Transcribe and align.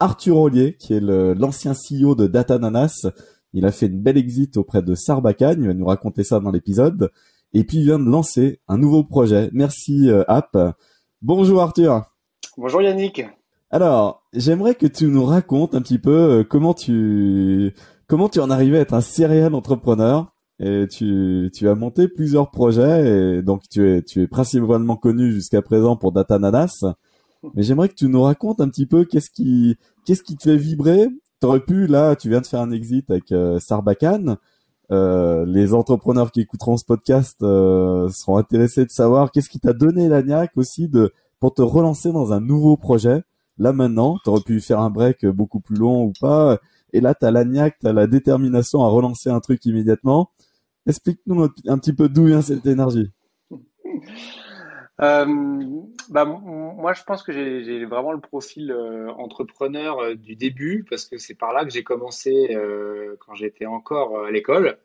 Arthur 0.00 0.38
Ollier, 0.38 0.76
qui 0.78 0.94
est 0.94 1.00
l'ancien 1.00 1.72
CEO 1.72 2.14
de 2.14 2.26
Datananas. 2.26 3.06
Il 3.52 3.64
a 3.64 3.72
fait 3.72 3.86
une 3.86 4.00
belle 4.00 4.16
exit 4.18 4.56
auprès 4.56 4.82
de 4.82 4.94
Sarbacane, 4.94 5.62
il 5.62 5.68
va 5.68 5.74
nous 5.74 5.86
raconter 5.86 6.24
ça 6.24 6.40
dans 6.40 6.50
l'épisode. 6.50 7.10
Et 7.54 7.64
puis 7.64 7.78
il 7.78 7.84
vient 7.84 7.98
de 7.98 8.08
lancer 8.08 8.60
un 8.68 8.76
nouveau 8.76 9.04
projet. 9.04 9.48
Merci 9.52 10.10
euh, 10.10 10.22
App. 10.28 10.56
Bonjour 11.22 11.62
Arthur. 11.62 12.02
Bonjour 12.58 12.82
Yannick. 12.82 13.24
Alors, 13.70 14.22
j'aimerais 14.32 14.74
que 14.74 14.86
tu 14.86 15.06
nous 15.06 15.24
racontes 15.24 15.74
un 15.74 15.80
petit 15.80 15.98
peu 15.98 16.10
euh, 16.10 16.44
comment 16.44 16.74
tu 16.74 17.74
comment 18.06 18.28
tu 18.28 18.40
en 18.40 18.50
arrivé 18.50 18.78
à 18.78 18.80
être 18.80 18.94
un 18.94 19.00
serial 19.00 19.54
entrepreneur 19.54 20.32
et 20.58 20.86
tu 20.90 21.50
tu 21.54 21.68
as 21.68 21.74
monté 21.74 22.08
plusieurs 22.08 22.50
projets 22.50 23.38
et 23.38 23.42
donc 23.42 23.62
tu 23.70 23.88
es 23.88 24.02
tu 24.02 24.22
es 24.22 24.26
principalement 24.26 24.96
connu 24.96 25.32
jusqu'à 25.32 25.62
présent 25.62 25.96
pour 25.96 26.12
Datananas. 26.12 26.84
Mais 27.54 27.62
j'aimerais 27.62 27.88
que 27.88 27.94
tu 27.94 28.08
nous 28.08 28.22
racontes 28.22 28.60
un 28.60 28.68
petit 28.68 28.86
peu 28.86 29.04
qu'est-ce 29.04 29.30
qui, 29.30 29.76
qu'est-ce 30.04 30.22
qui 30.22 30.36
te 30.36 30.44
fait 30.44 30.56
vibrer. 30.56 31.08
T'aurais 31.40 31.60
pu, 31.60 31.86
là, 31.86 32.16
tu 32.16 32.28
viens 32.28 32.40
de 32.40 32.46
faire 32.46 32.60
un 32.60 32.72
exit 32.72 33.08
avec 33.10 33.30
euh, 33.32 33.60
Sarbacane. 33.60 34.36
Euh, 34.90 35.44
les 35.46 35.74
entrepreneurs 35.74 36.32
qui 36.32 36.40
écouteront 36.40 36.76
ce 36.76 36.84
podcast 36.84 37.36
euh, 37.42 38.08
seront 38.08 38.38
intéressés 38.38 38.86
de 38.86 38.90
savoir 38.90 39.30
qu'est-ce 39.30 39.50
qui 39.50 39.60
t'a 39.60 39.72
donné 39.72 40.08
la 40.08 40.22
niaque 40.22 40.56
aussi 40.56 40.88
de 40.88 41.12
pour 41.40 41.54
te 41.54 41.62
relancer 41.62 42.10
dans 42.10 42.32
un 42.32 42.40
nouveau 42.40 42.76
projet. 42.76 43.22
Là 43.58 43.72
maintenant, 43.72 44.18
tu 44.24 44.30
aurais 44.30 44.40
pu 44.40 44.60
faire 44.60 44.80
un 44.80 44.90
break 44.90 45.26
beaucoup 45.26 45.60
plus 45.60 45.76
long 45.76 46.04
ou 46.04 46.12
pas. 46.20 46.58
Et 46.92 47.00
là, 47.00 47.14
tu 47.14 47.26
as 47.26 47.30
la 47.30 47.44
niaque, 47.44 47.76
tu 47.80 47.86
as 47.86 47.92
la 47.92 48.06
détermination 48.06 48.82
à 48.82 48.88
relancer 48.88 49.30
un 49.30 49.40
truc 49.40 49.64
immédiatement. 49.66 50.30
Explique-nous 50.86 51.48
un 51.66 51.78
petit 51.78 51.92
peu 51.92 52.08
d'où 52.08 52.26
vient 52.26 52.42
cette 52.42 52.66
énergie. 52.66 53.12
Euh, 55.00 55.82
bah, 56.08 56.24
moi, 56.24 56.92
je 56.92 57.02
pense 57.04 57.22
que 57.22 57.32
j'ai 57.32 57.84
vraiment 57.84 58.12
le 58.12 58.20
profil 58.20 58.72
euh, 58.72 59.10
entrepreneur 59.12 60.00
euh, 60.00 60.14
du 60.16 60.34
début 60.34 60.84
parce 60.88 61.04
que 61.04 61.18
c'est 61.18 61.34
par 61.36 61.52
là 61.52 61.64
que 61.64 61.70
j'ai 61.70 61.84
commencé 61.84 62.56
quand 63.20 63.34
j'étais 63.34 63.66
encore 63.66 64.24
à 64.24 64.30
l'école, 64.30 64.78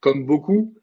comme 0.00 0.24
beaucoup. 0.24 0.74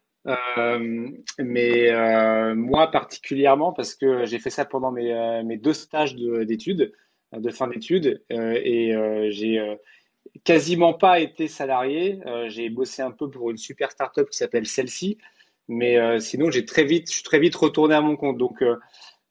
mais 1.38 2.54
moi 2.54 2.90
particulièrement 2.90 3.72
parce 3.72 3.94
que 3.94 4.24
j'ai 4.24 4.38
fait 4.38 4.50
ça 4.50 4.64
pendant 4.64 4.90
mes, 4.92 5.42
mes 5.44 5.56
deux 5.56 5.72
stages 5.72 6.14
d'études, 6.16 6.92
de, 7.32 7.40
de, 7.40 7.50
fin 7.50 7.68
d'études, 7.68 8.22
et 8.30 8.92
j'ai 9.30 9.76
quasiment 10.44 10.94
pas 10.94 11.20
été 11.20 11.48
salarié. 11.48 12.20
j'ai 12.48 12.70
bossé 12.70 13.02
un 13.02 13.12
peu 13.12 13.30
pour 13.30 13.50
une 13.50 13.56
super 13.56 13.90
startup 13.90 14.28
qui 14.30 14.36
s'appelle 14.38 14.66
Celle-ci 14.66 15.18
mais 15.68 15.98
euh, 15.98 16.18
sinon, 16.20 16.50
j'ai 16.50 16.64
très 16.64 16.84
vite, 16.84 17.08
je 17.08 17.14
suis 17.14 17.22
très 17.22 17.38
vite 17.38 17.54
retourné 17.54 17.94
à 17.94 18.00
mon 18.00 18.16
compte. 18.16 18.38
Donc, 18.38 18.62
euh, 18.62 18.76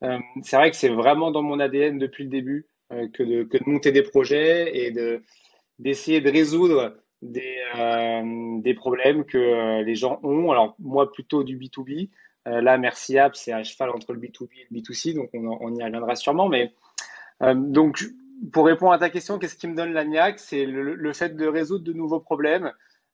euh, 0.04 0.18
c'est 0.44 0.58
vrai 0.58 0.72
que 0.72 0.78
c'est 0.78 0.90
vraiment 0.90 1.32
dans 1.32 1.42
mon 1.42 1.60
ADN 1.60 1.98
depuis 1.98 2.24
le 2.24 2.30
début 2.30 2.68
que 3.14 3.24
de, 3.24 3.48
monter 3.66 3.92
des 3.92 4.04
projets 4.04 4.78
et 4.78 4.92
de 4.92 5.24
d'essayer 5.80 6.22
de 6.22 6.30
résoudre 6.30 6.96
des, 7.24 7.58
des 8.62 8.74
problèmes 8.76 9.26
que 9.26 9.82
les 9.82 9.96
gens 9.96 10.20
ont. 10.22 10.52
Alors, 10.52 10.76
moi, 10.80 11.12
plutôt 11.12 11.44
du 11.44 11.58
B2B. 11.58 12.10
là, 12.46 12.78
Merci 12.78 13.18
App, 13.18 13.36
c'est 13.36 13.52
à 13.52 13.64
cheval 13.64 13.90
entre 13.90 14.14
le 14.14 14.20
B2B 14.20 14.50
et 14.54 14.68
le 14.70 14.80
B2C, 14.80 15.16
donc 15.16 15.32
on, 15.34 15.58
on 15.60 15.76
y 15.76 15.84
reviendra 15.84 16.16
sûrement. 16.16 16.48
Mais 16.48 16.74
donc, 17.42 18.06
pour 18.54 18.68
répondre 18.68 18.94
à 18.94 19.00
ta 19.00 19.10
question, 19.10 19.40
qu'est-ce 19.40 19.56
qui 19.56 19.68
me 19.68 19.76
donne 19.76 19.92
la 19.92 20.06
niaque? 20.06 20.40
C'est 20.40 20.66
le, 20.66 20.94
le, 20.94 21.14
fait 21.14 21.36
de 21.36 21.48
résoudre 21.48 21.84
de 21.84 21.94
nouveaux 21.94 22.20
problèmes, 22.20 22.72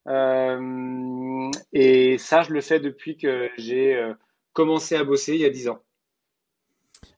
et 0.07 2.17
ça, 2.17 2.43
je 2.43 2.53
le 2.53 2.61
fais 2.61 2.79
depuis 2.79 3.17
que 3.17 3.49
j'ai 3.57 3.95
euh, 3.95 4.13
commencé 4.53 4.95
à 4.95 5.03
bosser 5.03 5.35
il 5.35 5.41
y 5.41 5.45
a 5.45 5.49
10 5.49 5.69
ans. 5.69 5.79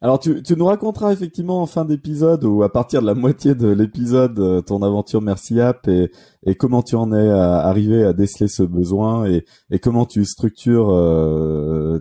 Alors 0.02 0.20
tu, 0.20 0.42
tu 0.44 0.56
nous 0.56 0.66
raconteras 0.66 1.12
effectivement 1.12 1.62
en 1.62 1.66
fin 1.66 1.84
d'épisode 1.84 2.46
ou 2.46 2.64
à 2.64 2.72
partir 2.72 3.02
de 3.02 3.06
la 3.06 3.16
moitié 3.16 3.54
de 3.54 3.68
l'épisode 3.68 4.40
euh, 4.40 4.62
ton 4.62 4.82
aventure 4.82 5.22
Merci 5.22 5.60
App 5.60 5.88
et, 5.88 6.10
et 6.46 6.56
comment 6.56 6.82
tu 6.82 6.96
en 6.96 7.12
es 7.14 7.30
arrivé 7.30 8.04
à 8.04 8.14
déceler 8.14 8.48
ce 8.48 8.64
besoin 8.64 9.30
et, 9.30 9.46
et 9.72 9.80
comment 9.80 10.06
tu 10.06 10.24
structures 10.26 10.88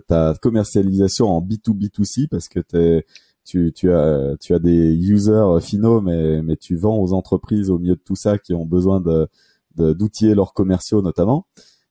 ta 0.07 0.33
commercialisation 0.41 1.27
en 1.27 1.41
B2B2C 1.41 2.27
parce 2.29 2.47
que 2.47 2.61
tu, 3.45 3.73
tu, 3.73 3.91
as, 3.91 4.37
tu 4.39 4.53
as 4.53 4.59
des 4.59 4.95
users 4.95 5.59
finaux 5.61 5.99
mais, 5.99 6.41
mais 6.41 6.55
tu 6.55 6.77
vends 6.77 6.97
aux 6.97 7.11
entreprises 7.11 7.69
au 7.69 7.79
milieu 7.79 7.95
de 7.95 8.01
tout 8.01 8.15
ça 8.15 8.37
qui 8.37 8.53
ont 8.53 8.65
besoin 8.65 9.01
de, 9.01 9.27
d'outiller 9.75 10.35
leurs 10.35 10.53
commerciaux 10.53 11.01
notamment. 11.01 11.45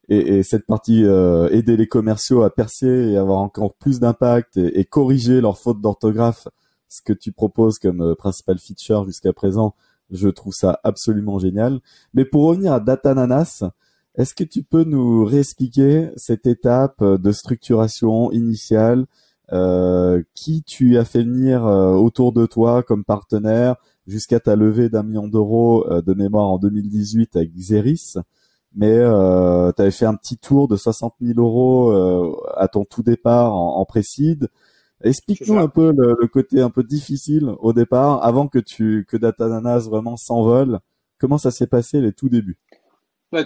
Et, 0.09 0.39
et 0.39 0.43
cette 0.43 0.67
partie 0.67 1.05
euh, 1.05 1.49
aider 1.51 1.77
les 1.77 1.87
commerciaux 1.87 2.43
à 2.43 2.51
percer 2.51 2.87
et 2.87 3.17
avoir 3.17 3.39
encore 3.39 3.75
plus 3.75 4.01
d'impact 4.01 4.57
et, 4.57 4.81
et, 4.81 4.85
corriger 4.85 5.41
leurs 5.41 5.59
fautes 5.59 5.81
d'orthographe, 5.81 6.49
ce 6.89 7.01
que 7.03 7.13
tu 7.13 7.33
proposes 7.33 7.79
comme 7.79 8.03
euh, 8.03 8.15
principal 8.15 8.59
feature 8.59 9.05
jusqu'à 9.05 9.33
présent, 9.33 9.75
je 10.11 10.29
trouve 10.29 10.53
ça 10.53 10.81
absolument 10.85 11.39
génial. 11.39 11.81
Mais 12.15 12.25
pour 12.25 12.45
revenir 12.45 12.73
à 12.73 12.81
Datananas, 12.81 13.65
est-ce 14.15 14.35
que 14.35 14.45
tu 14.45 14.63
peux 14.63 14.85
nous 14.85 15.25
réexpliquer 15.25 16.11
cette 16.17 16.47
étape 16.47 17.03
de 17.03 17.33
structuration 17.33 18.31
initiale 18.31 19.07
euh, 19.53 20.23
Qui 20.35 20.63
tu 20.65 20.99
as 20.99 21.05
fait 21.05 21.23
venir 21.23 21.67
euh, 21.67 21.95
autour 21.95 22.33
de 22.33 22.45
toi 22.45 22.83
comme 22.83 23.05
partenaire 23.05 23.77
jusqu'à 24.07 24.41
ta 24.41 24.57
levée 24.57 24.89
d'un 24.89 25.03
million 25.03 25.29
d'euros 25.29 25.87
euh, 25.91 26.03
de 26.03 26.15
mémoire 26.15 26.51
en 26.51 26.59
2018 26.59 27.37
avec 27.37 27.55
Xeris. 27.55 28.15
Mais 28.75 28.97
euh, 28.97 29.71
tu 29.73 29.83
avais 29.83 29.91
fait 29.91 30.07
un 30.07 30.15
petit 30.15 30.39
tour 30.39 30.67
de 30.67 30.77
60 30.77 31.15
000 31.21 31.39
euros 31.39 31.91
euh, 31.91 32.35
à 32.57 32.69
ton 32.69 32.85
tout 32.85 33.03
départ 33.03 33.55
en, 33.55 33.77
en 33.77 33.85
précide. 33.85 34.49
Explique-nous 35.05 35.59
un 35.59 35.69
peu 35.69 35.93
le, 35.93 36.27
côté 36.29 36.61
un 36.61 36.71
peu 36.71 36.85
difficile 36.85 37.51
au 37.59 37.73
départ, 37.73 38.25
avant 38.25 38.47
que 38.47 38.61
tu 38.61 39.05
que 39.09 39.17
Datananas 39.17 39.89
vraiment 39.89 40.17
s'envole. 40.17 40.79
Comment 41.19 41.39
ça 41.39 41.51
s'est 41.51 41.67
passé 41.67 42.01
les 42.01 42.13
tout 42.13 42.29
débuts? 42.29 42.57
Bah, 43.33 43.43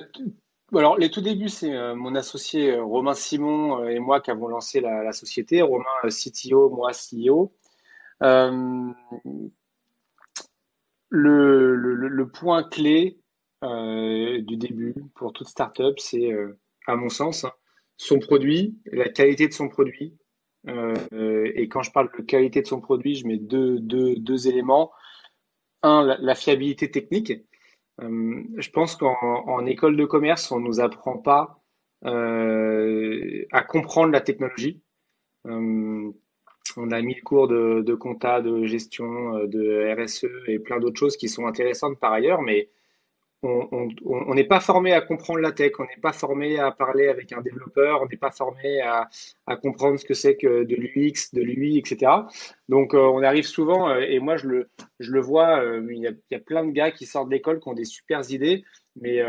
Alors 0.75 0.99
les 0.99 1.11
tout 1.11 1.23
débuts, 1.23 1.49
c'est 1.49 1.95
mon 1.95 2.15
associé 2.15 2.79
Romain 2.79 3.15
Simon 3.15 3.85
et 3.89 3.99
moi 3.99 4.21
qui 4.21 4.31
avons 4.31 4.49
lancé 4.49 4.83
la, 4.83 5.03
la 5.03 5.13
société. 5.13 5.63
Romain 5.63 5.85
CTO, 6.11 6.69
moi 6.69 6.91
CEO. 6.93 7.51
Euh, 11.13 11.75
le, 11.75 11.95
le, 12.09 12.29
point 12.29 12.65
clé 12.65 13.19
euh, 13.65 14.41
du 14.43 14.57
début 14.57 14.95
pour 15.15 15.33
toute 15.33 15.49
startup, 15.49 15.99
c'est, 15.99 16.33
euh, 16.33 16.59
à 16.87 16.97
mon 16.97 17.09
sens, 17.09 17.45
hein, 17.45 17.53
son 17.97 18.19
produit, 18.19 18.79
la 18.87 19.09
qualité 19.09 19.49
de 19.49 19.53
son 19.53 19.69
produit. 19.69 20.17
Euh, 20.69 21.53
et 21.55 21.69
quand 21.69 21.83
je 21.83 21.93
parle 21.93 22.11
de 22.17 22.23
qualité 22.23 22.61
de 22.63 22.67
son 22.67 22.81
produit, 22.81 23.15
je 23.15 23.27
mets 23.27 23.39
deux, 23.39 23.79
deux, 23.79 24.17
deux 24.17 24.49
éléments. 24.49 24.91
Un, 25.83 26.17
la, 26.19 26.35
fiabilité 26.35 26.91
technique. 26.91 27.33
je 28.01 28.71
pense 28.71 28.97
qu'en 28.97 29.15
en 29.47 29.65
école 29.67 29.97
de 29.97 30.05
commerce, 30.05 30.51
on 30.51 30.59
ne 30.59 30.67
nous 30.67 30.81
apprend 30.81 31.19
pas 31.19 31.63
à 32.03 33.63
comprendre 33.63 34.13
la 34.13 34.21
technologie. 34.21 34.83
On 36.77 36.91
a 36.91 37.01
mis 37.03 37.15
le 37.15 37.23
cours 37.23 37.49
de, 37.49 37.83
de 37.83 37.95
compta, 37.95 38.41
de 38.41 38.65
gestion, 38.65 39.37
euh, 39.37 39.47
de 39.47 39.95
RSE 39.97 40.27
et 40.47 40.59
plein 40.59 40.79
d'autres 40.79 40.99
choses 40.99 41.17
qui 41.17 41.29
sont 41.29 41.47
intéressantes 41.47 41.99
par 41.99 42.13
ailleurs, 42.13 42.43
mais 42.43 42.69
on 43.43 44.35
n'est 44.35 44.45
pas 44.45 44.59
formé 44.59 44.93
à 44.93 45.01
comprendre 45.01 45.39
la 45.39 45.53
tech, 45.53 45.73
on 45.79 45.85
n'est 45.85 46.01
pas 46.03 46.13
formé 46.13 46.59
à 46.59 46.73
parler 46.73 47.07
avec 47.07 47.33
un 47.33 47.43
développeur, 47.43 48.03
on 48.03 48.07
n'est 48.07 48.17
pas 48.17 48.33
formé 48.33 48.81
à, 48.81 49.09
comprendre 49.63 50.01
ce 50.01 50.05
que 50.05 50.15
c'est 50.15 50.37
que 50.37 50.65
de 50.65 50.75
l'UX, 50.75 51.33
de 51.33 51.43
l'UI, 51.43 51.79
etc. 51.79 52.11
Donc 52.69 52.93
euh, 52.93 52.99
on 52.99 53.23
arrive 53.23 53.45
souvent, 53.45 53.89
euh, 53.89 54.01
et 54.01 54.19
moi 54.19 54.37
je 54.37 54.49
le, 54.49 54.71
je 54.99 55.13
le 55.13 55.21
vois, 55.21 55.63
il, 55.89 55.99
y 55.99 56.09
a, 56.09 56.13
y 56.31 56.35
a, 56.35 56.41
plein 56.41 56.65
de 56.65 56.73
gars 56.73 56.91
qui 56.91 57.07
sortent 57.07 57.29
d'école 57.29 57.61
qui 57.61 57.69
ont 57.69 57.75
des 57.75 57.85
super 57.85 58.29
idées, 58.31 58.65
mais 59.01 59.23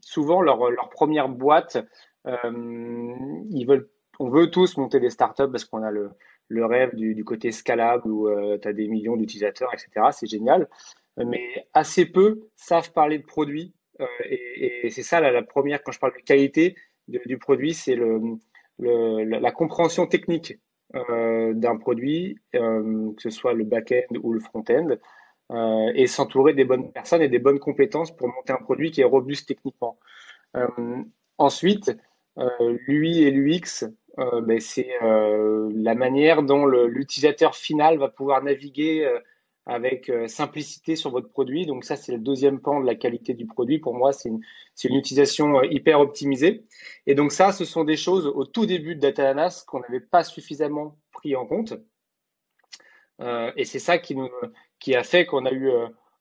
souvent 0.00 0.40
leur, 0.40 0.70
leur, 0.70 0.90
première 0.90 1.28
boîte, 1.28 1.78
ils 2.26 3.64
veulent, 3.66 3.88
on 4.20 4.28
veut 4.28 4.50
tous 4.50 4.76
monter 4.76 5.00
des 5.00 5.10
startups 5.10 5.50
parce 5.50 5.64
qu'on 5.64 5.82
a 5.82 5.90
le, 5.90 6.10
le 6.48 6.64
rêve 6.64 6.94
du, 6.94 7.24
côté 7.24 7.52
scalable 7.52 8.10
où 8.10 8.28
euh, 8.28 8.58
tu 8.60 8.68
as 8.68 8.72
des 8.72 8.88
millions 8.88 9.16
d'utilisateurs, 9.16 9.72
etc. 9.72 10.06
C'est 10.12 10.26
génial. 10.26 10.68
Mais 11.16 11.66
assez 11.74 12.06
peu 12.06 12.48
savent 12.56 12.92
parler 12.92 13.18
de 13.18 13.24
produits. 13.24 13.74
Euh, 14.00 14.06
et, 14.24 14.88
c'est 14.90 15.02
ça 15.02 15.20
la, 15.20 15.42
première, 15.42 15.82
quand 15.82 15.92
je 15.92 15.98
parle 15.98 16.14
de 16.14 16.22
qualité 16.22 16.76
du 17.08 17.38
produit, 17.38 17.74
c'est 17.74 17.96
le, 17.96 18.38
la, 18.78 19.50
compréhension 19.50 20.06
technique 20.06 20.58
euh, 20.94 21.52
d'un 21.54 21.76
produit, 21.76 22.38
que 22.52 23.14
ce 23.18 23.30
soit 23.30 23.52
le 23.52 23.64
back-end 23.64 24.14
ou 24.22 24.32
le 24.32 24.40
front-end. 24.40 24.96
et 25.94 26.06
s'entourer 26.06 26.54
des 26.54 26.64
bonnes 26.64 26.92
personnes 26.92 27.22
et 27.22 27.28
des 27.28 27.38
bonnes 27.38 27.58
compétences 27.58 28.14
pour 28.14 28.28
monter 28.28 28.52
un 28.52 28.62
produit 28.62 28.90
qui 28.90 29.00
est 29.00 29.04
robuste 29.04 29.48
techniquement. 29.48 29.98
ensuite, 31.38 31.90
l'UI 32.86 33.24
et 33.24 33.30
l'UX, 33.32 33.88
ben, 34.18 34.60
c'est 34.60 34.88
la 35.00 35.94
manière 35.94 36.42
dont 36.42 36.66
l'utilisateur 36.66 37.54
final 37.54 37.98
va 37.98 38.08
pouvoir 38.08 38.42
naviguer 38.42 39.08
avec 39.68 40.08
euh, 40.08 40.26
simplicité 40.26 40.96
sur 40.96 41.10
votre 41.10 41.28
produit. 41.28 41.66
Donc 41.66 41.84
ça, 41.84 41.94
c'est 41.94 42.12
le 42.12 42.18
deuxième 42.18 42.58
pan 42.58 42.80
de 42.80 42.86
la 42.86 42.94
qualité 42.94 43.34
du 43.34 43.46
produit. 43.46 43.78
Pour 43.78 43.94
moi, 43.94 44.12
c'est 44.12 44.30
une, 44.30 44.40
utilisation 44.96 45.58
euh, 45.58 45.66
hyper 45.66 46.00
optimisée. 46.00 46.64
Et 47.06 47.14
donc 47.14 47.32
ça, 47.32 47.52
ce 47.52 47.66
sont 47.66 47.84
des 47.84 47.98
choses 47.98 48.26
au 48.26 48.46
tout 48.46 48.64
début 48.64 48.94
de 48.94 49.00
Datalanas 49.00 49.64
qu'on 49.66 49.80
n'avait 49.80 50.00
pas 50.00 50.24
suffisamment 50.24 50.98
pris 51.12 51.36
en 51.36 51.46
compte. 51.46 51.74
Euh, 53.20 53.52
et 53.56 53.66
c'est 53.66 53.78
ça 53.78 53.98
qui, 53.98 54.16
nous, 54.16 54.30
qui 54.80 54.94
a 54.94 55.02
fait 55.02 55.26
qu'on 55.26 55.44
a 55.44 55.52
eu 55.52 55.70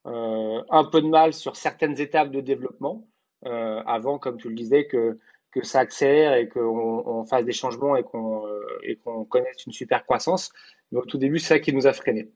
euh, 0.06 0.62
un 0.70 0.84
peu 0.84 1.02
de 1.02 1.08
mal 1.08 1.34
sur 1.34 1.56
certaines 1.56 2.00
étapes 2.02 2.32
de 2.32 2.42
développement, 2.42 3.08
euh, 3.46 3.82
avant, 3.86 4.20
comme 4.20 4.38
tu 4.38 4.50
le 4.50 4.56
disais, 4.56 4.88
que, 4.88 5.20
que 5.62 5.68
ça 5.68 5.80
accélère 5.80 6.36
et 6.36 6.48
qu'on 6.50 7.04
on 7.06 7.26
fasse 7.26 7.46
des 7.46 7.52
changements 7.52 7.96
et 7.96 8.04
qu'on 8.04 8.44
et 8.84 8.98
qu'on 8.98 9.26
connaisse 9.26 9.66
une 9.66 9.74
super 9.74 10.06
croissance. 10.06 10.52
Mais 10.92 11.00
au 11.00 11.06
tout 11.06 11.18
début, 11.18 11.40
c'est 11.40 11.56
ça 11.56 11.60
qui 11.60 11.74
nous 11.74 11.88
a 11.88 11.94
freinés. 11.94 12.32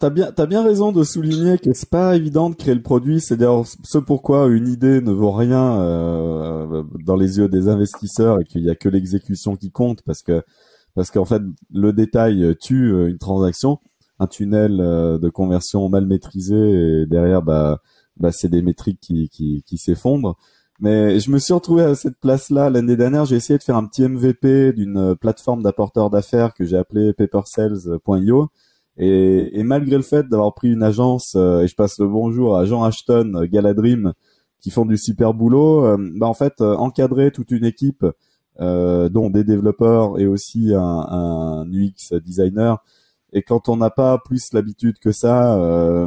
T'as 0.00 0.10
bien, 0.10 0.32
as 0.36 0.46
bien 0.46 0.64
raison 0.64 0.90
de 0.90 1.04
souligner 1.04 1.56
que 1.56 1.72
c'est 1.74 1.88
pas 1.88 2.16
évident 2.16 2.50
de 2.50 2.56
créer 2.56 2.74
le 2.74 2.82
produit. 2.82 3.20
C'est 3.20 3.36
d'ailleurs 3.36 3.64
ce 3.66 3.98
pourquoi 3.98 4.48
une 4.48 4.66
idée 4.66 5.00
ne 5.00 5.12
vaut 5.12 5.30
rien 5.30 5.80
euh, 5.80 6.82
dans 7.04 7.14
les 7.14 7.38
yeux 7.38 7.48
des 7.48 7.68
investisseurs 7.68 8.40
et 8.40 8.44
qu'il 8.44 8.62
y 8.62 8.70
a 8.70 8.74
que 8.74 8.88
l'exécution 8.88 9.54
qui 9.54 9.70
compte 9.70 10.02
parce 10.02 10.22
que 10.22 10.42
parce 10.96 11.12
qu'en 11.12 11.24
fait 11.24 11.40
le 11.72 11.92
détail 11.92 12.56
tue 12.60 12.92
euh, 12.92 13.08
une 13.08 13.18
transaction. 13.18 13.78
Un 14.18 14.26
tunnel 14.26 14.80
euh, 14.80 15.18
de 15.18 15.28
conversion 15.30 15.88
mal 15.88 16.04
maîtrisé 16.04 16.56
et 16.56 17.06
derrière 17.06 17.40
bah 17.40 17.80
bah 18.16 18.32
c'est 18.32 18.48
des 18.48 18.62
métriques 18.62 19.00
qui, 19.00 19.30
qui 19.30 19.78
s'effondrent. 19.78 20.36
Mais 20.80 21.20
je 21.20 21.30
me 21.30 21.38
suis 21.38 21.52
retrouvé 21.52 21.82
à 21.82 21.94
cette 21.94 22.16
place-là 22.16 22.70
l'année 22.70 22.96
dernière. 22.96 23.26
J'ai 23.26 23.36
essayé 23.36 23.58
de 23.58 23.62
faire 23.62 23.76
un 23.76 23.86
petit 23.86 24.08
MVP 24.08 24.72
d'une 24.72 25.14
plateforme 25.14 25.62
d'apporteurs 25.62 26.08
d'affaires 26.08 26.54
que 26.54 26.64
j'ai 26.64 26.78
appelé 26.78 27.12
papersales.io 27.12 28.48
et, 28.96 29.58
et, 29.58 29.62
malgré 29.62 29.96
le 29.96 30.02
fait 30.02 30.28
d'avoir 30.28 30.54
pris 30.54 30.72
une 30.72 30.82
agence, 30.82 31.34
euh, 31.34 31.62
et 31.62 31.68
je 31.68 31.74
passe 31.74 31.98
le 31.98 32.06
bonjour 32.06 32.56
à 32.56 32.64
Jean 32.66 32.82
Ashton, 32.84 33.32
euh, 33.34 33.46
Galadrim, 33.46 34.12
qui 34.60 34.70
font 34.70 34.84
du 34.84 34.98
super 34.98 35.32
boulot, 35.32 35.86
euh, 35.86 35.96
bah 36.16 36.26
en 36.26 36.34
fait, 36.34 36.60
encadrer 36.60 37.30
toute 37.30 37.50
une 37.50 37.64
équipe, 37.64 38.04
dont 38.58 39.30
des 39.30 39.42
développeurs 39.42 40.18
et 40.20 40.26
aussi 40.26 40.74
un, 40.74 40.82
un 40.82 41.66
UX 41.72 42.12
designer, 42.22 42.84
et 43.32 43.42
quand 43.42 43.70
on 43.70 43.76
n'a 43.76 43.88
pas 43.88 44.18
plus 44.18 44.52
l'habitude 44.52 44.98
que 44.98 45.12
ça, 45.12 45.56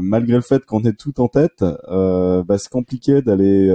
malgré 0.03 0.35
le 0.35 0.41
fait 0.41 0.63
qu'on 0.63 0.83
ait 0.83 0.93
tout 0.93 1.19
en 1.19 1.29
tête, 1.29 1.63
bah 1.63 2.57
c'est 2.59 2.69
compliqué 2.69 3.23
d'aller 3.23 3.71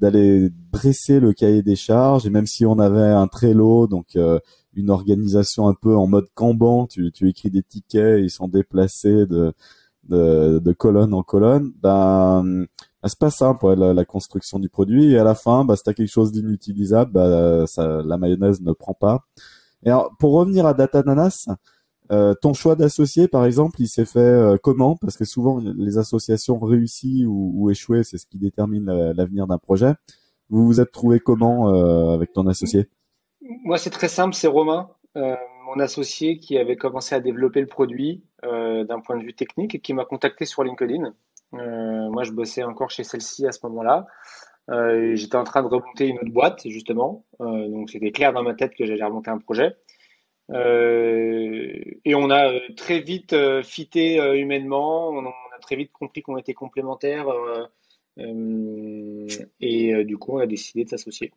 d'aller 0.00 0.50
dresser 0.72 1.20
le 1.20 1.32
cahier 1.32 1.62
des 1.62 1.76
charges. 1.76 2.26
Et 2.26 2.30
même 2.30 2.46
si 2.46 2.66
on 2.66 2.78
avait 2.78 3.00
un 3.00 3.26
Trello, 3.28 3.86
donc 3.86 4.16
une 4.74 4.90
organisation 4.90 5.68
un 5.68 5.74
peu 5.74 5.96
en 5.96 6.06
mode 6.06 6.26
Kanban, 6.34 6.86
tu, 6.86 7.10
tu 7.12 7.28
écris 7.28 7.50
des 7.50 7.62
tickets, 7.62 8.22
ils 8.22 8.30
sont 8.30 8.48
déplacés 8.48 9.26
de, 9.26 9.54
de, 10.08 10.58
de 10.58 10.72
colonne 10.72 11.14
en 11.14 11.22
colonne, 11.22 11.72
ben 11.82 12.66
c'est 13.08 13.18
pas 13.18 13.30
simple 13.30 13.60
pour 13.60 13.74
la, 13.74 13.94
la, 13.94 14.04
construction 14.04 14.58
du 14.58 14.68
produit 14.68 15.12
et 15.12 15.18
à 15.18 15.24
la 15.24 15.34
fin, 15.34 15.64
bah, 15.64 15.76
si 15.76 15.82
t'as 15.82 15.92
quelque 15.92 16.10
chose 16.10 16.32
d'inutilisable, 16.32 17.12
bah, 17.12 17.66
ça, 17.66 18.02
la 18.04 18.16
mayonnaise 18.16 18.60
ne 18.60 18.72
prend 18.72 18.94
pas. 18.94 19.24
Et 19.84 19.90
alors, 19.90 20.10
pour 20.18 20.32
revenir 20.32 20.66
à 20.66 20.74
Datananas, 20.74 21.48
euh, 22.12 22.34
ton 22.34 22.54
choix 22.54 22.76
d'associé, 22.76 23.28
par 23.28 23.44
exemple, 23.44 23.80
il 23.80 23.88
s'est 23.88 24.04
fait 24.04 24.18
euh, 24.18 24.56
comment? 24.62 24.96
Parce 24.96 25.16
que 25.16 25.24
souvent, 25.24 25.60
les 25.60 25.98
associations 25.98 26.58
réussies 26.58 27.26
ou, 27.26 27.52
ou 27.54 27.70
échouées, 27.70 28.04
c'est 28.04 28.18
ce 28.18 28.26
qui 28.26 28.38
détermine 28.38 28.86
l'avenir 29.12 29.46
d'un 29.46 29.58
projet. 29.58 29.92
Vous 30.48 30.66
vous 30.66 30.80
êtes 30.80 30.92
trouvé 30.92 31.18
comment 31.18 31.74
euh, 31.74 32.14
avec 32.14 32.32
ton 32.32 32.46
associé? 32.46 32.88
Moi, 33.64 33.78
c'est 33.78 33.90
très 33.90 34.08
simple, 34.08 34.34
c'est 34.34 34.48
Romain, 34.48 34.90
mon 35.14 35.80
associé 35.80 36.38
qui 36.38 36.58
avait 36.58 36.76
commencé 36.76 37.14
à 37.14 37.20
développer 37.20 37.60
le 37.60 37.66
produit 37.66 38.24
d'un 38.42 39.00
point 39.00 39.16
de 39.16 39.22
vue 39.22 39.34
technique 39.34 39.74
et 39.74 39.78
qui 39.78 39.94
m'a 39.94 40.04
contacté 40.04 40.44
sur 40.44 40.62
LinkedIn. 40.64 41.14
Moi, 41.52 42.22
je 42.24 42.32
bossais 42.32 42.64
encore 42.64 42.90
chez 42.90 43.04
celle-ci 43.04 43.46
à 43.46 43.52
ce 43.52 43.60
moment-là. 43.64 44.06
J'étais 45.14 45.36
en 45.36 45.44
train 45.44 45.62
de 45.62 45.68
remonter 45.68 46.08
une 46.08 46.18
autre 46.18 46.32
boîte, 46.32 46.68
justement. 46.68 47.24
donc, 47.38 47.90
c'était 47.90 48.10
clair 48.10 48.32
dans 48.32 48.42
ma 48.42 48.54
tête 48.54 48.74
que 48.74 48.84
j'allais 48.84 49.04
remonter 49.04 49.30
un 49.30 49.38
projet. 49.38 49.76
Et 50.52 52.14
on 52.14 52.30
a 52.30 52.52
très 52.76 53.00
vite 53.00 53.34
fité 53.62 54.16
humainement, 54.38 55.10
on, 55.10 55.26
a 55.26 55.58
très 55.60 55.76
vite 55.76 55.92
compris 55.92 56.22
qu'on 56.22 56.36
était 56.36 56.54
complémentaires. 56.54 57.26
et 59.60 60.04
du 60.04 60.18
coup, 60.18 60.36
on 60.36 60.38
a 60.38 60.46
décidé 60.46 60.84
de 60.84 60.90
s'associer. 60.90 61.32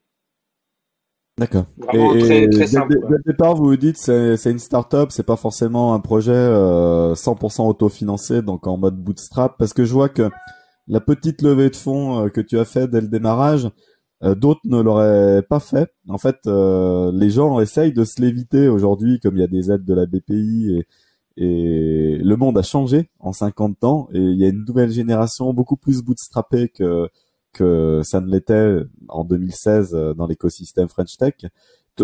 D'accord. 1.39 1.65
Et, 1.93 2.19
très, 2.19 2.49
très 2.49 2.67
simple, 2.67 2.99
dès, 2.99 3.15
le 3.15 3.23
départ, 3.25 3.55
vous 3.55 3.63
vous 3.63 3.77
dites 3.77 3.95
c'est 3.95 4.35
c'est 4.35 4.51
une 4.51 4.59
start-up, 4.59 5.09
c'est 5.11 5.25
pas 5.25 5.37
forcément 5.37 5.93
un 5.93 6.01
projet 6.01 6.33
euh, 6.33 7.13
100% 7.15 7.65
autofinancé, 7.65 8.41
donc 8.41 8.67
en 8.67 8.77
mode 8.77 8.97
bootstrap, 8.97 9.55
parce 9.57 9.71
que 9.71 9.85
je 9.85 9.93
vois 9.93 10.09
que 10.09 10.29
la 10.87 10.99
petite 10.99 11.41
levée 11.41 11.69
de 11.69 11.77
fonds 11.77 12.25
euh, 12.25 12.29
que 12.29 12.41
tu 12.41 12.59
as 12.59 12.65
fait 12.65 12.89
dès 12.89 12.99
le 12.99 13.07
démarrage, 13.07 13.65
euh, 13.65 13.69
d'autres 14.21 14.61
ne 14.65 14.81
l'auraient 14.81 15.41
pas 15.43 15.59
fait. 15.59 15.89
En 16.07 16.17
fait, 16.17 16.37
euh, 16.47 17.11
les 17.13 17.29
gens 17.29 17.59
essayent 17.59 17.93
de 17.93 18.03
se 18.03 18.21
l'éviter 18.21 18.67
aujourd'hui, 18.67 19.19
comme 19.19 19.37
il 19.37 19.41
y 19.41 19.43
a 19.43 19.47
des 19.47 19.71
aides 19.71 19.85
de 19.85 19.93
la 19.93 20.05
BPI 20.05 20.75
et, 20.75 20.87
et 21.41 22.17
le 22.17 22.35
monde 22.35 22.57
a 22.57 22.63
changé 22.63 23.09
en 23.19 23.31
50 23.31 23.83
ans 23.85 24.09
et 24.13 24.19
il 24.19 24.37
y 24.37 24.43
a 24.43 24.49
une 24.49 24.65
nouvelle 24.65 24.91
génération 24.91 25.53
beaucoup 25.53 25.77
plus 25.77 26.01
bootstrappée 26.03 26.67
que 26.67 27.07
que 27.53 28.01
ça 28.03 28.21
ne 28.21 28.29
l'était 28.29 28.79
en 29.07 29.23
2016 29.23 29.93
euh, 29.93 30.13
dans 30.13 30.27
l'écosystème 30.27 30.87
French 30.87 31.17
Tech. 31.17 31.33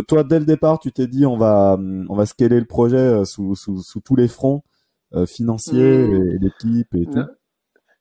Toi, 0.07 0.23
dès 0.23 0.39
le 0.39 0.45
départ, 0.45 0.79
tu 0.79 0.91
t'es 0.91 1.07
dit 1.07 1.25
on 1.25 1.38
va 1.38 1.77
on 1.79 2.15
va 2.15 2.25
scaler 2.25 2.59
le 2.59 2.65
projet 2.65 2.97
euh, 2.97 3.25
sous, 3.25 3.56
sous, 3.56 3.81
sous 3.81 4.01
tous 4.01 4.15
les 4.15 4.27
fronts 4.27 4.63
euh, 5.13 5.25
financiers 5.25 6.07
mmh. 6.07 6.13
et, 6.13 6.38
l'équipe 6.39 6.95
et 6.95 7.06
tout. 7.06 7.23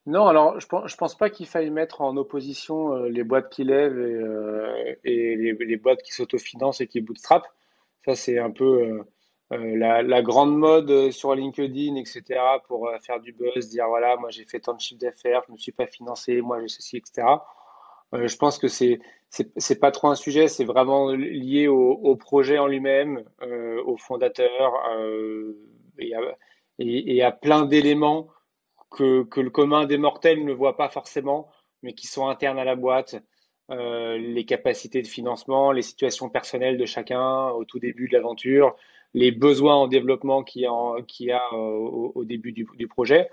Non, 0.06 0.26
alors 0.26 0.60
je 0.60 0.66
pense, 0.66 0.90
je 0.90 0.96
pense 0.96 1.16
pas 1.16 1.30
qu'il 1.30 1.46
faille 1.46 1.70
mettre 1.70 2.02
en 2.02 2.16
opposition 2.16 2.94
les 3.04 3.24
boîtes 3.24 3.50
qui 3.50 3.64
lèvent 3.64 3.98
et, 3.98 4.98
et 5.04 5.36
les, 5.36 5.52
les, 5.52 5.76
boîtes 5.76 6.02
qui 6.02 6.12
s'autofinancent 6.12 6.80
et 6.82 6.86
qui 6.86 7.00
bootstrap. 7.00 7.46
Ça, 8.04 8.14
c'est 8.14 8.38
un 8.38 8.50
peu 8.50 9.04
euh, 9.52 9.76
la, 9.76 10.22
grande 10.22 10.56
mode 10.56 10.90
euh, 10.90 11.10
sur 11.10 11.34
LinkedIn, 11.34 11.96
etc., 11.96 12.22
pour 12.66 12.88
euh, 12.88 12.98
faire 12.98 13.20
du 13.20 13.32
buzz, 13.32 13.68
dire 13.68 13.86
voilà, 13.88 14.16
moi 14.16 14.30
j'ai 14.30 14.44
fait 14.44 14.60
tant 14.60 14.72
de 14.74 14.80
chiffre 14.80 15.00
d'affaires, 15.00 15.42
je 15.46 15.52
ne 15.52 15.56
me 15.56 15.58
suis 15.58 15.72
pas 15.72 15.86
financé, 15.86 16.40
moi 16.40 16.60
j'ai 16.60 16.68
ceci, 16.68 16.96
etc. 16.96 17.26
je 18.12 18.37
pense 18.37 18.58
que 18.58 18.68
c'est 18.68 19.00
c'est 19.56 19.80
pas 19.80 19.90
trop 19.90 20.08
un 20.08 20.14
sujet, 20.14 20.46
c'est 20.46 20.64
vraiment 20.64 21.11
lié 21.11 21.66
au, 21.66 22.14
projet 22.14 22.56
en 22.58 22.68
lui-même, 22.68 23.25
au 23.84 23.96
fondateur 23.96 24.73
et, 26.78 27.23
à, 27.23 27.32
plein 27.32 27.64
d'éléments 27.64 28.28
que, 28.94 29.40
le 29.40 29.50
commun 29.50 29.86
des 29.86 29.98
mortels 29.98 30.44
ne 30.44 30.52
voit 30.52 30.76
pas 30.76 30.88
forcément, 30.88 31.48
mais 31.82 31.94
qui 31.94 32.06
sont 32.06 32.28
internes 32.28 32.58
à 32.58 32.64
la 32.64 32.76
boîte. 32.76 33.16
les 33.70 34.44
capacités 34.46 35.02
de 35.02 35.08
financement, 35.08 35.72
les 35.72 35.82
situations 35.82 36.28
personnelles 36.30 36.78
de 36.78 36.86
chacun 36.86 37.48
au 37.50 37.64
tout 37.64 37.78
début 37.78 38.08
de 38.08 38.14
l'aventure, 38.14 38.76
les 39.14 39.30
besoins 39.30 39.76
en 39.76 39.86
développement 39.86 40.42
qu'il 40.42 40.62
y 40.62 40.66
a, 40.66 41.40
euh, 41.52 41.56
au, 41.56 42.24
début 42.24 42.52
du, 42.52 42.88
projet. 42.88 43.30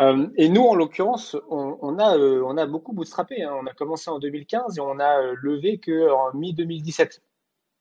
Euh, 0.00 0.26
et 0.36 0.48
nous, 0.48 0.62
en 0.62 0.74
l'occurrence, 0.74 1.36
on, 1.48 1.98
a, 1.98 2.16
euh, 2.16 2.42
on 2.44 2.56
a 2.56 2.66
beaucoup 2.66 2.92
bootstrappé. 2.92 3.42
Hein. 3.42 3.56
On 3.62 3.66
a 3.66 3.72
commencé 3.72 4.10
en 4.10 4.18
2015 4.18 4.78
et 4.78 4.80
on 4.80 4.98
a 4.98 5.22
levé 5.40 5.78
qu'en 5.78 6.34
mi-2017, 6.34 7.20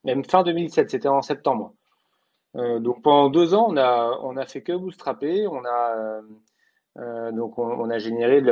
même 0.04 0.24
fin 0.24 0.44
2017, 0.44 0.92
c'était 0.92 1.08
en 1.08 1.22
septembre. 1.22 1.74
donc 2.56 3.02
pendant 3.02 3.30
deux 3.30 3.54
ans, 3.54 3.68
on 3.70 3.78
a, 3.78 4.20
on 4.22 4.38
a 4.38 4.46
fait 4.46 4.62
que 4.62 4.74
bootstrapper. 4.74 5.48
On 5.48 5.66
a, 5.66 6.22
donc 6.98 7.58
on, 7.58 7.90
a 7.90 7.98
généré 8.00 8.44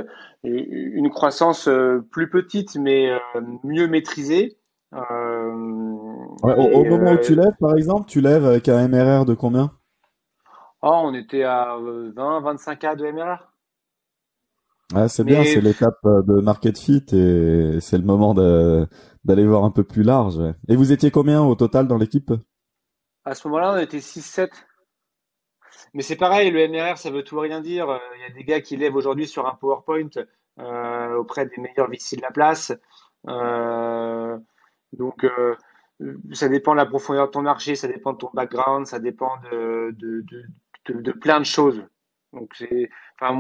une 0.44 1.10
croissance 1.10 1.70
plus 2.12 2.30
petite 2.30 2.76
mais 2.78 3.10
mieux 3.64 3.88
maîtrisée. 3.88 4.58
au, 4.94 4.98
moment 6.86 7.12
où 7.12 7.18
tu 7.18 7.36
lèves, 7.36 7.56
par 7.60 7.76
exemple, 7.76 8.08
tu 8.08 8.22
lèves 8.22 8.46
avec 8.46 8.70
un 8.70 8.88
MRR 8.88 9.26
de 9.26 9.34
combien? 9.34 9.72
Oh, 10.82 11.02
on 11.04 11.14
était 11.14 11.44
à 11.44 11.78
20, 11.78 12.40
25 12.42 12.80
K 12.80 12.96
de 12.96 13.12
MRR. 13.12 15.10
c'est 15.10 15.26
bien, 15.26 15.44
c'est 15.44 15.60
l'étape 15.60 16.00
euh, 16.06 16.22
de 16.22 16.40
market 16.40 16.78
fit 16.78 17.04
et 17.12 17.82
c'est 17.82 17.98
le 17.98 18.06
moment 18.06 18.34
d'aller 18.34 19.46
voir 19.46 19.66
un 19.66 19.72
peu 19.72 19.84
plus 19.84 20.04
large. 20.04 20.40
Et 20.70 20.78
vous 20.78 20.94
étiez 20.94 21.12
combien 21.12 21.42
au 21.42 21.56
total 21.56 21.88
dans 21.88 21.98
l'équipe? 21.98 22.32
À 23.26 23.36
ce 23.36 23.48
moment-là, 23.50 23.74
on 23.74 23.78
était 23.78 23.98
6-7. 23.98 24.50
Mais 25.94 26.02
c'est 26.02 26.16
pareil, 26.16 26.52
le 26.52 26.68
MRR, 26.68 26.98
ça 26.98 27.12
veut 27.12 27.24
tout 27.24 27.40
rien 27.40 27.62
dire. 27.62 28.00
Il 28.16 28.22
y 28.22 28.26
a 28.26 28.30
des 28.30 28.44
gars 28.44 28.62
qui 28.62 28.78
lèvent 28.78 28.96
aujourd'hui 28.96 29.28
sur 29.28 29.48
un 29.48 29.56
PowerPoint 29.56 30.10
euh, 30.60 31.16
auprès 31.16 31.46
des 31.46 31.58
meilleurs 31.58 31.90
VC 31.90 32.18
de 32.18 32.22
la 32.22 32.32
place. 32.32 32.74
Euh, 33.30 34.38
donc, 34.92 35.24
euh, 35.24 35.56
ça 36.34 36.50
dépend 36.50 36.74
de 36.74 36.78
la 36.78 36.86
profondeur 36.86 37.28
de 37.28 37.32
ton 37.32 37.42
marché, 37.42 37.76
ça 37.76 37.88
dépend 37.88 38.14
de 38.14 38.18
ton 38.18 38.30
background, 38.34 38.86
ça 38.86 39.00
dépend 39.00 39.38
de, 39.52 39.96
de, 39.98 40.26
de, 40.90 41.12
plein 41.14 41.40
de 41.40 41.46
choses. 41.46 41.86
Donc, 42.34 42.54
enfin, 43.20 43.34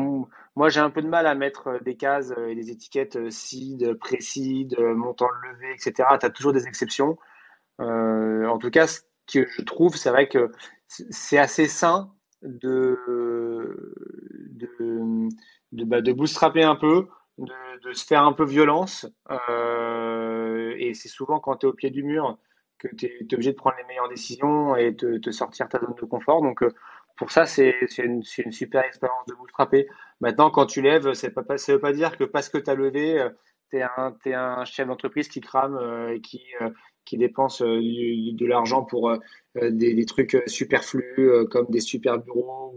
moi, 0.55 0.69
j'ai 0.69 0.79
un 0.79 0.89
peu 0.89 1.01
de 1.01 1.09
mal 1.09 1.27
à 1.27 1.35
mettre 1.35 1.81
des 1.83 1.97
cases 1.97 2.33
et 2.47 2.55
des 2.55 2.71
étiquettes 2.71 3.29
seed, 3.31 3.93
précide, 3.95 4.79
montant 4.79 5.27
de 5.27 5.49
levée, 5.49 5.73
etc. 5.73 6.07
Tu 6.19 6.25
as 6.25 6.29
toujours 6.29 6.53
des 6.53 6.67
exceptions. 6.67 7.17
en 7.79 8.57
tout 8.59 8.71
cas, 8.71 8.87
ce 8.87 9.01
que 9.31 9.45
je 9.45 9.61
trouve, 9.61 9.97
c'est 9.97 10.09
vrai 10.09 10.29
que 10.29 10.51
c'est 10.87 11.37
assez 11.37 11.67
sain 11.67 12.13
de, 12.41 12.97
de, 14.51 15.27
de, 15.71 15.83
bah, 15.83 16.01
de 16.01 16.63
un 16.63 16.75
peu, 16.75 17.07
de, 17.37 17.53
de, 17.83 17.93
se 17.93 18.05
faire 18.05 18.23
un 18.23 18.33
peu 18.33 18.45
violence. 18.45 19.07
Euh, 19.49 20.73
et 20.77 20.93
c'est 20.93 21.09
souvent 21.09 21.39
quand 21.39 21.57
tu 21.57 21.65
es 21.65 21.69
au 21.69 21.73
pied 21.73 21.89
du 21.89 22.03
mur 22.03 22.37
que 22.77 22.87
tu 22.95 23.07
es, 23.07 23.33
obligé 23.33 23.51
de 23.51 23.57
prendre 23.57 23.75
les 23.77 23.83
meilleures 23.85 24.09
décisions 24.09 24.75
et 24.75 24.91
de 24.91 25.17
te 25.17 25.31
sortir 25.31 25.67
ta 25.67 25.79
zone 25.79 25.95
de 25.99 26.05
confort. 26.05 26.41
Donc, 26.41 26.63
euh, 26.63 26.73
pour 27.17 27.31
ça, 27.31 27.45
c'est 27.45 27.75
une, 27.97 28.23
une, 28.37 28.51
super 28.53 28.85
expérience 28.85 29.25
de 29.27 29.33
bootstrapper. 29.33 29.87
Maintenant, 30.21 30.49
quand 30.49 30.65
tu 30.65 30.81
lèves, 30.81 31.13
ça 31.13 31.27
ne 31.27 31.73
veut 31.73 31.79
pas 31.79 31.91
dire 31.91 32.17
que 32.17 32.23
parce 32.23 32.47
que 32.47 32.57
tu 32.57 32.69
as 32.69 32.75
levé, 32.75 33.19
euh, 33.19 33.29
tu 33.69 33.77
es, 33.77 33.85
es, 34.25 34.33
un 34.33 34.63
chef 34.63 34.87
d'entreprise 34.87 35.27
qui 35.27 35.41
crame 35.41 35.77
et 36.09 36.21
qui, 36.21 36.41
qui 37.09 37.17
dépense 37.17 37.61
de 37.61 38.45
l'argent 38.45 38.83
pour 38.83 39.11
des, 39.55 39.93
des, 39.93 40.05
trucs 40.05 40.41
superflus 40.45 41.47
comme 41.49 41.65
des 41.69 41.81
super 41.81 42.19
bureaux 42.19 42.73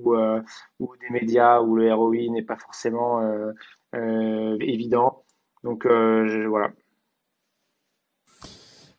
ou, 0.81 0.97
des 1.01 1.11
médias 1.11 1.61
où 1.61 1.77
le 1.77 1.93
ROI 1.93 2.31
n'est 2.31 2.43
pas 2.43 2.57
forcément 2.57 3.21
euh, 3.95 4.57
évident. 4.61 5.23
Donc 5.65 5.87
euh, 5.87 6.47
voilà. 6.49 6.71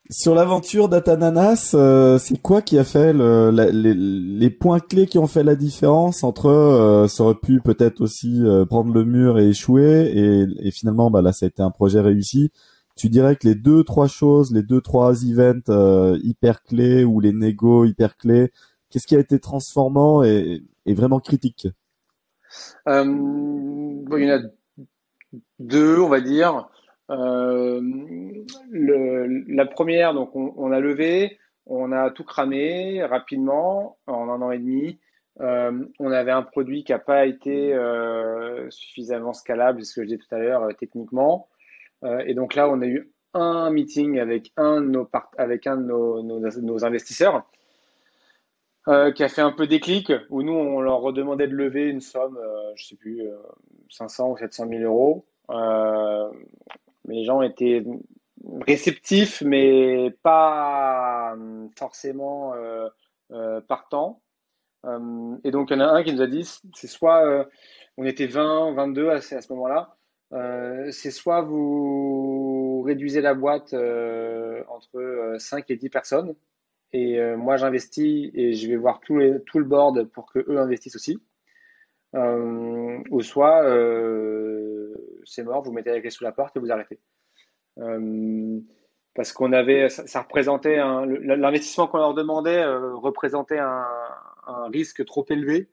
Sur 0.09 0.35
l'aventure 0.35 0.89
d'Atananas, 0.89 1.71
euh, 1.73 2.19
c'est 2.19 2.39
quoi 2.39 2.61
qui 2.61 2.77
a 2.77 2.83
fait 2.83 3.13
le, 3.13 3.49
les, 3.49 4.49
points 4.51 4.79
clés 4.79 5.07
qui 5.07 5.17
ont 5.17 5.27
fait 5.27 5.43
la 5.43 5.55
différence 5.55 6.23
entre 6.23 6.47
euh, 6.47 7.07
ça 7.07 7.23
aurait 7.23 7.39
pu 7.41 7.61
peut-être 7.61 8.01
aussi 8.01 8.43
prendre 8.69 8.93
le 8.93 9.05
mur 9.05 9.39
et 9.39 9.49
échouer 9.49 10.11
et, 10.13 10.45
et 10.59 10.71
finalement 10.71 11.09
bah 11.09 11.21
là 11.21 11.31
ça 11.31 11.45
a 11.45 11.49
été 11.49 11.63
un 11.63 11.71
projet 11.71 11.99
réussi. 12.01 12.51
Tu 12.95 13.09
dirais 13.09 13.35
que 13.35 13.47
les 13.47 13.55
deux 13.55 13.83
trois 13.83 14.07
choses, 14.07 14.53
les 14.53 14.63
deux 14.63 14.81
trois 14.81 15.23
events 15.23 16.17
hyper 16.21 16.63
clés 16.63 17.03
ou 17.03 17.19
les 17.19 17.33
négos 17.33 17.85
hyper 17.85 18.17
clés, 18.17 18.51
qu'est-ce 18.89 19.07
qui 19.07 19.15
a 19.15 19.19
été 19.19 19.39
transformant 19.39 20.23
et, 20.23 20.63
vraiment 20.85 21.19
critique? 21.19 21.67
Bon, 22.85 24.17
Il 24.17 24.23
y 24.23 24.31
en 24.31 24.37
a 24.37 24.41
deux, 25.59 25.99
on 25.99 26.09
va 26.09 26.21
dire. 26.21 26.69
Euh, 27.09 27.81
la 28.71 29.65
première, 29.65 30.13
donc 30.13 30.35
on, 30.35 30.71
a 30.71 30.79
levé, 30.79 31.37
on 31.65 31.91
a 31.91 32.09
tout 32.11 32.23
cramé 32.23 33.03
rapidement 33.03 33.97
en 34.07 34.29
un 34.29 34.41
an 34.41 34.51
et 34.51 34.59
demi. 34.59 34.99
Euh, 35.41 35.85
on 35.99 36.11
avait 36.11 36.31
un 36.31 36.43
produit 36.43 36.83
qui 36.83 36.91
n'a 36.91 36.99
pas 36.99 37.25
été 37.25 37.73
euh, 37.73 38.69
suffisamment 38.69 39.33
scalable, 39.33 39.83
ce 39.83 39.95
que 39.95 40.01
je 40.01 40.07
disais 40.07 40.19
tout 40.19 40.35
à 40.35 40.39
l'heure, 40.39 40.67
techniquement. 40.77 41.47
Et 42.25 42.33
donc 42.33 42.55
là, 42.55 42.69
on 42.69 42.81
a 42.81 42.85
eu 42.85 43.11
un 43.33 43.69
meeting 43.69 44.19
avec 44.19 44.51
un 44.57 44.81
de 44.81 44.89
nos, 46.61 46.85
investisseurs 46.85 47.49
qui 48.85 49.23
a 49.23 49.29
fait 49.29 49.41
un 49.41 49.51
peu 49.51 49.67
déclic, 49.67 50.11
où 50.29 50.43
nous, 50.43 50.53
on 50.53 50.81
leur 50.81 50.99
redemandait 50.99 51.47
de 51.47 51.55
lever 51.55 51.87
une 51.87 52.01
somme, 52.01 52.37
je 52.75 52.83
ne 52.83 52.87
sais 52.87 52.95
plus, 52.95 53.21
500 53.89 54.31
ou 54.31 54.37
700 54.37 54.67
000 54.67 54.83
euros. 54.83 55.25
Euh, 55.49 56.29
les 57.07 57.23
gens 57.23 57.41
étaient 57.41 57.83
réceptifs, 58.67 59.41
mais 59.41 60.11
pas 60.23 61.35
forcément 61.77 62.53
euh, 62.55 62.87
euh, 63.31 63.61
partants. 63.61 64.21
et 65.43 65.51
donc, 65.51 65.69
il 65.69 65.77
y 65.77 65.81
en 65.81 65.85
a 65.85 65.87
un 65.87 66.03
qui 66.03 66.13
nous 66.13 66.21
a 66.21 66.27
dit, 66.27 66.49
c'est 66.75 66.87
soit, 66.87 67.47
on 67.97 68.05
était 68.05 68.27
20, 68.27 68.73
22 68.73 69.09
à, 69.09 69.13
à 69.13 69.21
ce 69.21 69.53
moment-là, 69.53 69.95
c'est 70.91 71.11
soit 71.11 71.41
vous 71.41 72.81
réduisez 72.85 73.21
la 73.21 73.33
boîte 73.33 73.73
entre 73.73 75.35
5 75.37 75.69
et 75.69 75.75
10 75.75 75.89
personnes, 75.89 76.35
et 76.91 77.19
moi 77.35 77.57
j'investis 77.57 78.31
et 78.33 78.53
je 78.53 78.67
vais 78.67 78.75
voir 78.75 78.99
tout, 78.99 79.17
le 79.17 79.63
board 79.63 80.05
pour 80.05 80.31
que 80.31 80.39
eux 80.39 80.59
investissent 80.59 80.95
aussi. 80.95 81.19
Euh, 82.15 82.99
ou 83.09 83.21
soit 83.21 83.63
euh, 83.63 84.93
c'est 85.25 85.43
mort, 85.43 85.63
vous 85.63 85.71
mettez 85.71 85.89
la 85.89 85.99
clé 85.99 86.09
sous 86.09 86.23
la 86.23 86.31
porte 86.31 86.55
et 86.55 86.59
vous 86.59 86.71
arrêtez. 86.71 86.99
Euh, 87.79 88.59
parce 89.15 89.31
qu'on 89.31 89.51
avait, 89.51 89.89
ça, 89.89 90.21
représentait 90.21 90.77
l'investissement 90.77 91.87
qu'on 91.87 91.97
leur 91.97 92.13
demandait 92.13 92.65
représentait 92.65 93.59
un, 93.59 93.85
risque 94.71 95.05
trop 95.05 95.25
élevé 95.29 95.69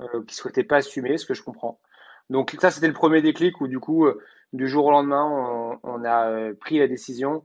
euh, 0.00 0.06
qu'ils 0.22 0.22
ne 0.24 0.32
souhaitaient 0.32 0.64
pas 0.64 0.76
assumer, 0.76 1.16
ce 1.16 1.26
que 1.26 1.34
je 1.34 1.42
comprends. 1.42 1.80
Donc 2.28 2.56
ça, 2.60 2.70
c'était 2.70 2.88
le 2.88 2.92
premier 2.92 3.22
déclic 3.22 3.60
où 3.60 3.68
du 3.68 3.78
coup, 3.80 4.06
du 4.52 4.68
jour 4.68 4.86
au 4.86 4.90
lendemain, 4.90 5.78
on, 5.82 6.04
a 6.04 6.52
pris 6.54 6.78
la 6.78 6.86
décision 6.86 7.44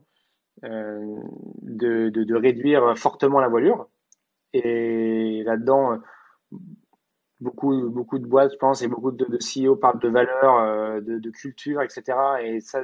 de, 0.61 2.09
de, 2.09 2.23
de, 2.23 2.35
réduire 2.35 2.97
fortement 2.97 3.39
la 3.39 3.47
voilure. 3.47 3.87
Et 4.53 5.43
là-dedans, 5.43 5.99
beaucoup, 7.39 7.89
beaucoup 7.89 8.19
de 8.19 8.25
boîtes, 8.25 8.53
je 8.53 8.57
pense, 8.57 8.81
et 8.81 8.87
beaucoup 8.87 9.11
de, 9.11 9.25
de 9.25 9.37
CEO 9.37 9.75
parlent 9.75 9.99
de 9.99 10.09
valeur, 10.09 10.57
euh, 10.59 11.01
de, 11.01 11.29
culture, 11.29 11.81
etc. 11.81 12.17
Et 12.41 12.59
ça, 12.59 12.81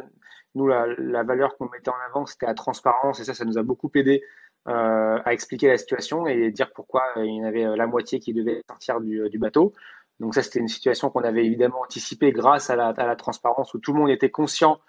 nous, 0.56 0.68
la, 0.68 1.24
valeur 1.24 1.58
qu'on 1.58 1.70
mettait 1.70 1.90
en 1.90 1.96
avant, 2.10 2.26
c'était 2.26 2.46
la 2.46 2.54
transparence, 2.54 3.20
et 3.20 3.24
ça, 3.24 3.34
ça 3.34 3.46
nous 3.46 3.58
a 3.58 3.64
beaucoup 3.64 3.90
aidé 3.96 4.24
euh, 4.68 5.20
à 5.26 5.34
expliquer 5.34 5.68
la 5.68 5.78
situation 5.78 6.28
et 6.28 6.52
dire 6.52 6.72
pourquoi 6.74 7.04
euh, 7.18 7.26
il 7.26 7.36
y 7.36 7.42
en 7.42 7.46
avait 7.46 7.76
la 7.76 7.88
moitié 7.88 8.20
qui 8.20 8.34
devait 8.34 8.62
sortir 8.68 9.02
du, 9.02 9.30
du 9.30 9.40
bateau. 9.40 9.74
Donc 10.22 10.36
ça, 10.36 10.42
c'était 10.42 10.60
une 10.60 10.70
situation 10.70 11.10
qu'on 11.10 11.24
avait 11.24 11.46
évidemment 11.46 11.82
anticipée 11.82 12.32
grâce 12.32 12.70
à 12.70 12.76
la, 12.76 13.16
transparence, 13.16 13.74
où 13.74 13.80
tout 13.80 13.92
le 13.92 14.00
monde 14.00 14.10
était 14.10 14.32
conscient 14.32 14.80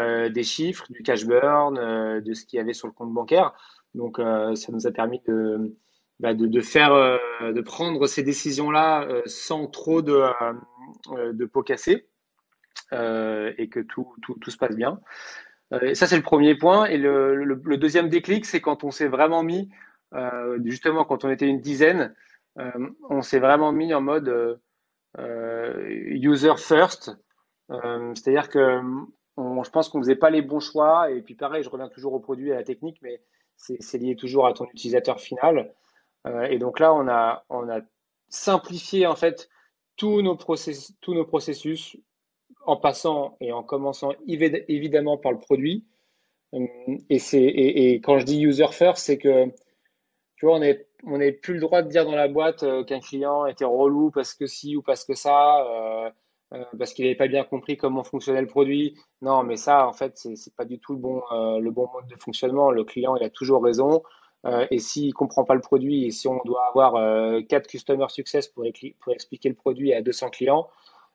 euh, 0.00 0.28
des 0.28 0.42
chiffres, 0.42 0.86
du 0.90 1.02
cash 1.02 1.24
burn, 1.24 1.78
euh, 1.78 2.20
de 2.20 2.34
ce 2.34 2.44
qu'il 2.44 2.56
y 2.56 2.60
avait 2.60 2.72
sur 2.72 2.88
le 2.88 2.92
compte 2.92 3.12
bancaire. 3.12 3.52
Donc 3.94 4.18
ça 4.18 4.72
nous 4.72 4.86
a 4.86 4.90
permis 4.90 5.20
de 5.26 5.74
bah, 6.20 6.34
faire, 6.62 6.92
euh, 6.92 7.18
de 7.52 7.60
prendre 7.62 8.06
ces 8.06 8.22
décisions-là 8.22 9.04
euh, 9.04 9.22
sans 9.24 9.66
trop 9.68 10.02
de, 10.02 10.22
euh, 11.12 11.46
pots 11.50 11.62
cassés 11.62 12.06
et 12.92 13.68
que 13.70 13.80
tout, 13.80 14.14
se 14.46 14.56
passe 14.58 14.76
bien. 14.76 15.00
Et 15.80 15.94
ça, 15.94 16.06
c'est 16.06 16.16
le 16.16 16.22
premier 16.22 16.56
point. 16.56 16.86
Et 16.86 16.98
le, 16.98 17.76
deuxième 17.78 18.10
déclic, 18.10 18.44
c'est 18.44 18.60
quand 18.60 18.84
on 18.84 18.90
s'est 18.90 19.08
vraiment 19.08 19.42
mis, 19.42 19.70
justement, 20.64 21.04
quand 21.04 21.24
on 21.24 21.30
était 21.30 21.46
une 21.46 21.60
dizaine, 21.60 22.14
on 23.08 23.22
s'est 23.22 23.38
vraiment 23.38 23.72
mis 23.72 23.94
en 23.94 24.00
mode 24.00 24.60
user 25.18 26.56
first. 26.56 27.12
C'est-à-dire 27.68 28.48
que 28.48 28.80
je 29.36 29.70
pense 29.70 29.88
qu'on 29.88 30.00
faisait 30.00 30.16
pas 30.16 30.30
les 30.30 30.42
bons 30.42 30.60
choix. 30.60 31.10
Et 31.10 31.22
puis 31.22 31.34
pareil, 31.34 31.62
je 31.62 31.68
reviens 31.68 31.88
toujours 31.88 32.12
au 32.12 32.20
produit 32.20 32.48
et 32.48 32.52
à 32.52 32.56
la 32.56 32.64
technique, 32.64 32.98
mais 33.02 33.20
c'est 33.56 33.98
lié 33.98 34.16
toujours 34.16 34.46
à 34.46 34.52
ton 34.52 34.66
utilisateur 34.66 35.20
final. 35.20 35.72
Euh, 36.26 36.42
et 36.44 36.58
donc 36.58 36.80
là, 36.80 36.94
on 36.94 37.08
a, 37.08 37.80
simplifié 38.32 39.08
en 39.08 39.16
fait 39.16 39.48
tous 39.96 40.22
nos, 40.22 40.36
process, 40.36 40.92
tous 41.00 41.14
nos 41.14 41.24
processus 41.24 41.96
en 42.64 42.76
passant 42.76 43.36
et 43.40 43.50
en 43.50 43.64
commençant 43.64 44.12
évidemment 44.28 45.18
par 45.18 45.32
le 45.32 45.38
produit. 45.38 45.84
Euh, 46.54 46.66
et, 47.08 47.16
et, 47.16 47.92
et 47.92 48.00
quand 48.00 48.18
je 48.20 48.24
dis 48.24 48.40
user 48.40 48.68
first, 48.70 49.04
c'est 49.04 49.18
que 49.18 49.46
tu 50.36 50.46
vois, 50.46 50.56
on 50.56 50.60
n'est 50.60 50.86
on 51.04 51.18
n'est 51.18 51.32
plus 51.32 51.54
le 51.54 51.60
droit 51.60 51.82
de 51.82 51.88
dire 51.88 52.04
dans 52.04 52.14
la 52.14 52.28
boîte 52.28 52.62
euh, 52.62 52.84
qu'un 52.84 53.00
client 53.00 53.46
était 53.46 53.64
relou 53.64 54.10
parce 54.10 54.34
que 54.34 54.46
si 54.46 54.76
ou 54.76 54.82
parce 54.82 55.04
que 55.04 55.14
ça, 55.14 55.64
euh, 55.66 56.10
parce 56.78 56.92
qu'il 56.92 57.04
n'avait 57.04 57.16
pas 57.16 57.28
bien 57.28 57.44
compris 57.44 57.76
comment 57.76 58.04
fonctionnait 58.04 58.40
le 58.40 58.46
produit. 58.46 58.96
Non, 59.22 59.42
mais 59.42 59.56
ça, 59.56 59.86
en 59.86 59.92
fait, 59.92 60.12
c'est, 60.16 60.54
pas 60.54 60.64
du 60.64 60.78
tout 60.78 60.94
le 60.94 61.00
bon, 61.70 61.88
mode 61.92 62.06
de 62.08 62.16
fonctionnement. 62.16 62.70
Le 62.70 62.84
client, 62.84 63.16
il 63.16 63.24
a 63.24 63.30
toujours 63.30 63.62
raison. 63.62 64.02
Euh, 64.46 64.66
et 64.70 64.78
s'il 64.78 65.08
ne 65.08 65.12
comprend 65.12 65.44
pas 65.44 65.54
le 65.54 65.60
produit, 65.60 66.06
et 66.06 66.10
si 66.10 66.26
on 66.26 66.40
doit 66.44 66.64
avoir 66.66 66.96
euh, 66.96 67.42
4 67.42 67.66
customer 67.66 68.06
success 68.08 68.48
pour, 68.48 68.64
pour, 69.00 69.12
expliquer 69.12 69.50
le 69.50 69.54
produit 69.54 69.92
à 69.92 70.00
200 70.00 70.30
clients, 70.30 70.68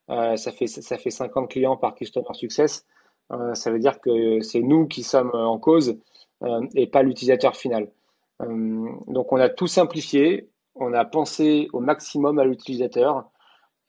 euh, 0.10 0.36
ça, 0.36 0.52
fait, 0.52 0.68
ça 0.68 0.98
fait 0.98 1.10
50 1.10 1.50
clients 1.50 1.78
par 1.78 1.96
customer 1.96 2.34
success. 2.34 2.86
Euh, 3.32 3.56
ça 3.56 3.72
veut 3.72 3.80
dire 3.80 4.00
que 4.00 4.42
c'est 4.42 4.62
nous 4.62 4.88
qui 4.88 5.02
sommes 5.04 5.32
en 5.34 5.58
cause 5.58 5.98
euh, 6.44 6.62
et 6.76 6.88
pas 6.88 7.02
l'utilisateur 7.02 7.56
final. 7.56 7.92
Donc 8.40 9.32
on 9.32 9.38
a 9.38 9.50
tout 9.50 9.68
simplifié, 9.68 10.50
on 10.76 10.94
a 10.94 11.06
pensé 11.06 11.70
au 11.74 11.80
maximum 11.80 12.40
à 12.40 12.46
l'utilisateur 12.46 13.30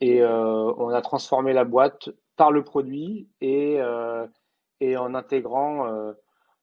et 0.00 0.22
on 0.24 0.88
a 0.90 1.02
transformé 1.02 1.52
la 1.52 1.64
boîte 1.64 2.10
par 2.36 2.52
le 2.52 2.62
produit 2.62 3.28
et, 3.40 3.78
et 4.80 4.96
en 4.96 5.14
intégrant 5.14 6.14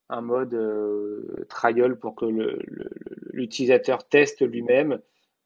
un 0.10 0.22
mode 0.22 0.54
euh, 0.54 1.46
trial 1.50 1.98
pour 1.98 2.16
que 2.16 2.26
l'utilisateur 3.32 4.08
teste 4.08 4.42
lui-même 4.42 5.00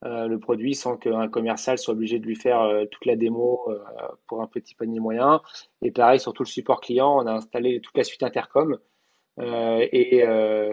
euh, 0.04 0.28
le 0.28 0.38
produit 0.38 0.74
sans 0.74 0.96
qu'un 0.96 1.28
commercial 1.28 1.78
soit 1.78 1.94
obligé 1.94 2.18
de 2.18 2.26
lui 2.26 2.36
faire 2.36 2.60
euh, 2.60 2.84
toute 2.84 3.06
la 3.06 3.16
démo 3.16 3.68
pour 4.26 4.42
un 4.42 4.46
petit 4.46 4.74
panier 4.74 5.00
moyen. 5.00 5.40
Et 5.82 5.90
pareil, 5.90 6.20
sur 6.20 6.32
tout 6.32 6.44
le 6.44 6.48
support 6.48 6.80
client, 6.80 7.16
on 7.16 7.26
a 7.26 7.32
installé 7.32 7.80
toute 7.80 7.96
la 7.96 8.04
suite 8.04 8.22
Intercom 8.22 8.78
et, 9.40 10.24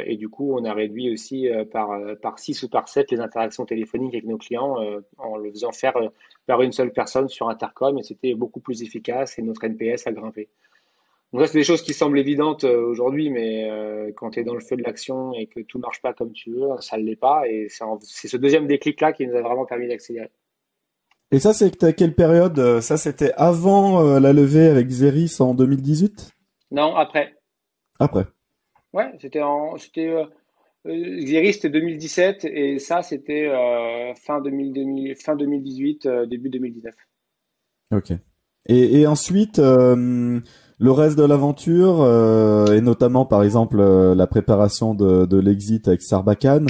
et, 0.06 0.18
du 0.18 0.30
coup, 0.30 0.56
on 0.58 0.66
a 0.66 0.74
réduit 0.74 1.12
aussi 1.12 1.48
par, 1.72 2.00
par 2.22 2.40
6 2.40 2.64
ou 2.64 2.70
par 2.70 2.88
7 2.88 3.12
les 3.12 3.20
interactions 3.20 3.66
téléphoniques 3.66 4.14
avec 4.14 4.26
nos 4.26 4.38
clients 4.38 4.78
en 5.18 5.38
le 5.38 5.52
faisant 5.52 5.72
faire 5.72 5.94
par 6.48 6.62
une 6.62 6.72
seule 6.72 6.92
personne 6.92 7.28
sur 7.28 7.50
Intercom 7.50 7.98
et 7.98 8.04
c'était 8.04 8.34
beaucoup 8.34 8.60
plus 8.60 8.82
efficace 8.82 9.38
et 9.38 9.42
notre 9.42 9.64
NPS 9.64 10.08
a 10.08 10.12
grimpé. 10.12 10.50
Donc 11.34 11.42
ça, 11.42 11.48
c'est 11.48 11.58
des 11.58 11.64
choses 11.64 11.82
qui 11.82 11.94
semblent 11.94 12.18
évidentes 12.18 12.64
aujourd'hui, 12.64 13.30
mais 13.30 13.70
quand 14.16 14.32
tu 14.32 14.40
es 14.40 14.44
dans 14.44 14.54
le 14.54 14.62
feu 14.62 14.78
de 14.78 14.84
l'action 14.84 15.34
et 15.34 15.48
que 15.48 15.60
tout 15.60 15.80
marche 15.80 16.02
pas 16.02 16.14
comme 16.14 16.32
tu 16.32 16.52
veux, 16.52 16.70
ça 16.80 16.98
ne 16.98 17.04
l'est 17.04 17.16
pas. 17.16 17.48
Et 17.48 17.68
c'est 17.70 18.28
ce 18.28 18.38
deuxième 18.38 18.68
déclic-là 18.68 19.14
qui 19.14 19.28
nous 19.28 19.36
a 19.36 19.42
vraiment 19.42 19.66
permis 19.66 19.88
d'accélérer. 19.88 20.32
Et 21.32 21.40
ça, 21.40 21.54
c'est 21.54 21.84
à 21.84 21.92
quelle 21.92 22.16
période 22.16 22.80
Ça, 22.80 22.98
c'était 22.98 23.34
avant 23.36 24.20
la 24.20 24.32
levée 24.32 24.68
avec 24.68 24.90
Zeris 24.90 25.38
en 25.40 25.54
2018 25.54 26.32
Non, 26.72 26.96
après. 26.96 27.36
Après. 28.00 28.26
Ouais, 28.96 29.12
c'était 29.20 29.42
en, 29.42 29.78
c'était 29.78 30.08
euh, 30.08 30.24
c'était 31.52 31.70
2017 31.70 32.46
et 32.46 32.80
ça 32.80 33.02
c'était 33.02 33.46
euh, 33.46 34.14
fin 34.16 34.40
2000, 34.40 35.16
fin 35.18 35.36
2018, 35.36 36.06
euh, 36.06 36.26
début 36.26 36.50
2019. 36.50 36.96
Ok. 37.92 38.14
Et, 38.68 39.02
et 39.02 39.06
ensuite, 39.06 39.58
le 39.60 40.42
reste 40.80 41.18
de 41.18 41.26
l'aventure 41.26 42.04
et 42.72 42.80
notamment 42.80 43.26
par 43.26 43.44
exemple 43.44 43.78
la 43.80 44.28
préparation 44.28 44.96
de, 44.96 45.26
de 45.26 45.38
l'exit 45.38 45.88
avec 45.90 46.02
Sarbacane, 46.02 46.68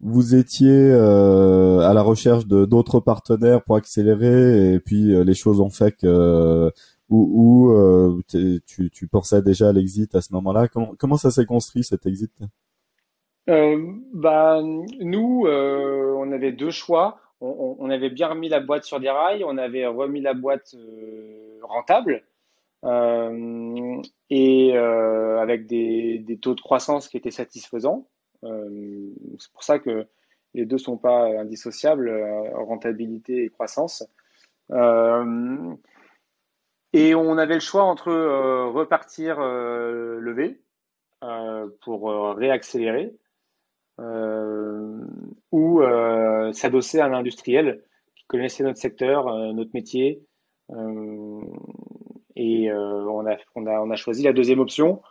vous 0.00 0.34
étiez 0.34 0.90
à 0.92 1.94
la 1.94 2.02
recherche 2.02 2.46
de 2.46 2.66
d'autres 2.66 3.00
partenaires 3.00 3.62
pour 3.62 3.76
accélérer 3.76 4.74
et 4.74 4.80
puis 4.80 5.24
les 5.24 5.34
choses 5.34 5.60
ont 5.60 5.70
fait 5.70 5.92
que 5.92 6.70
ou, 7.10 7.72
euh, 7.72 8.20
tu, 8.28 9.08
pensais 9.08 9.42
déjà 9.42 9.68
à 9.68 9.72
l'exit 9.72 10.14
à 10.14 10.20
ce 10.20 10.32
moment-là? 10.34 10.68
Comment, 10.68 11.16
ça 11.16 11.30
s'est 11.30 11.46
construit 11.46 11.84
cet 11.84 12.06
exit? 12.06 12.32
Euh, 13.48 13.92
bah, 14.12 14.60
Nous, 14.62 15.46
euh, 15.46 16.14
on 16.18 16.30
avait 16.32 16.52
deux 16.52 16.70
choix. 16.70 17.20
On, 17.40 17.88
avait 17.88 18.10
bien 18.10 18.26
remis 18.26 18.48
la 18.48 18.58
boîte 18.58 18.82
sur 18.82 18.98
des 18.98 19.10
rails, 19.10 19.44
on 19.44 19.58
avait 19.58 19.86
remis 19.86 20.20
la 20.20 20.34
boîte 20.34 20.74
rentable 21.62 22.24
et 24.28 24.76
avec 24.76 25.66
des, 25.66 26.38
taux 26.42 26.56
de 26.56 26.60
croissance 26.60 27.08
qui 27.08 27.16
étaient 27.16 27.30
satisfaisants. 27.30 28.08
C'est 28.42 29.52
pour 29.52 29.62
ça 29.62 29.78
que 29.78 30.08
les 30.54 30.66
deux 30.66 30.78
sont 30.78 30.96
pas 30.96 31.26
indissociables, 31.38 32.10
rentabilité 32.54 33.44
et 33.44 33.48
croissance. 33.50 34.04
Euh, 36.94 36.98
et 36.98 37.14
on 37.14 37.38
avait 37.38 37.54
le 37.54 37.60
choix 37.60 37.82
entre 37.84 38.08
euh, 38.08 38.66
repartir 38.70 39.38
euh, 39.40 40.18
lever 40.20 40.60
euh, 41.24 41.68
pour 41.82 42.10
réaccélérer 42.36 43.14
ou 45.50 45.82
s'adosser 46.52 47.00
à 47.00 47.06
un 47.06 47.12
industriel 47.14 47.82
qui 48.14 48.24
connaissait 48.26 48.62
notre 48.62 48.78
secteur, 48.78 49.26
notre 49.52 49.70
métier. 49.74 50.24
et 52.36 52.72
on 52.72 53.26
a, 53.26 53.36
on, 53.56 53.66
a, 53.66 53.80
on, 53.80 53.90
a, 53.90 53.96
choisi 53.96 54.22
la 54.22 54.32
deuxième 54.32 54.60
option, 54.60 55.02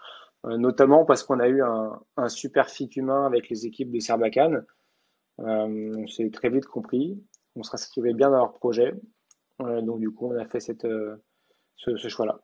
notamment 0.46 1.04
parce 1.04 1.24
qu'on 1.24 1.42
a 1.42 1.50
eu 1.50 1.62
un, 1.62 2.00
un, 2.16 2.30
super 2.30 2.70
fit 2.70 2.90
humain 2.96 3.26
avec 3.26 3.50
les 3.50 3.66
équipes 3.66 3.92
de 3.92 4.00
Serbacane. 4.00 4.66
on 5.40 6.08
s'est 6.08 6.30
très 6.30 6.50
vite 6.50 6.68
compris, 6.68 7.22
on 7.58 7.64
se 7.64 7.72
rascrivait 7.72 8.14
bien 8.14 8.30
dans 8.30 8.38
leur 8.38 8.54
projet. 8.54 8.94
donc 9.60 10.00
du 10.00 10.12
coup, 10.12 10.32
on 10.32 10.38
a 10.40 10.46
fait 10.46 10.62
cette 10.62 10.88
ce, 11.78 12.08
choix-là. 12.08 12.40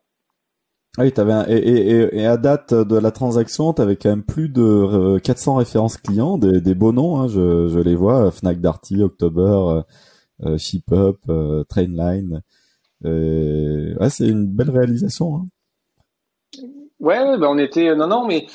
Ah 0.97 1.03
oui, 1.03 1.13
avais 1.17 1.51
et, 1.51 1.57
et, 1.57 2.19
et, 2.19 2.25
à 2.27 2.37
date 2.37 2.73
de 2.73 2.97
la 2.97 3.11
transaction, 3.11 3.73
tu 3.73 3.81
avais 3.81 3.95
quand 3.95 4.09
même 4.09 4.23
plus 4.23 4.49
de 4.49 5.17
400 5.17 5.55
euh, 5.55 5.57
références 5.57 5.97
clients, 5.97 6.37
des, 6.37 6.61
des 6.61 6.75
beaux 6.75 6.91
noms, 6.91 7.19
hein, 7.19 7.27
je, 7.27 7.67
je, 7.67 7.79
les 7.79 7.95
vois, 7.95 8.29
Fnac 8.31 8.59
Darty, 8.59 9.01
October, 9.01 9.41
euh, 9.41 9.81
euh 10.45 10.57
ShipUp, 10.57 11.17
euh, 11.29 11.63
Trainline. 11.63 12.41
ouais, 13.03 14.09
c'est 14.09 14.27
une 14.27 14.47
belle 14.47 14.69
réalisation. 14.69 15.37
Hein. 15.37 15.45
Ouais, 16.99 17.37
ben 17.37 17.47
on 17.47 17.57
était 17.57 17.95
non 17.95 18.07
non, 18.07 18.27
mais 18.27 18.45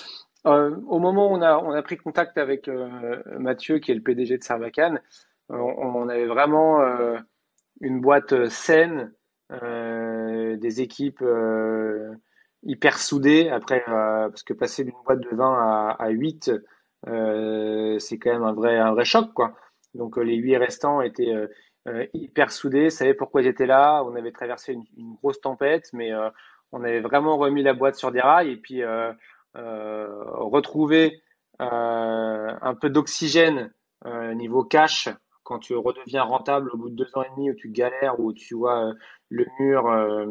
euh, 0.46 0.76
au 0.86 1.00
moment 1.00 1.30
où 1.30 1.34
on 1.34 1.42
a 1.42 1.58
on 1.58 1.72
a 1.72 1.82
pris 1.82 1.96
contact 1.96 2.38
avec 2.38 2.70
Mathieu, 3.38 3.78
qui 3.80 3.90
est 3.90 3.94
le 3.94 4.00
PDG 4.00 4.38
de 4.38 4.44
Servacan, 4.44 4.94
on, 5.50 5.56
on, 5.56 6.08
avait 6.08 6.26
vraiment 6.26 6.78
une 7.80 8.00
boîte 8.00 8.48
saine 8.48 9.12
euh, 9.50 9.97
des 10.56 10.80
équipes 10.80 11.22
euh, 11.22 12.14
hyper 12.62 12.98
soudées. 12.98 13.48
Après, 13.48 13.82
euh, 13.88 14.28
parce 14.28 14.42
que 14.42 14.52
passer 14.52 14.84
d'une 14.84 14.94
boîte 15.04 15.20
de 15.20 15.34
20 15.34 15.44
à, 15.44 15.96
à 15.98 16.08
8, 16.10 16.52
c'est 17.04 18.18
quand 18.18 18.32
même 18.32 18.44
un 18.44 18.52
vrai, 18.52 18.78
un 18.78 18.92
vrai 18.92 19.04
choc, 19.04 19.32
quoi. 19.34 19.54
Donc 19.94 20.16
les 20.16 20.36
8 20.36 20.56
restants 20.58 21.00
étaient 21.00 21.34
hyper 22.12 22.52
soudés, 22.52 22.90
savaient 22.90 23.14
pourquoi 23.14 23.42
ils 23.42 23.48
étaient 23.48 23.66
là. 23.66 24.02
On 24.04 24.14
avait 24.14 24.32
traversé 24.32 24.74
une, 24.74 25.14
grosse 25.14 25.40
tempête, 25.40 25.90
mais 25.92 26.10
on 26.72 26.82
avait 26.84 27.00
vraiment 27.00 27.38
remis 27.38 27.62
la 27.62 27.72
boîte 27.72 27.94
sur 27.94 28.12
des 28.12 28.20
rails 28.20 28.50
et 28.50 28.56
puis 28.56 28.82
euh, 28.82 30.08
retrouvé 30.34 31.22
un 31.58 32.74
peu 32.80 32.90
d'oxygène 32.90 33.72
niveau 34.34 34.62
cash 34.62 35.08
quand 35.48 35.58
tu 35.58 35.74
redeviens 35.74 36.24
rentable 36.24 36.70
au 36.74 36.76
bout 36.76 36.90
de 36.90 36.94
deux 36.94 37.10
ans 37.14 37.22
et 37.22 37.30
demi 37.34 37.50
où 37.50 37.54
tu 37.54 37.70
galères, 37.70 38.20
où 38.20 38.34
tu 38.34 38.54
vois 38.54 38.90
euh, 38.90 38.92
le 39.30 39.46
mur 39.58 39.90
euh, 39.90 40.26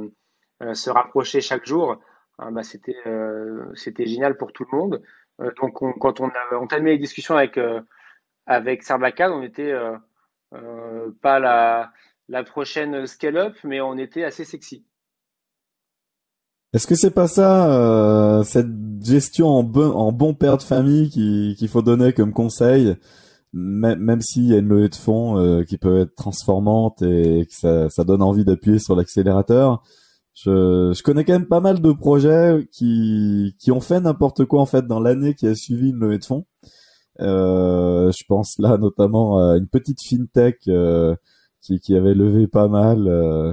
euh, 0.62 0.75
se 0.75 0.91
rapprocher 0.91 1.41
chaque 1.41 1.65
jour, 1.65 1.97
bah, 2.38 2.62
c'était 2.62 2.95
c'était 3.73 4.06
génial 4.06 4.38
pour 4.38 4.53
tout 4.53 4.63
le 4.71 4.77
monde. 4.77 5.01
donc 5.60 5.73
quand 5.99 6.21
on 6.21 6.30
a 6.30 6.56
entamé 6.56 6.91
les 6.91 6.99
discussions 6.99 7.36
avec 7.36 7.60
avec 8.45 8.84
on 8.91 9.41
était 9.41 9.73
pas 11.23 11.39
la 11.39 11.91
la 12.30 12.43
prochaine 12.43 13.08
scale-up, 13.08 13.56
mais 13.63 13.82
on 13.82 13.97
était 13.97 14.23
assez 14.23 14.45
sexy. 14.45 14.86
Est-ce 16.73 16.86
que 16.86 16.93
c'est 16.93 17.13
pas 17.13 17.27
ça, 17.27 18.43
cette 18.43 18.67
gestion 19.03 19.47
en 19.47 20.12
bon 20.12 20.36
père 20.36 20.58
de 20.58 20.63
famille 20.63 21.10
qu'il 21.10 21.69
faut 21.69 21.82
donner 21.82 22.13
comme 22.13 22.34
conseil? 22.34 22.97
Même, 23.58 24.22
s'il 24.22 24.48
y 24.48 24.54
a 24.54 24.58
une 24.58 24.67
levée 24.67 24.89
de 24.89 24.96
fonds 24.96 25.38
euh, 25.38 25.63
qui 25.63 25.78
peut 25.78 26.00
être 26.02 26.15
transformante 26.15 27.02
et 27.02 27.46
que 27.48 27.54
ça, 27.54 27.89
ça 27.89 28.04
donne 28.04 28.22
envie 28.22 28.46
d'appuyer 28.46 28.80
sur 28.80 28.96
l'accélérateur, 28.96 29.84
je, 30.34 30.93
je, 30.96 31.02
connais 31.02 31.26
quand 31.26 31.34
même 31.34 31.48
pas 31.48 31.62
mal 31.62 31.82
de 31.82 31.91
projets 31.91 32.67
qui, 32.72 33.56
qui 33.60 33.72
ont 33.72 33.82
fait 33.82 34.00
n'importe 34.00 34.46
quoi 34.46 34.62
en 34.62 34.67
fait 34.67 34.86
dans 34.86 35.00
l'année 35.00 35.34
qui 35.34 35.48
a 35.48 35.56
suivi 35.56 35.89
une 35.89 36.00
levée 36.00 36.20
de 36.20 36.26
fonds. 36.26 36.46
Euh, 37.20 38.12
je 38.12 38.24
pense 38.28 38.60
là 38.60 38.78
notamment 38.78 39.39
à 39.39 39.58
une 39.58 39.67
petite 39.67 40.00
fintech 40.04 40.60
euh, 40.67 41.15
qui, 41.62 41.80
qui 41.80 41.96
avait 41.96 42.13
levé 42.13 42.46
pas 42.46 42.67
mal 42.67 43.08
euh, 43.08 43.52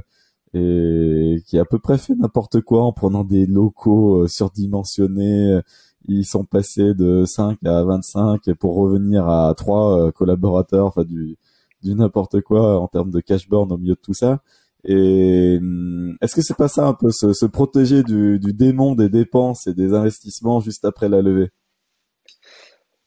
et 0.52 1.42
qui 1.46 1.58
a 1.58 1.62
à 1.62 1.64
peu 1.64 1.78
près 1.78 1.96
fait 1.96 2.14
n'importe 2.14 2.60
quoi 2.60 2.84
en 2.84 2.92
prenant 2.92 3.24
des 3.24 3.46
locaux 3.46 4.24
euh, 4.24 4.28
surdimensionnés 4.28 5.60
ils 6.06 6.24
sont 6.24 6.44
passés 6.44 6.94
de 6.94 7.24
5 7.26 7.58
à 7.64 7.82
25 7.84 8.52
pour 8.54 8.76
revenir 8.76 9.28
à 9.28 9.54
3 9.54 10.08
euh, 10.08 10.12
collaborateurs, 10.12 10.86
enfin 10.86 11.04
du, 11.04 11.36
du 11.82 11.94
n'importe 11.94 12.40
quoi 12.42 12.80
en 12.80 12.88
termes 12.88 13.10
de 13.10 13.20
cash 13.20 13.48
burn 13.48 13.70
au 13.72 13.78
milieu 13.78 13.94
de 13.94 14.00
tout 14.00 14.14
ça. 14.14 14.40
Et 14.84 15.58
hum, 15.60 16.16
est-ce 16.20 16.34
que 16.34 16.42
c'est 16.42 16.56
pas 16.56 16.68
ça 16.68 16.86
un 16.86 16.94
peu 16.94 17.10
se, 17.10 17.32
se 17.32 17.46
protéger 17.46 18.02
du, 18.02 18.38
du, 18.38 18.52
démon 18.52 18.94
des 18.94 19.08
dépenses 19.08 19.66
et 19.66 19.74
des 19.74 19.94
investissements 19.94 20.60
juste 20.60 20.84
après 20.84 21.08
la 21.08 21.22
levée? 21.22 21.50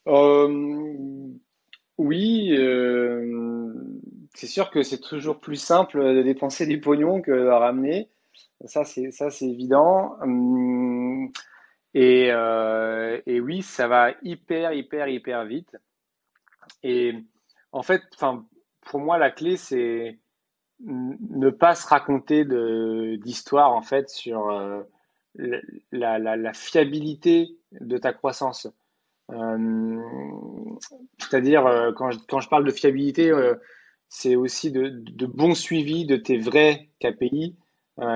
Euh, 0.08 1.28
Oui, 1.98 2.52
euh, 2.58 3.74
c'est 4.34 4.48
sûr 4.48 4.70
que 4.72 4.84
c'est 4.84 5.00
toujours 5.00 5.40
plus 5.40 5.56
simple 5.56 6.04
de 6.16 6.22
dépenser 6.24 6.66
du 6.68 6.80
pognon 6.80 7.22
que 7.22 7.32
de 7.32 7.48
ramener. 7.48 8.10
Ça 8.66 8.84
c'est 8.86 9.12
ça 9.12 9.30
c'est 9.32 9.48
évident. 9.48 10.16
Hum, 10.22 11.32
et, 12.00 12.30
euh, 12.32 13.20
et, 13.26 13.40
oui, 13.40 13.64
ça 13.64 13.88
va 13.88 14.12
hyper, 14.22 14.72
hyper, 14.72 15.08
hyper 15.08 15.46
vite. 15.46 15.76
Et 16.84 17.16
en 17.72 17.82
fait, 17.82 18.04
pour 18.82 19.00
moi, 19.00 19.18
la 19.18 19.32
clé, 19.32 19.58
c'est 19.58 20.20
ne 20.80 21.50
pas 21.50 21.74
se 21.74 21.88
raconter 21.88 22.46
d'histoire 23.18 23.72
en 23.72 23.82
fait 23.82 24.12
sur 24.12 24.48
euh, 24.52 24.84
la, 25.92 26.54
fiabilité 26.54 27.58
de 27.72 27.98
ta 27.98 28.14
croissance. 28.14 28.68
Euh, 29.32 30.00
C'est-à-dire, 31.18 31.94
quand, 31.96 32.12
quand 32.28 32.42
je 32.42 32.50
parle 32.50 32.66
de 32.66 32.72
fiabilité, 32.72 33.32
c'est 34.08 34.36
aussi 34.36 34.72
de, 34.72 34.90
de 34.90 35.26
bon 35.26 35.56
suivi 35.56 36.06
de 36.06 36.16
tes 36.16 36.38
vrais 36.38 36.92
KPI. 37.00 37.56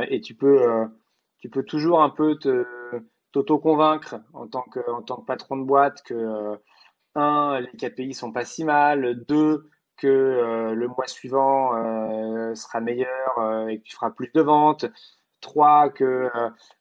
et 0.07 0.21
tu 0.21 0.35
peux, 0.35 0.85
tu 1.39 1.49
peux 1.49 1.63
toujours 1.63 2.03
un 2.03 2.11
peu 2.11 2.37
te 2.37 2.63
t'auto-convaincre 3.31 4.15
en 4.33 4.47
tant 4.47 4.63
que 4.63 4.79
en 4.91 5.01
tant 5.01 5.17
que 5.17 5.25
patron 5.25 5.57
de 5.57 5.63
boîte 5.63 6.01
que 6.03 6.13
euh, 6.13 6.55
un 7.15 7.59
les 7.59 7.77
KPI 7.77 8.13
sont 8.13 8.31
pas 8.31 8.45
si 8.45 8.63
mal, 8.63 9.23
deux 9.25 9.69
que 9.97 10.07
euh, 10.07 10.73
le 10.73 10.87
mois 10.87 11.07
suivant 11.07 11.75
euh, 11.75 12.55
sera 12.55 12.79
meilleur 12.81 13.67
et 13.69 13.79
que 13.79 13.83
tu 13.83 13.95
feras 13.95 14.11
plus 14.11 14.31
de 14.33 14.41
ventes, 14.41 14.85
trois 15.41 15.89
que 15.89 16.29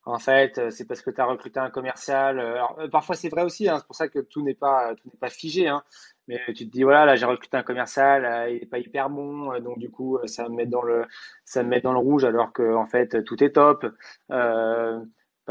en 0.05 0.19
fait 0.19 0.71
c'est 0.71 0.87
parce 0.87 1.03
que 1.03 1.11
tu 1.11 1.21
as 1.21 1.27
recruté 1.27 1.61
un 1.61 1.71
commercial. 1.71 2.61
Parfois 2.93 3.17
c'est 3.17 3.29
vrai 3.29 3.43
aussi, 3.43 3.69
hein, 3.69 3.79
c'est 3.79 3.87
pour 3.87 3.97
ça 3.97 4.09
que 4.09 4.21
tout 4.21 4.43
n'est 4.43 4.55
pas 4.55 4.95
pas 5.21 5.31
figé. 5.31 5.69
Hein, 5.69 5.83
mais 6.29 6.41
tu 6.49 6.67
te 6.67 6.73
dis 6.73 6.83
voilà 6.85 7.07
là 7.07 7.17
j'ai 7.17 7.27
recruté 7.27 7.57
un 7.57 7.63
commercial, 7.63 8.51
il 8.51 8.61
n'est 8.61 8.67
pas 8.67 8.79
hyper 8.79 9.11
bon, 9.11 9.59
donc 9.61 9.79
du 9.79 9.91
coup 9.91 10.19
ça 10.27 10.49
me 10.49 10.57
met 10.57 10.67
dans 10.67 10.83
le 10.83 11.07
ça 11.45 11.63
me 11.63 11.69
met 11.71 11.81
dans 11.81 11.93
le 11.93 11.99
rouge 11.99 12.25
alors 12.25 12.53
que 12.53 12.75
en 12.75 12.87
fait 12.87 13.25
tout 13.25 13.43
est 13.43 13.53
top. 13.53 13.87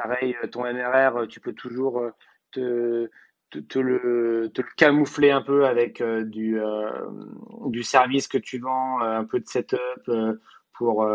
Pareil 0.01 0.35
ton 0.51 0.61
MRR 0.61 1.27
tu 1.27 1.39
peux 1.39 1.53
toujours 1.53 2.03
te 2.51 3.09
te, 3.49 3.79
le, 3.79 4.51
te, 4.53 4.61
le, 4.61 4.67
camoufler 4.77 5.31
un 5.31 5.41
peu 5.41 5.65
avec 5.65 6.01
euh, 6.01 6.23
du, 6.23 6.61
euh, 6.61 6.89
du 7.67 7.83
service 7.83 8.27
que 8.27 8.37
tu 8.37 8.59
vends, 8.59 9.01
euh, 9.01 9.19
un 9.19 9.25
peu 9.25 9.39
de 9.39 9.47
setup 9.47 9.79
pour, 10.73 11.05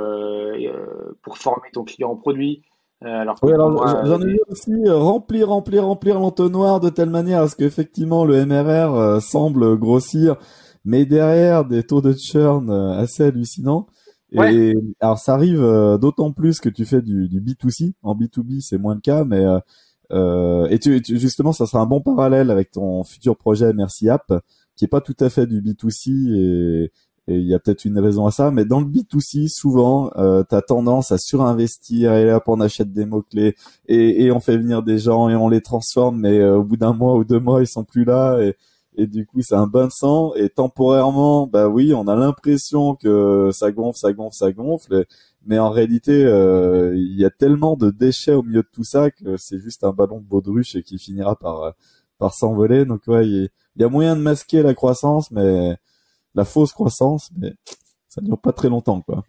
pour 1.22 1.38
former 1.38 1.68
ton 1.72 1.84
client 1.84 2.10
en 2.10 2.16
produit. 2.16 2.62
alors, 3.00 3.36
j'en 3.42 4.20
ai 4.20 4.26
vu 4.26 4.40
aussi 4.48 4.72
remplir, 4.88 5.48
remplir, 5.48 5.84
remplir 5.84 6.20
l'entonnoir 6.20 6.80
de 6.80 6.90
telle 6.90 7.08
manière 7.08 7.42
à 7.42 7.48
ce 7.48 7.56
qu'effectivement 7.56 8.26
le 8.26 8.44
MRR 8.44 9.22
semble 9.22 9.78
grossir, 9.78 10.36
mais 10.84 11.06
derrière 11.06 11.64
des 11.64 11.82
taux 11.82 12.02
de 12.02 12.12
churn 12.12 12.70
assez 12.70 13.24
hallucinants. 13.24 13.86
Et 14.34 14.74
alors 15.00 15.18
ça 15.18 15.34
arrive 15.34 15.60
d'autant 16.00 16.32
plus 16.32 16.60
que 16.60 16.68
tu 16.68 16.84
fais 16.84 17.02
du, 17.02 17.28
du 17.28 17.40
B2C. 17.40 17.92
En 18.02 18.14
B2B, 18.14 18.60
c'est 18.60 18.78
moins 18.78 18.94
le 18.94 19.00
cas, 19.00 19.24
mais 19.24 19.44
euh, 20.12 20.66
et 20.68 20.78
tu, 20.78 21.00
justement, 21.04 21.52
ça 21.52 21.66
sera 21.66 21.82
un 21.82 21.86
bon 21.86 22.00
parallèle 22.00 22.50
avec 22.50 22.70
ton 22.70 23.04
futur 23.04 23.36
projet 23.36 23.72
Merci 23.72 24.08
App, 24.08 24.32
qui 24.76 24.84
est 24.84 24.88
pas 24.88 25.00
tout 25.00 25.16
à 25.20 25.30
fait 25.30 25.46
du 25.46 25.62
B2C 25.62 26.90
et 27.26 27.36
il 27.36 27.46
y 27.46 27.54
a 27.54 27.58
peut-être 27.58 27.84
une 27.86 27.98
raison 27.98 28.26
à 28.26 28.30
ça, 28.30 28.50
mais 28.50 28.64
dans 28.66 28.80
le 28.80 28.86
B2C, 28.86 29.48
souvent, 29.48 30.10
euh, 30.16 30.44
tu 30.48 30.54
as 30.54 30.60
tendance 30.60 31.10
à 31.10 31.16
surinvestir 31.16 32.12
et 32.12 32.26
là, 32.26 32.42
on 32.46 32.60
achète 32.60 32.92
des 32.92 33.06
mots-clés 33.06 33.56
et, 33.88 34.24
et, 34.24 34.30
on 34.30 34.40
fait 34.40 34.58
venir 34.58 34.82
des 34.82 34.98
gens 34.98 35.30
et 35.30 35.34
on 35.34 35.48
les 35.48 35.62
transforme, 35.62 36.20
mais 36.20 36.38
euh, 36.38 36.58
au 36.58 36.64
bout 36.64 36.76
d'un 36.76 36.92
mois 36.92 37.16
ou 37.16 37.24
deux 37.24 37.40
mois, 37.40 37.62
ils 37.62 37.66
sont 37.66 37.84
plus 37.84 38.04
là 38.04 38.40
et, 38.42 38.56
et 38.96 39.06
du 39.06 39.26
coup, 39.26 39.42
c'est 39.42 39.54
un 39.54 39.66
bain 39.66 39.86
de 39.86 39.92
sang 39.92 40.32
et 40.34 40.48
temporairement, 40.48 41.46
bah 41.46 41.68
oui, 41.68 41.92
on 41.94 42.06
a 42.08 42.16
l'impression 42.16 42.94
que 42.94 43.50
ça 43.52 43.72
gonfle, 43.72 43.98
ça 43.98 44.12
gonfle, 44.12 44.36
ça 44.36 44.52
gonfle 44.52 45.06
mais 45.46 45.58
en 45.58 45.70
réalité, 45.70 46.24
euh, 46.24 46.94
il 46.96 47.18
y 47.18 47.24
a 47.24 47.30
tellement 47.30 47.76
de 47.76 47.90
déchets 47.90 48.32
au 48.32 48.42
milieu 48.42 48.62
de 48.62 48.68
tout 48.72 48.84
ça 48.84 49.10
que 49.10 49.36
c'est 49.36 49.58
juste 49.58 49.84
un 49.84 49.92
ballon 49.92 50.18
de 50.18 50.24
baudruche 50.24 50.74
et 50.74 50.82
qui 50.82 50.98
finira 50.98 51.36
par 51.36 51.62
euh, 51.62 51.70
par 52.18 52.34
s'envoler. 52.34 52.84
Donc 52.84 53.02
ouais, 53.06 53.26
il 53.26 53.50
y, 53.76 53.84
a 53.84 53.88
moyen 53.88 54.16
de 54.16 54.22
masquer 54.22 54.62
la 54.62 54.74
croissance, 54.74 55.30
mais 55.30 55.76
la 56.34 56.44
fausse 56.44 56.72
croissance, 56.72 57.30
mais 57.36 57.52
ça 58.08 58.20
dure 58.22 58.38
pas 58.38 58.52
très 58.52 58.68
longtemps, 58.68 59.02
quoi. 59.02 59.24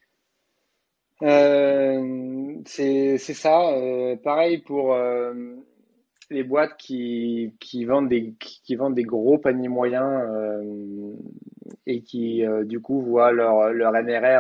Euh, 1.21 2.55
c'est 2.65 3.17
ça. 3.17 3.71
pareil 4.23 4.59
pour 4.59 4.95
les 6.29 6.43
boîtes 6.43 6.77
qui, 6.77 7.55
qui, 7.59 7.85
vendent 7.85 8.09
des, 8.09 8.33
qui 8.39 8.75
vendent 8.75 8.95
des 8.95 9.03
gros 9.03 9.37
paniers 9.37 9.67
moyens 9.67 10.23
euh, 10.27 11.13
et 11.85 12.01
qui, 12.01 12.45
euh, 12.45 12.63
du 12.63 12.79
coup, 12.79 13.01
voient 13.01 13.31
leur, 13.31 13.71
leur 13.71 13.95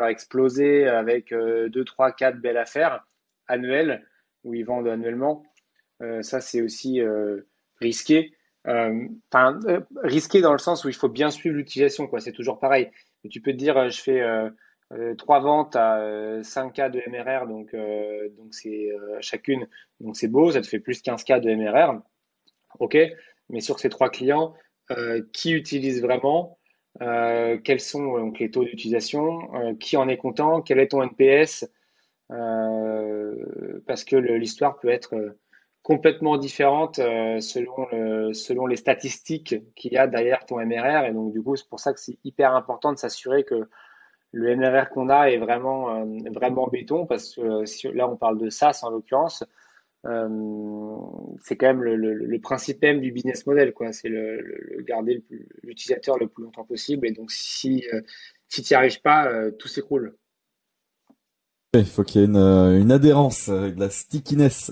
exploser 0.07 0.87
avec 0.87 1.33
2, 1.33 1.69
3, 1.69 2.11
4 2.11 2.39
belles 2.39 2.57
affaires 2.57 3.05
annuelles 3.47 4.05
où 4.43 4.53
ils 4.53 4.65
vendent 4.65 4.87
annuellement. 4.87 5.43
Euh, 6.01 6.21
ça, 6.21 6.41
c'est 6.41 6.61
aussi 6.61 7.01
risqué. 7.79 8.33
Risqué 10.03 10.41
dans 10.41 10.53
le 10.53 10.57
sens 10.57 10.85
où 10.85 10.89
il 10.89 10.95
faut 10.95 11.09
bien 11.09 11.29
suivre 11.29 11.55
l'utilisation. 11.55 12.09
C'est 12.19 12.31
toujours 12.31 12.59
pareil. 12.59 12.89
Mais 13.23 13.29
tu 13.29 13.41
peux 13.41 13.51
te 13.51 13.57
dire, 13.57 13.89
je 13.89 14.01
fais 14.01 14.21
trois 15.17 15.39
ventes 15.39 15.75
à 15.75 16.41
5K 16.41 16.81
euh, 16.81 16.89
de 16.89 17.01
MRR, 17.09 17.47
donc 17.47 17.73
euh, 17.73 18.29
donc 18.37 18.53
c'est 18.53 18.91
chacune, 19.19 19.67
donc 19.99 20.15
c'est 20.15 20.27
beau, 20.27 20.51
ça 20.51 20.61
te 20.61 20.67
fait 20.67 20.79
plus 20.79 21.01
15K 21.01 21.39
de 21.41 21.53
MRR, 21.53 22.01
ok. 22.79 22.97
Mais 23.49 23.61
sur 23.61 23.79
ces 23.79 23.89
trois 23.89 24.09
clients, 24.09 24.55
qui 25.33 25.51
utilisent 25.51 26.01
vraiment, 26.01 26.57
quels 26.99 27.79
sont 27.79 28.17
donc 28.17 28.39
les 28.39 28.49
taux 28.51 28.63
d'utilisation, 28.63 29.75
qui 29.79 29.97
en 29.97 30.07
est 30.07 30.17
content, 30.17 30.61
quel 30.61 30.79
est 30.79 30.87
ton 30.87 31.03
NPS, 31.03 31.69
parce 32.27 34.03
que 34.03 34.15
l'histoire 34.15 34.79
peut 34.79 34.89
être 34.89 35.35
complètement 35.83 36.37
différente 36.37 36.95
selon, 36.95 38.33
selon 38.33 38.65
les 38.65 38.77
statistiques 38.77 39.55
qu'il 39.75 39.93
y 39.93 39.97
a 39.97 40.07
derrière 40.07 40.45
ton 40.47 40.57
MRR. 40.57 41.05
Et 41.05 41.13
donc, 41.13 41.31
du 41.31 41.43
coup, 41.43 41.55
c'est 41.55 41.69
pour 41.69 41.79
ça 41.79 41.93
que 41.93 41.99
c'est 41.99 42.17
hyper 42.23 42.55
important 42.55 42.91
de 42.93 42.97
s'assurer 42.97 43.43
que 43.43 43.67
le 44.35 44.53
MRR 44.53 44.89
qu'on 44.89 45.09
a 45.09 45.29
est 45.29 45.37
vraiment, 45.37 45.95
euh, 45.95 46.05
vraiment 46.33 46.67
béton 46.67 47.05
parce 47.05 47.35
que 47.35 47.41
euh, 47.41 47.93
là, 47.93 48.09
on 48.09 48.17
parle 48.17 48.37
de 48.37 48.49
SaaS 48.49 48.81
en 48.83 48.89
l'occurrence. 48.89 49.43
Euh, 50.05 50.27
c'est 51.41 51.55
quand 51.55 51.67
même 51.67 51.83
le, 51.83 52.39
principe 52.39 52.81
même 52.81 52.99
du 52.99 53.11
business 53.11 53.47
model, 53.47 53.73
quoi. 53.73 53.93
C'est 53.93 54.09
le, 54.09 54.83
garder 54.85 55.23
l'utilisateur 55.63 56.19
le, 56.19 56.27
plus 56.27 56.43
longtemps 56.43 56.65
possible. 56.65 57.07
Et 57.07 57.11
donc, 57.11 57.31
si, 57.31 57.85
si 58.49 58.61
tu 58.61 58.73
n'y 58.73 58.77
arrives 58.77 59.01
pas, 59.01 59.49
tout 59.57 59.67
s'écroule. 59.67 60.15
Il 61.73 61.85
faut 61.85 62.03
qu'il 62.03 62.21
y 62.21 62.23
ait 62.23 62.27
une, 62.27 62.37
une 62.37 62.91
adhérence, 62.91 63.49
de 63.49 63.79
la 63.79 63.89
stickiness. 63.89 64.71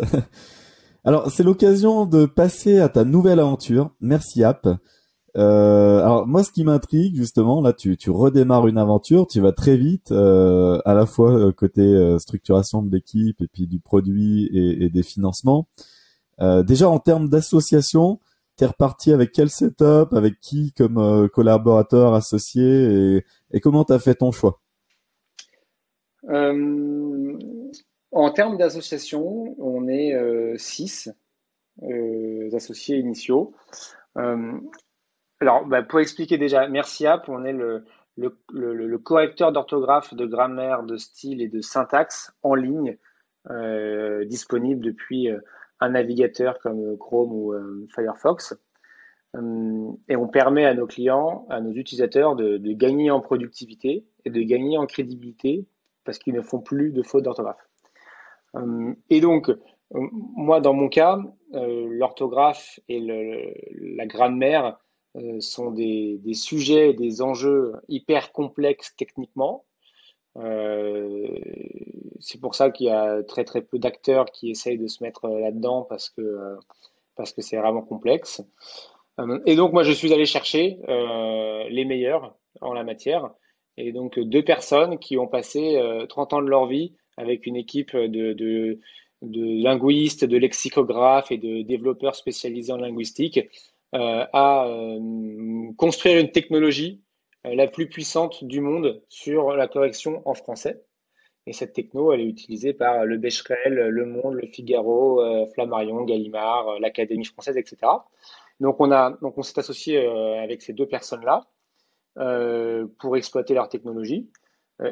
Alors, 1.03 1.31
c'est 1.31 1.43
l'occasion 1.43 2.05
de 2.05 2.25
passer 2.25 2.79
à 2.79 2.89
ta 2.89 3.03
nouvelle 3.03 3.39
aventure, 3.39 3.95
Merci 4.01 4.43
App. 4.43 4.67
Euh, 5.35 5.99
alors 5.99 6.27
moi, 6.27 6.43
ce 6.43 6.51
qui 6.51 6.63
m'intrigue 6.63 7.15
justement, 7.15 7.59
là, 7.59 7.73
tu, 7.73 7.97
tu 7.97 8.11
redémarres 8.11 8.67
une 8.67 8.77
aventure, 8.77 9.25
tu 9.25 9.41
vas 9.41 9.51
très 9.51 9.77
vite, 9.77 10.11
euh, 10.11 10.79
à 10.85 10.93
la 10.93 11.07
fois 11.07 11.31
euh, 11.31 11.51
côté 11.51 11.81
euh, 11.81 12.19
structuration 12.19 12.83
de 12.83 12.91
l'équipe 12.91 13.41
et 13.41 13.47
puis 13.47 13.65
du 13.65 13.79
produit 13.79 14.45
et, 14.53 14.83
et 14.85 14.89
des 14.89 15.01
financements. 15.01 15.67
Euh, 16.39 16.61
déjà 16.61 16.87
en 16.87 16.99
termes 16.99 17.29
d'association, 17.29 18.19
t'es 18.57 18.67
reparti 18.67 19.11
avec 19.11 19.31
quel 19.31 19.49
setup, 19.49 20.13
avec 20.13 20.39
qui 20.39 20.71
comme 20.73 21.27
collaborateur 21.29 22.13
associé 22.13 23.15
et, 23.15 23.25
et 23.51 23.59
comment 23.59 23.83
t'as 23.83 23.99
fait 23.99 24.15
ton 24.15 24.31
choix? 24.31 24.59
En 28.11 28.31
termes 28.31 28.57
d'association, 28.57 29.55
on 29.57 29.87
est 29.87 30.13
six 30.57 31.09
associés 32.53 32.99
initiaux. 32.99 33.53
Alors, 35.43 35.65
bah, 35.65 35.83
pour 35.83 35.99
expliquer 35.99 36.37
déjà, 36.37 36.69
Merci 36.69 37.05
App, 37.05 37.27
on 37.27 37.43
est 37.43 37.51
le, 37.51 38.97
correcteur 38.99 39.51
d'orthographe, 39.51 40.13
de 40.13 40.25
grammaire, 40.25 40.83
de 40.83 40.95
style 40.95 41.41
et 41.41 41.49
de 41.49 41.59
syntaxe 41.59 42.31
en 42.43 42.55
ligne, 42.55 42.97
euh, 43.49 44.23
disponible 44.23 44.79
depuis 44.85 45.29
euh, 45.29 45.39
un 45.81 45.89
navigateur 45.89 46.59
comme 46.59 46.97
Chrome 46.97 47.33
ou 47.33 47.51
euh, 47.51 47.85
Firefox. 47.93 48.57
et 49.35 50.15
on 50.15 50.27
permet 50.29 50.63
à 50.63 50.73
nos 50.75 50.87
clients, 50.87 51.45
à 51.49 51.59
nos 51.59 51.73
utilisateurs 51.73 52.37
de, 52.37 52.57
gagner 52.71 53.11
en 53.11 53.19
productivité 53.19 54.05
et 54.23 54.29
de 54.29 54.41
gagner 54.43 54.77
en 54.77 54.85
crédibilité 54.85 55.65
parce 56.05 56.19
qu'ils 56.19 56.35
ne 56.35 56.41
font 56.41 56.61
plus 56.61 56.93
de 56.93 57.03
fautes 57.03 57.25
d'orthographe. 57.25 57.67
et 59.09 59.19
donc, 59.19 59.51
moi, 59.91 60.61
dans 60.61 60.73
mon 60.73 60.87
cas, 60.87 61.19
l'orthographe 61.51 62.79
et 62.87 63.01
la 63.97 64.05
grammaire 64.05 64.77
euh, 65.15 65.39
sont 65.41 65.71
des, 65.71 66.17
des, 66.23 66.33
sujets 66.33 66.89
et 66.89 66.93
des 66.93 67.21
enjeux 67.21 67.73
hyper 67.87 68.31
complexes 68.31 68.95
techniquement. 68.97 69.63
Euh, 70.37 71.27
c'est 72.19 72.41
pour 72.41 72.55
ça 72.55 72.71
qu'il 72.71 72.87
y 72.87 72.89
a 72.89 73.21
très 73.23 73.43
très 73.43 73.61
peu 73.61 73.77
d'acteurs 73.77 74.25
qui 74.31 74.49
essayent 74.49 74.79
de 74.79 74.87
se 74.87 75.03
mettre 75.03 75.27
là-dedans 75.27 75.83
parce 75.83 76.09
que 76.09 76.21
euh, 76.21 76.55
parce 77.15 77.31
que 77.31 77.41
c'est 77.41 77.57
vraiment 77.57 77.83
complexe. 77.83 78.41
Euh, 79.19 79.39
et 79.45 79.55
donc 79.55 79.73
moi 79.73 79.83
je 79.83 79.91
suis 79.91 80.11
allé 80.13 80.25
chercher 80.25 80.79
les 81.69 81.85
meilleurs 81.85 82.35
en 82.61 82.73
la 82.73 82.83
matière 82.83 83.29
et 83.77 83.91
donc 83.91 84.19
deux 84.19 84.43
personnes 84.43 84.97
qui 84.97 85.17
ont 85.17 85.27
passé 85.27 85.79
30 86.09 86.33
ans 86.33 86.41
de 86.41 86.49
leur 86.49 86.65
vie 86.65 86.93
avec 87.17 87.45
une 87.45 87.55
équipe 87.55 87.95
de, 87.95 88.33
de, 88.33 88.79
linguistes, 89.21 90.25
de 90.25 90.37
lexicographes 90.37 91.31
et 91.31 91.37
de 91.37 91.61
développeurs 91.61 92.15
spécialisés 92.15 92.73
en 92.73 92.77
linguistique 92.77 93.39
euh, 93.39 93.72
à 93.93 94.65
euh, 94.67 95.71
construire 95.77 96.19
une 96.19 96.31
technologie 96.31 97.01
euh, 97.45 97.55
la 97.55 97.67
plus 97.67 97.87
puissante 97.87 98.43
du 98.43 98.61
monde 98.61 99.01
sur 99.09 99.51
la 99.55 99.67
correction 99.67 100.21
en 100.25 100.33
français. 100.33 100.83
Et 101.45 101.53
cette 101.53 101.73
techno, 101.73 102.13
elle 102.13 102.21
est 102.21 102.25
utilisée 102.25 102.73
par 102.73 103.05
le 103.05 103.17
Becherel, 103.17 103.73
Le 103.73 104.05
Monde, 104.05 104.35
Le 104.35 104.47
Figaro, 104.47 105.21
Flammarion, 105.53 106.03
Gallimard, 106.05 106.79
l'Académie 106.79 107.25
française, 107.25 107.57
etc. 107.57 107.77
Donc 108.61 108.79
on 108.79 108.91
a, 108.91 109.17
donc 109.21 109.37
on 109.37 109.43
s'est 109.43 109.59
associé 109.59 110.07
avec 110.07 110.61
ces 110.61 110.71
deux 110.71 110.87
personnes-là 110.87 111.45
pour 112.97 113.17
exploiter 113.17 113.53
leur 113.53 113.67
technologie 113.67 114.29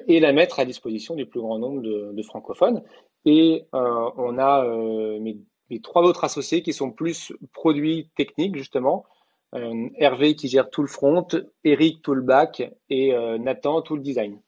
et 0.10 0.20
la 0.20 0.34
mettre 0.34 0.60
à 0.60 0.66
disposition 0.66 1.16
du 1.16 1.26
plus 1.26 1.40
grand 1.40 1.58
nombre 1.58 1.82
de, 1.82 2.22
francophones. 2.24 2.84
Et 3.24 3.66
on 3.72 4.38
a 4.38 4.66
les 5.72 5.80
trois 5.80 6.04
autres 6.04 6.26
associés 6.26 6.62
qui 6.62 6.74
sont 6.74 6.92
plus 6.92 7.34
produits 7.54 8.10
techniques, 8.16 8.58
justement. 8.58 9.06
Euh, 9.56 9.90
Hervé 9.98 10.36
qui 10.36 10.48
gère 10.48 10.70
tout 10.70 10.82
le 10.82 10.88
front, 10.88 11.28
Eric 11.64 12.02
tout 12.02 12.14
le 12.14 12.22
back 12.22 12.72
et 12.90 13.14
euh, 13.14 13.38
Nathan 13.38 13.82
tout 13.82 13.98
le 13.98 14.02
design. 14.02 14.40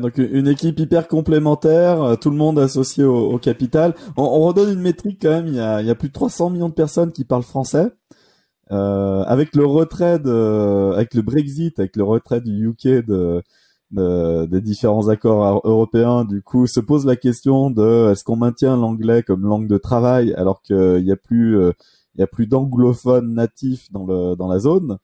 donc 0.00 0.18
une 0.18 0.46
équipe 0.46 0.78
hyper 0.78 1.08
complémentaire, 1.08 2.02
euh, 2.02 2.14
tout 2.14 2.30
le 2.30 2.36
monde 2.36 2.58
associé 2.58 3.02
au, 3.04 3.38
capital. 3.38 3.94
On, 4.16 4.40
redonne 4.40 4.72
une 4.72 4.82
métrique 4.82 5.22
quand 5.22 5.30
même. 5.30 5.46
Il 5.48 5.54
y, 5.54 5.60
a, 5.60 5.94
plus 5.94 6.08
de 6.08 6.12
300 6.12 6.50
millions 6.50 6.68
de 6.68 6.74
personnes 6.74 7.12
qui 7.12 7.24
parlent 7.24 7.42
français. 7.42 7.86
Avec 8.68 9.54
le 9.54 9.64
retrait 9.64 10.18
de, 10.18 10.92
avec 10.94 11.14
le 11.14 11.22
Brexit, 11.22 11.78
avec 11.78 11.94
le 11.94 12.02
retrait 12.02 12.40
du 12.40 12.68
UK 12.68 13.06
de, 13.06 13.42
des 13.92 14.60
différents 14.60 15.08
accords 15.08 15.62
européens, 15.64 16.24
du 16.24 16.42
coup, 16.42 16.66
se 16.66 16.80
pose 16.80 17.06
la 17.06 17.16
question 17.16 17.70
de 17.70 18.10
est-ce 18.10 18.24
qu'on 18.24 18.36
maintient 18.36 18.76
l'anglais 18.76 19.22
comme 19.22 19.44
langue 19.46 19.68
de 19.68 19.78
travail 19.78 20.34
alors 20.34 20.60
qu'il 20.62 21.04
n'y 21.04 21.12
a 21.12 21.16
plus, 21.16 21.58
euh, 21.58 21.72
il 22.14 22.20
y 22.20 22.24
a 22.24 22.26
plus 22.26 22.46
d'anglophones 22.46 23.34
natifs 23.34 23.90
dans 23.92 24.04
le 24.06 24.34
dans 24.36 24.48
la 24.48 24.58
zone? 24.58 24.98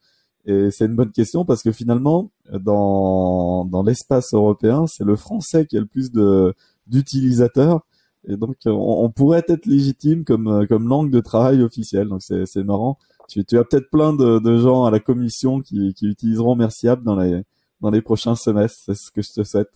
Et 0.45 0.71
c'est 0.73 0.87
une 0.87 0.97
bonne 0.97 1.13
question 1.13 1.45
parce 1.45 1.63
que 1.63 1.71
finalement, 1.73 2.33
dans, 2.53 3.65
dans 3.65 3.83
l'espace 3.85 4.35
européen, 4.35 4.87
c'est 4.89 5.05
le 5.05 5.17
français 5.17 5.67
qui 5.67 5.77
a 5.77 5.81
le 5.81 5.87
plus 5.87 6.11
de 6.13 6.55
d'utilisateurs. 6.89 7.83
Et 8.29 8.37
donc, 8.37 8.57
on, 8.67 8.71
on, 9.05 9.11
pourrait 9.11 9.45
être 9.49 9.67
légitime 9.67 10.25
comme, 10.25 10.67
comme 10.69 10.89
langue 10.89 11.11
de 11.11 11.21
travail 11.21 11.63
officielle. 11.63 12.09
Donc, 12.09 12.23
c'est, 12.23 12.47
c'est 12.47 12.63
marrant. 12.65 12.99
Tu, 13.29 13.45
tu 13.45 13.59
as 13.59 13.65
peut-être 13.65 13.91
plein 13.91 14.13
de, 14.15 14.39
de, 14.39 14.59
gens 14.59 14.85
à 14.85 14.91
la 14.91 15.01
commission 15.01 15.61
qui, 15.61 15.95
qui 15.95 16.07
utiliseront 16.07 16.55
Merciable 16.57 17.05
dans 17.05 17.17
les, 17.17 17.43
dans 17.83 17.91
les 17.91 18.01
prochains 18.01 18.35
semestres. 18.35 18.81
C'est 18.87 18.95
ce 18.95 19.11
que 19.11 19.21
je 19.21 19.33
te 19.33 19.45
souhaite. 19.45 19.71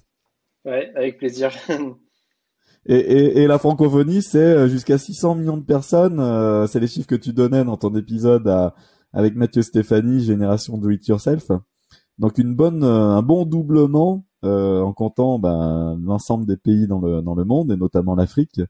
Ouais, 0.65 0.91
avec 0.95 1.19
plaisir. 1.19 1.51
et, 2.87 2.97
et, 2.97 3.43
et, 3.43 3.47
la 3.47 3.59
francophonie, 3.59 4.23
c'est 4.23 4.39
euh, 4.39 4.69
jusqu'à 4.69 4.97
600 4.97 5.35
millions 5.35 5.59
de 5.59 5.65
personnes. 5.65 6.19
Euh, 6.19 6.67
c'est 6.67 6.81
les 6.81 6.87
chiffres 6.87 7.07
que 7.07 7.15
tu 7.15 7.35
donnais 7.35 7.65
dans 7.65 7.77
ton 7.77 7.95
épisode 7.95 8.49
à, 8.49 8.75
avec 9.13 9.35
Mathieu 9.35 9.63
Stéphanie, 9.63 10.25
Génération 10.25 10.79
Do 10.79 10.91
It 10.91 11.07
Yourself. 11.07 11.51
Donc 12.19 12.39
une 12.39 12.55
bonne, 12.55 12.83
euh, 12.83 13.11
un 13.11 13.23
bon 13.23 13.45
doublement 13.45 14.25
euh, 14.45 14.81
en 14.81 14.93
comptant 14.93 15.39
ben, 15.39 15.99
l'ensemble 16.05 16.47
des 16.47 16.57
pays 16.57 16.87
dans 16.87 17.01
le, 17.01 17.23
dans 17.23 17.35
le 17.35 17.45
monde 17.45 17.73
et 17.73 17.77
notamment 17.77 18.15
l'Afrique. 18.15 18.61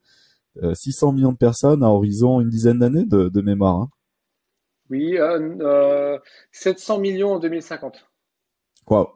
600 0.72 1.09
euh, 1.09 1.12
millions 1.12 1.33
de 1.33 1.37
personnes 1.37 1.83
à 1.83 1.88
horizon 1.88 2.40
une 2.40 2.49
dizaine 2.49 2.79
d'années 2.79 3.05
de, 3.05 3.29
de, 3.29 3.40
mémoire. 3.42 3.77
Hein. 3.77 3.90
Oui, 4.88 5.18
euh, 5.18 6.18
700 6.53 7.01
millions 7.01 7.35
en 7.35 7.38
2050. 7.38 8.07
Wow. 8.88 9.09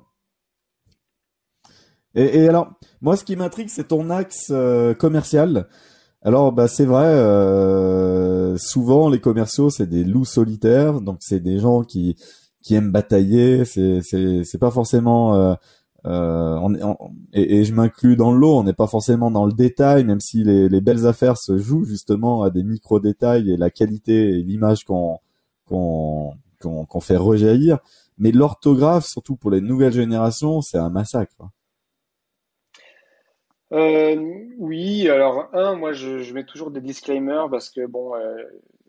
Et, 2.14 2.40
et, 2.42 2.49
alors, 2.49 2.73
moi, 3.01 3.16
ce 3.16 3.25
qui 3.25 3.37
m'intrigue, 3.37 3.68
c'est 3.68 3.88
ton 3.88 4.11
axe 4.11 4.53
commercial. 4.99 5.68
Alors, 6.23 6.53
bah, 6.53 6.68
c'est 6.68 6.85
vrai. 6.85 8.57
souvent, 8.59 9.09
les 9.09 9.20
commerciaux, 9.20 9.70
c'est 9.70 9.87
des 9.87 10.05
loups 10.05 10.25
solitaires. 10.25 11.01
Donc, 11.01 11.18
c'est 11.20 11.40
des 11.40 11.59
gens 11.59 11.83
qui 11.83 12.16
qui 12.62 12.75
aiment 12.75 12.92
batailler. 12.92 13.64
C'est 13.64 14.01
c'est 14.03 14.44
c'est 14.44 14.59
pas 14.59 14.70
forcément 14.70 15.35
euh, 15.35 15.55
euh, 16.07 16.57
on, 16.62 16.75
et, 17.33 17.59
et, 17.59 17.64
je 17.64 17.75
m'inclus 17.75 18.16
dans 18.16 18.33
le 18.33 18.38
lot. 18.38 18.59
On 18.59 18.64
n'est 18.64 18.73
pas 18.73 18.87
forcément 18.87 19.31
dans 19.31 19.44
le 19.46 19.53
détail, 19.53 20.05
même 20.05 20.20
si 20.20 20.44
les, 20.44 20.68
les 20.68 20.81
belles 20.81 21.07
affaires 21.07 21.37
se 21.37 21.59
jouent 21.59 21.85
justement 21.85 22.42
à 22.42 22.51
des 22.51 22.62
micro 22.62 23.01
détails 23.01 23.51
et 23.51 23.57
la 23.57 23.70
qualité 23.70 24.31
et 24.31 24.42
l'image 24.42 24.85
qu'on 24.85 25.18
qu'on 25.66 26.35
qu'on 26.59 27.01
fait 27.01 27.16
rejaillir. 27.16 27.79
Mais 28.18 28.33
l'orthographe, 28.33 29.07
surtout 29.07 29.37
pour 29.37 29.51
les 29.51 29.61
nouvelles 29.61 29.92
générations, 29.92 30.61
c'est 30.62 30.79
un 30.79 30.90
massacre. 30.90 31.37
Euh, 33.72 34.48
oui, 34.59 35.09
alors 35.09 35.48
un, 35.52 35.76
moi 35.76 35.92
je, 35.92 36.33
mets 36.35 36.44
toujours 36.44 36.70
des 36.70 36.80
disclaimers 36.80 37.48
parce 37.50 37.70
que 37.70 37.87
bon, 37.87 38.16
euh, 38.16 38.42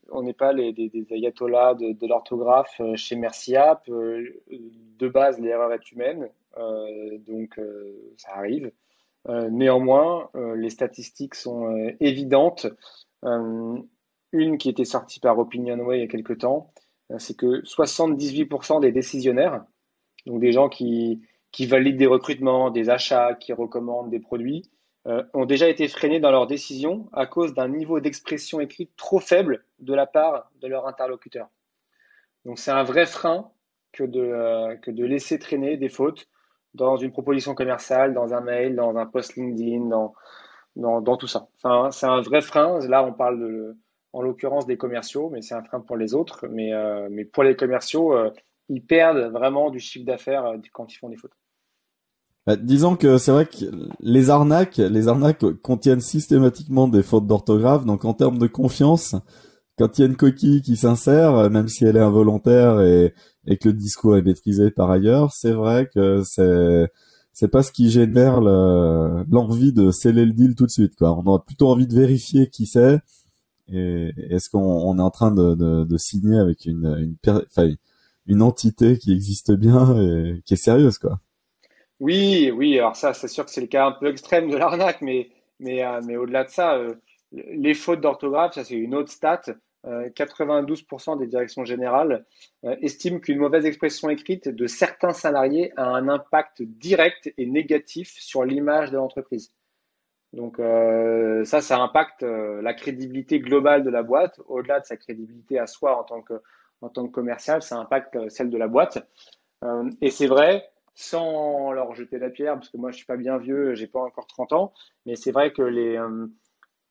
on 0.09 0.23
n'est 0.23 0.33
pas 0.33 0.53
les, 0.53 0.73
des, 0.73 1.05
ayatollahs 1.11 1.75
de, 1.75 2.07
l'orthographe 2.07 2.81
euh, 2.81 2.95
chez 2.95 3.15
Merciap. 3.15 3.87
De 3.87 5.07
base, 5.07 5.39
l'erreur 5.39 5.73
est 5.73 5.91
humaine, 5.91 6.29
donc 7.27 7.59
ça 8.17 8.29
arrive. 8.35 8.71
néanmoins, 9.27 10.29
les 10.55 10.69
statistiques 10.69 11.33
sont 11.33 11.91
évidentes. 11.99 12.67
une 13.23 14.57
qui 14.57 14.69
était 14.69 14.85
sortie 14.85 15.19
par 15.19 15.39
Opinionway 15.39 15.97
il 15.97 16.01
y 16.01 16.03
a 16.03 16.07
quelques 16.07 16.39
temps, 16.39 16.71
c'est 17.17 17.35
que 17.35 17.63
78% 17.63 18.79
des 18.79 18.91
décisionnaires, 18.91 19.65
donc 20.27 20.39
des 20.39 20.51
gens 20.51 20.69
qui, 20.69 21.23
qui 21.51 21.65
valident 21.65 21.97
des 21.97 22.07
recrutements, 22.07 22.69
des 22.71 22.89
achats, 22.89 23.35
qui 23.35 23.53
recommandent 23.53 24.09
des 24.09 24.19
produits, 24.19 24.69
euh, 25.07 25.23
ont 25.33 25.45
déjà 25.45 25.67
été 25.67 25.87
freinés 25.87 26.19
dans 26.19 26.31
leurs 26.31 26.47
décisions 26.47 27.09
à 27.11 27.25
cause 27.25 27.53
d'un 27.53 27.67
niveau 27.67 27.99
d'expression 27.99 28.59
écrite 28.59 28.95
trop 28.95 29.19
faible 29.19 29.65
de 29.79 29.93
la 29.93 30.05
part 30.05 30.51
de 30.61 30.67
leur 30.67 30.87
interlocuteur. 30.87 31.49
Donc 32.45 32.59
c'est 32.59 32.71
un 32.71 32.83
vrai 32.83 33.05
frein 33.05 33.49
que 33.91 34.03
de, 34.03 34.21
euh, 34.21 34.75
que 34.77 34.91
de 34.91 35.03
laisser 35.03 35.39
traîner 35.39 35.75
des 35.77 35.89
fautes 35.89 36.27
dans 36.73 36.97
une 36.97 37.11
proposition 37.11 37.55
commerciale, 37.55 38.13
dans 38.13 38.33
un 38.33 38.41
mail, 38.41 38.75
dans 38.75 38.95
un 38.95 39.05
post 39.05 39.35
LinkedIn, 39.35 39.87
dans, 39.87 40.13
dans, 40.75 41.17
tout 41.17 41.27
ça. 41.27 41.49
Enfin, 41.57 41.91
c'est 41.91 42.05
un 42.05 42.21
vrai 42.21 42.41
frein. 42.41 42.79
Là, 42.87 43.03
on 43.03 43.11
parle 43.11 43.75
en 44.13 44.21
l'occurrence 44.21 44.67
des 44.67 44.77
commerciaux, 44.77 45.29
mais 45.29 45.41
c'est 45.41 45.55
un 45.55 45.63
frein 45.63 45.81
pour 45.81 45.97
les 45.97 46.13
autres. 46.13 46.47
Mais, 46.47 46.73
euh, 46.73 47.09
mais 47.11 47.25
pour 47.25 47.43
les 47.43 47.55
commerciaux, 47.55 48.15
ils 48.69 48.83
perdent 48.85 49.31
vraiment 49.31 49.69
du 49.69 49.79
chiffre 49.79 50.05
d'affaires 50.05 50.45
quand 50.73 50.91
ils 50.91 50.97
font 50.97 51.09
des 51.09 51.17
fautes. 51.17 51.35
Bah, 52.47 52.55
disons 52.55 52.95
que 52.95 53.17
c'est 53.19 53.31
vrai 53.31 53.45
que 53.45 53.65
les 53.99 54.29
arnaques, 54.31 54.77
les 54.77 55.07
arnaques 55.07 55.45
contiennent 55.61 56.01
systématiquement 56.01 56.87
des 56.87 57.03
fautes 57.03 57.27
d'orthographe. 57.27 57.85
Donc 57.85 58.03
en 58.03 58.13
termes 58.13 58.39
de 58.39 58.47
confiance, 58.47 59.15
quand 59.77 59.97
il 59.97 60.01
y 60.01 60.03
a 60.05 60.07
une 60.07 60.15
coquille 60.15 60.61
qui 60.61 60.75
s'insère, 60.75 61.49
même 61.51 61.67
si 61.67 61.85
elle 61.85 61.97
est 61.97 62.01
involontaire 62.01 62.81
et, 62.81 63.13
que 63.59 63.69
le 63.69 63.73
discours 63.73 64.17
est 64.17 64.21
maîtrisé 64.21 64.71
par 64.71 64.89
ailleurs, 64.91 65.33
c'est 65.33 65.51
vrai 65.51 65.89
que 65.93 66.23
c'est 66.23 66.89
c'est 67.33 67.47
pas 67.47 67.63
ce 67.63 67.71
qui 67.71 67.89
génère 67.89 68.41
l'envie 68.41 69.73
de 69.73 69.91
sceller 69.91 70.25
le 70.25 70.33
deal 70.33 70.55
tout 70.55 70.65
de 70.65 70.71
suite. 70.71 70.93
On 71.01 71.33
a 71.33 71.39
plutôt 71.39 71.69
envie 71.69 71.87
de 71.87 71.95
vérifier 71.95 72.49
qui 72.49 72.65
c'est 72.65 72.99
et 73.69 74.13
est-ce 74.29 74.49
qu'on 74.49 74.59
on 74.59 74.97
est 74.99 75.01
en 75.01 75.11
train 75.11 75.31
de, 75.31 75.97
signer 75.97 76.37
avec 76.37 76.65
une 76.65 76.97
une, 76.99 77.77
une 78.27 78.41
entité 78.41 78.97
qui 78.97 79.11
existe 79.11 79.51
bien 79.51 79.95
et 79.99 80.41
qui 80.45 80.53
est 80.53 80.57
sérieuse 80.57 80.97
quoi. 80.97 81.19
Oui, 82.01 82.49
oui, 82.51 82.79
alors 82.79 82.95
ça, 82.95 83.13
c'est 83.13 83.27
sûr 83.27 83.45
que 83.45 83.51
c'est 83.51 83.61
le 83.61 83.67
cas 83.67 83.85
un 83.85 83.91
peu 83.91 84.07
extrême 84.07 84.49
de 84.49 84.57
l'arnaque, 84.57 85.01
mais, 85.01 85.29
mais, 85.59 85.85
euh, 85.85 86.01
mais 86.03 86.17
au-delà 86.17 86.43
de 86.45 86.49
ça, 86.49 86.75
euh, 86.75 86.95
les 87.31 87.75
fautes 87.75 88.01
d'orthographe, 88.01 88.55
ça 88.55 88.63
c'est 88.63 88.75
une 88.75 88.95
autre 88.95 89.11
stat. 89.11 89.43
92% 89.83 91.13
euh, 91.13 91.15
des 91.17 91.27
directions 91.27 91.65
générales 91.65 92.25
estiment 92.81 93.19
qu'une 93.19 93.39
mauvaise 93.39 93.65
expression 93.65 94.11
écrite 94.11 94.47
de 94.47 94.67
certains 94.67 95.13
salariés 95.13 95.73
a 95.75 95.85
un 95.85 96.07
impact 96.07 96.61
direct 96.61 97.33
et 97.37 97.47
négatif 97.47 98.11
sur 98.19 98.45
l'image 98.45 98.91
de 98.91 98.97
l'entreprise. 98.97 99.53
Donc 100.33 100.57
ça, 100.57 101.61
ça 101.61 101.79
impacte 101.79 102.21
la 102.21 102.73
crédibilité 102.75 103.39
globale 103.39 103.83
de 103.83 103.89
la 103.89 104.03
boîte, 104.03 104.39
au-delà 104.47 104.81
de 104.81 104.85
sa 104.85 104.97
crédibilité 104.97 105.57
à 105.57 105.65
soi 105.65 105.99
en 105.99 106.03
tant 106.03 106.21
que, 106.21 106.35
en 106.81 106.89
tant 106.89 107.07
que 107.07 107.11
commercial, 107.11 107.61
ça 107.61 107.77
impacte 107.77 108.17
celle 108.29 108.49
de 108.49 108.57
la 108.57 108.67
boîte. 108.67 109.07
et 110.01 110.09
c'est 110.09 110.27
vrai, 110.27 110.71
sans 110.95 111.71
leur 111.71 111.95
jeter 111.95 112.19
la 112.19 112.29
pierre, 112.29 112.55
parce 112.55 112.69
que 112.69 112.77
moi 112.77 112.91
je 112.91 112.97
suis 112.97 113.05
pas 113.05 113.17
bien 113.17 113.37
vieux, 113.37 113.73
j'ai 113.75 113.87
pas 113.87 114.01
encore 114.01 114.27
30 114.27 114.53
ans, 114.53 114.73
mais 115.05 115.15
c'est 115.15 115.31
vrai 115.31 115.51
que 115.51 115.61
les, 115.61 115.97
euh, 115.97 116.27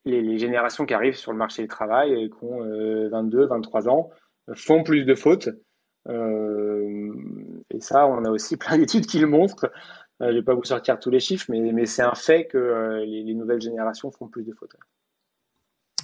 les, 0.05 0.37
générations 0.37 0.85
qui 0.85 0.93
arrivent 0.93 1.15
sur 1.15 1.31
le 1.31 1.37
marché 1.37 1.61
du 1.61 1.67
travail 1.67 2.13
et 2.13 2.29
qui 2.29 2.43
ont 2.43 2.61
22, 3.09 3.39
euh, 3.39 3.47
23 3.47 3.89
ans 3.89 4.09
font 4.53 4.83
plus 4.83 5.05
de 5.05 5.15
fautes. 5.15 5.49
Euh, 6.09 7.13
et 7.69 7.79
ça, 7.79 8.07
on 8.07 8.25
a 8.25 8.29
aussi 8.31 8.57
plein 8.57 8.77
d'études 8.77 9.05
qui 9.05 9.19
le 9.19 9.27
montrent. 9.27 9.71
je 10.19 10.27
vais 10.27 10.41
pas 10.41 10.55
vous 10.55 10.63
sortir 10.63 10.99
tous 10.99 11.11
les 11.11 11.19
chiffres, 11.19 11.45
mais, 11.49 11.59
mais 11.71 11.85
c'est 11.85 12.03
un 12.03 12.15
fait 12.15 12.47
que 12.47 13.03
les, 13.05 13.23
les, 13.23 13.33
nouvelles 13.33 13.61
générations 13.61 14.11
font 14.11 14.27
plus 14.27 14.43
de 14.43 14.53
fautes. 14.53 14.75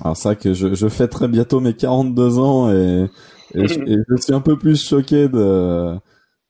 Alors 0.02 0.16
c'est 0.16 0.40
que 0.40 0.54
je, 0.54 0.76
je 0.76 0.88
fêterai 0.88 1.28
bientôt 1.28 1.60
mes 1.60 1.74
42 1.74 2.38
ans 2.38 2.72
et, 2.72 3.10
et, 3.58 3.68
je, 3.68 4.16
suis 4.22 4.34
un 4.34 4.42
peu 4.42 4.58
plus 4.58 4.82
choqué 4.82 5.28
de 5.28 5.98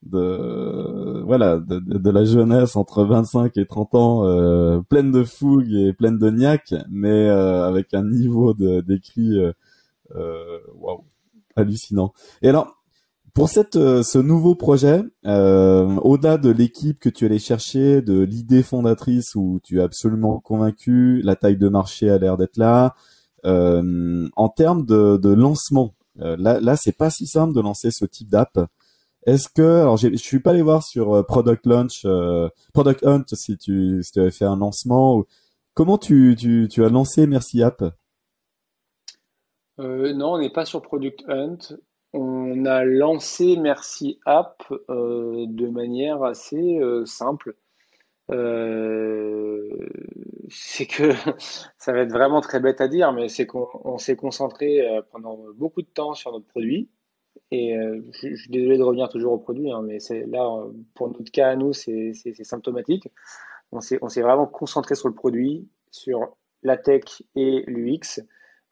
de 0.03 1.23
voilà 1.25 1.57
de, 1.57 1.79
de, 1.79 2.09
la 2.09 2.23
jeunesse 2.23 2.75
entre 2.75 3.03
25 3.03 3.57
et 3.57 3.65
30 3.65 3.95
ans 3.95 4.25
euh, 4.25 4.79
pleine 4.81 5.11
de 5.11 5.23
fougue 5.23 5.73
et 5.73 5.93
pleine 5.93 6.17
de 6.17 6.29
niaque 6.29 6.73
mais 6.89 7.27
euh, 7.27 7.67
avec 7.67 7.93
un 7.93 8.03
niveau 8.03 8.53
d'écrit 8.53 9.39
euh, 9.39 9.51
euh, 10.15 10.59
waouh 10.75 11.03
hallucinant. 11.55 12.13
Et 12.43 12.49
alors 12.49 12.75
pour 13.33 13.49
cette 13.49 13.73
ce 13.73 14.17
nouveau 14.17 14.55
projet 14.55 15.03
au-delà 15.23 16.37
de 16.37 16.49
l'équipe 16.49 16.99
que 16.99 17.09
tu 17.09 17.25
allais 17.25 17.39
chercher 17.39 18.01
de 18.01 18.21
l'idée 18.21 18.63
fondatrice 18.63 19.35
où 19.35 19.59
tu 19.63 19.79
es 19.79 19.81
absolument 19.81 20.39
convaincu 20.39 21.21
la 21.23 21.35
taille 21.35 21.57
de 21.57 21.69
marché 21.69 22.09
a 22.09 22.17
l'air 22.19 22.37
d'être 22.37 22.57
là 22.57 22.95
en 23.43 24.49
termes 24.49 24.85
de, 24.85 25.17
de 25.17 25.29
lancement 25.29 25.93
là 26.17 26.59
là 26.59 26.75
c'est 26.75 26.97
pas 26.97 27.09
si 27.09 27.27
simple 27.27 27.53
de 27.53 27.61
lancer 27.61 27.91
ce 27.91 28.05
type 28.05 28.29
d'app 28.29 28.59
est-ce 29.27 29.49
que 29.49 29.81
alors 29.81 29.97
je 29.97 30.15
suis 30.15 30.39
pas 30.39 30.51
allé 30.51 30.61
voir 30.61 30.81
sur 30.83 31.13
euh, 31.13 31.21
Product 31.21 31.65
Launch, 31.65 32.05
euh, 32.05 32.47
Product 32.73 33.05
Hunt 33.05 33.25
si 33.33 33.57
tu 33.57 34.01
si 34.01 34.17
avais 34.17 34.31
fait 34.31 34.45
un 34.45 34.55
lancement. 34.55 35.25
Comment 35.73 35.97
tu, 35.97 36.33
tu, 36.39 36.69
tu 36.71 36.85
as 36.85 36.87
lancé 36.87 37.27
Merci 37.27 37.61
App? 37.61 37.83
Euh, 39.81 40.13
Non, 40.13 40.35
on 40.35 40.39
n'est 40.39 40.49
pas 40.49 40.63
sur 40.63 40.81
Product 40.81 41.25
Hunt. 41.27 41.57
On 42.13 42.65
a 42.65 42.85
lancé 42.85 43.57
Merci 43.57 44.17
App 44.25 44.63
de 44.69 45.67
manière 45.67 46.23
assez 46.23 46.79
simple. 47.05 47.57
C'est 50.49 50.85
que 50.85 51.11
ça 51.77 51.93
va 51.93 51.99
être 51.99 52.11
vraiment 52.11 52.41
très 52.41 52.59
bête 52.59 52.81
à 52.81 52.87
dire, 52.87 53.11
mais 53.13 53.29
c'est 53.29 53.45
qu'on 53.45 53.97
s'est 53.97 54.15
concentré 54.15 54.85
pendant 55.11 55.37
beaucoup 55.55 55.81
de 55.81 55.87
temps 55.87 56.13
sur 56.13 56.31
notre 56.31 56.47
produit. 56.47 56.89
Et 57.51 57.75
je, 58.11 58.35
suis 58.35 58.49
désolé 58.49 58.77
de 58.77 58.83
revenir 58.83 59.09
toujours 59.09 59.33
au 59.33 59.37
produit, 59.37 59.71
hein, 59.71 59.81
mais 59.81 59.99
là, 60.27 60.65
pour 60.95 61.07
notre 61.07 61.31
cas 61.31 61.49
à 61.49 61.55
nous, 61.55 61.71
c'est 61.71 62.13
symptomatique. 62.43 63.07
On 63.71 63.79
s'est 63.81 64.21
vraiment 64.21 64.47
concentré 64.47 64.95
sur 64.95 65.07
le 65.07 65.13
produit, 65.13 65.67
sur 65.91 66.35
la 66.63 66.77
tech 66.77 67.23
et 67.35 67.63
l'UX. 67.67 68.21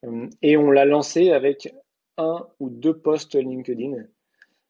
Euh, 0.03 0.27
et 0.41 0.57
on 0.57 0.71
l'a 0.71 0.85
lancé 0.85 1.31
avec 1.31 1.73
un 2.17 2.45
ou 2.59 2.69
deux 2.69 2.97
posts 2.97 3.35
LinkedIn 3.35 4.03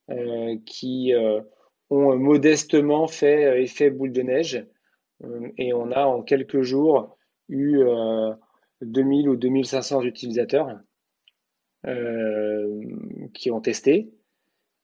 euh, 0.10 0.56
qui 0.66 1.14
euh, 1.14 1.42
ont 1.90 2.16
modestement 2.16 3.08
fait 3.08 3.62
effet 3.64 3.90
boule 3.90 4.12
de 4.12 4.22
neige. 4.22 4.66
Et 5.58 5.74
on 5.74 5.92
a 5.92 6.06
en 6.06 6.22
quelques 6.22 6.62
jours 6.62 7.18
eu 7.50 7.84
2000 8.82 9.30
ou 9.30 9.36
2500 9.36 10.02
utilisateurs 10.04 10.80
qui 13.34 13.52
ont 13.52 13.62
testé. 13.62 14.12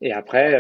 Et 0.01 0.12
après, 0.12 0.60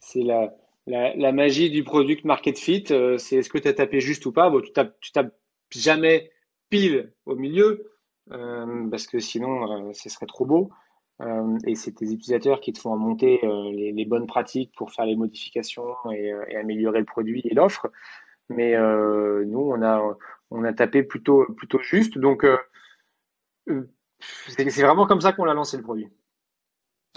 c'est 0.00 0.22
la, 0.22 0.54
la, 0.86 1.32
magie 1.32 1.70
du 1.70 1.84
product 1.84 2.24
market 2.24 2.58
fit. 2.58 2.84
c'est 3.18 3.36
est-ce 3.36 3.48
que 3.50 3.58
tu 3.58 3.68
as 3.68 3.74
tapé 3.74 4.00
juste 4.00 4.26
ou 4.26 4.32
pas? 4.32 4.50
Bon, 4.50 4.60
Tu 4.60 4.72
tapes 5.12 5.34
jamais 5.70 6.30
pile 6.70 7.12
au 7.26 7.36
milieu, 7.36 7.90
euh, 8.32 8.88
parce 8.90 9.06
que 9.06 9.18
sinon, 9.18 9.88
euh, 9.88 9.92
ce 9.92 10.08
serait 10.08 10.26
trop 10.26 10.44
beau. 10.44 10.70
Euh, 11.22 11.56
et 11.66 11.74
c'est 11.76 11.92
tes 11.92 12.12
utilisateurs 12.12 12.60
qui 12.60 12.72
te 12.72 12.78
font 12.78 12.94
monter 12.96 13.40
les, 13.72 14.04
bonnes 14.04 14.26
pratiques 14.26 14.72
pour 14.76 14.92
faire 14.92 15.06
les 15.06 15.16
modifications 15.16 15.94
et, 16.12 16.32
améliorer 16.54 16.98
le 16.98 17.06
produit 17.06 17.42
et 17.44 17.54
l'offre. 17.54 17.90
Mais 18.48 18.76
nous, 18.76 19.60
on 19.60 19.82
a, 19.82 20.16
on 20.50 20.64
a 20.64 20.72
tapé 20.72 21.02
plutôt, 21.02 21.44
plutôt 21.56 21.80
juste. 21.80 22.18
Donc, 22.18 22.46
c'est 24.48 24.82
vraiment 24.82 25.06
comme 25.06 25.20
ça 25.20 25.32
qu'on 25.32 25.48
a 25.48 25.54
lancé 25.54 25.76
le 25.76 25.82
produit. 25.82 26.08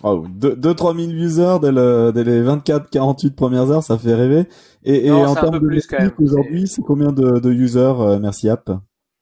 2-3 0.02 0.98
000 0.98 1.12
users 1.12 1.58
dès, 1.62 1.72
les 1.72 2.42
24-48 2.42 3.36
premières 3.36 3.70
heures, 3.70 3.84
ça 3.84 3.98
fait 3.98 4.15
rêver. 4.15 4.46
Et, 4.84 5.12
en 5.12 5.36
termes 5.36 5.60
de 5.60 6.24
aujourd'hui, 6.24 6.68
c'est 6.68 6.82
combien 6.82 7.12
de, 7.12 7.39
de 7.39 7.52
users 7.52 8.18
Merci 8.20 8.50
App? 8.50 8.72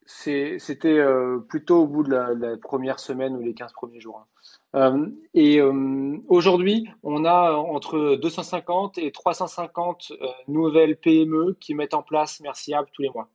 C'était 0.07 0.97
euh, 0.97 1.39
plutôt 1.39 1.83
au 1.83 1.87
bout 1.87 2.03
de 2.03 2.09
la, 2.09 2.57
première 2.57 2.99
semaine 2.99 3.35
ou 3.35 3.41
les 3.41 3.53
15 3.53 3.73
premiers 3.73 3.99
jours. 3.99 4.19
Hein. 4.19 4.27
Euh, 4.75 5.09
et 5.33 5.59
euh, 5.59 6.17
aujourd'hui, 6.27 6.89
on 7.03 7.25
a 7.25 7.51
entre 7.51 8.15
250 8.15 8.97
et 8.97 9.11
350 9.11 10.13
nouvelles 10.47 10.97
PME 10.97 11.57
qui 11.59 11.75
mettent 11.75 11.93
en 11.93 12.03
place 12.03 12.39
Merci 12.39 12.73
App 12.73 12.87
tous 12.93 13.01
les 13.01 13.09
mois. 13.09 13.29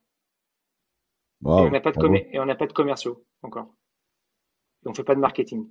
et 1.45 1.49
on 1.49 1.71
n'a 1.71 1.81
pas, 1.81 1.93
de 1.93 2.55
pas 2.55 2.67
de 2.67 2.73
commerciaux 2.73 3.23
encore. 3.43 3.67
on 4.87 4.91
ne 4.91 4.95
fait 4.95 5.05
pas 5.05 5.15
de 5.15 5.21
marketing. 5.21 5.69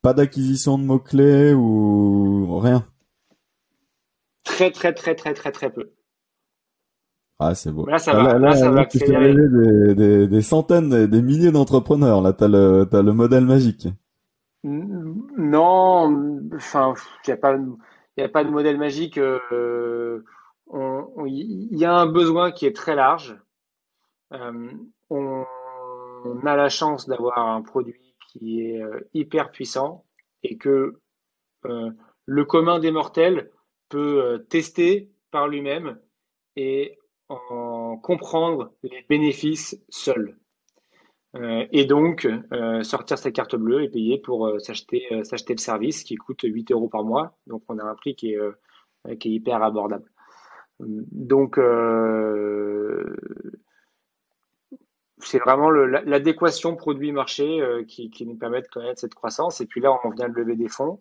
Pas 0.00 0.14
d'acquisition 0.14 0.78
de 0.78 0.84
mots-clés 0.84 1.54
ou 1.54 2.58
rien? 2.60 2.86
Très, 4.44 4.70
très, 4.70 4.94
très, 4.94 5.16
très, 5.16 5.34
très, 5.34 5.50
très 5.50 5.70
peu. 5.72 5.92
Ah, 7.40 7.54
c'est 7.54 7.70
beau. 7.70 7.86
Là, 7.86 7.98
ça 7.98 8.14
va, 8.14 8.38
là, 8.38 8.52
ça 8.52 8.70
va 8.70 8.84
tu 8.84 8.98
des, 8.98 9.94
des, 9.94 10.26
des, 10.26 10.42
centaines, 10.42 11.06
des 11.06 11.22
milliers 11.22 11.52
d'entrepreneurs. 11.52 12.20
Là, 12.20 12.32
t'as 12.32 12.48
le, 12.48 12.84
t'as 12.90 13.02
le 13.02 13.12
modèle 13.12 13.44
magique. 13.44 13.86
Non, 14.64 16.40
enfin, 16.56 16.94
il 17.24 17.30
n'y 17.30 17.34
a 17.34 17.36
pas, 17.36 17.56
il 18.16 18.24
a 18.24 18.28
pas 18.28 18.42
de 18.42 18.50
modèle 18.50 18.76
magique. 18.76 19.18
Euh, 19.18 20.24
il 21.26 21.78
y 21.78 21.84
a 21.84 21.94
un 21.94 22.06
besoin 22.06 22.50
qui 22.50 22.66
est 22.66 22.74
très 22.74 22.96
large. 22.96 23.38
Euh, 24.32 24.70
on, 25.10 25.44
a 26.44 26.56
la 26.56 26.68
chance 26.68 27.06
d'avoir 27.06 27.38
un 27.38 27.62
produit 27.62 28.14
qui 28.28 28.60
est 28.62 28.82
euh, 28.82 29.08
hyper 29.14 29.50
puissant 29.50 30.04
et 30.42 30.58
que 30.58 31.00
euh, 31.64 31.90
le 32.26 32.44
commun 32.44 32.78
des 32.78 32.90
mortels 32.90 33.50
peut 33.88 34.22
euh, 34.22 34.38
tester 34.38 35.10
par 35.30 35.48
lui-même 35.48 35.98
et 36.56 36.98
en 37.28 37.96
comprendre 37.98 38.72
les 38.82 39.04
bénéfices 39.08 39.80
seul. 39.88 40.36
Euh, 41.36 41.66
et 41.72 41.84
donc, 41.84 42.26
euh, 42.52 42.82
sortir 42.82 43.18
sa 43.18 43.30
carte 43.30 43.54
bleue 43.54 43.82
et 43.82 43.88
payer 43.88 44.18
pour 44.18 44.46
euh, 44.46 44.58
s'acheter 44.58 45.06
le 45.10 45.56
service 45.58 46.02
qui 46.04 46.16
coûte 46.16 46.40
8 46.42 46.72
euros 46.72 46.88
par 46.88 47.04
mois. 47.04 47.36
Donc, 47.46 47.62
on 47.68 47.78
a 47.78 47.84
un 47.84 47.94
prix 47.94 48.14
qui 48.14 48.34
est, 48.34 49.24
hyper 49.24 49.62
abordable. 49.62 50.10
Donc, 50.80 51.58
c'est 55.18 55.38
vraiment 55.38 55.70
l'adéquation 55.70 56.76
produit-marché 56.76 57.84
qui, 57.88 58.10
qui, 58.10 58.26
nous 58.26 58.36
permet 58.36 58.62
de 58.62 58.68
connaître 58.68 59.00
cette 59.00 59.14
croissance. 59.14 59.60
Et 59.60 59.66
puis 59.66 59.80
là, 59.80 59.98
on 60.04 60.10
vient 60.10 60.28
de 60.28 60.34
lever 60.34 60.56
des 60.56 60.68
fonds 60.68 60.98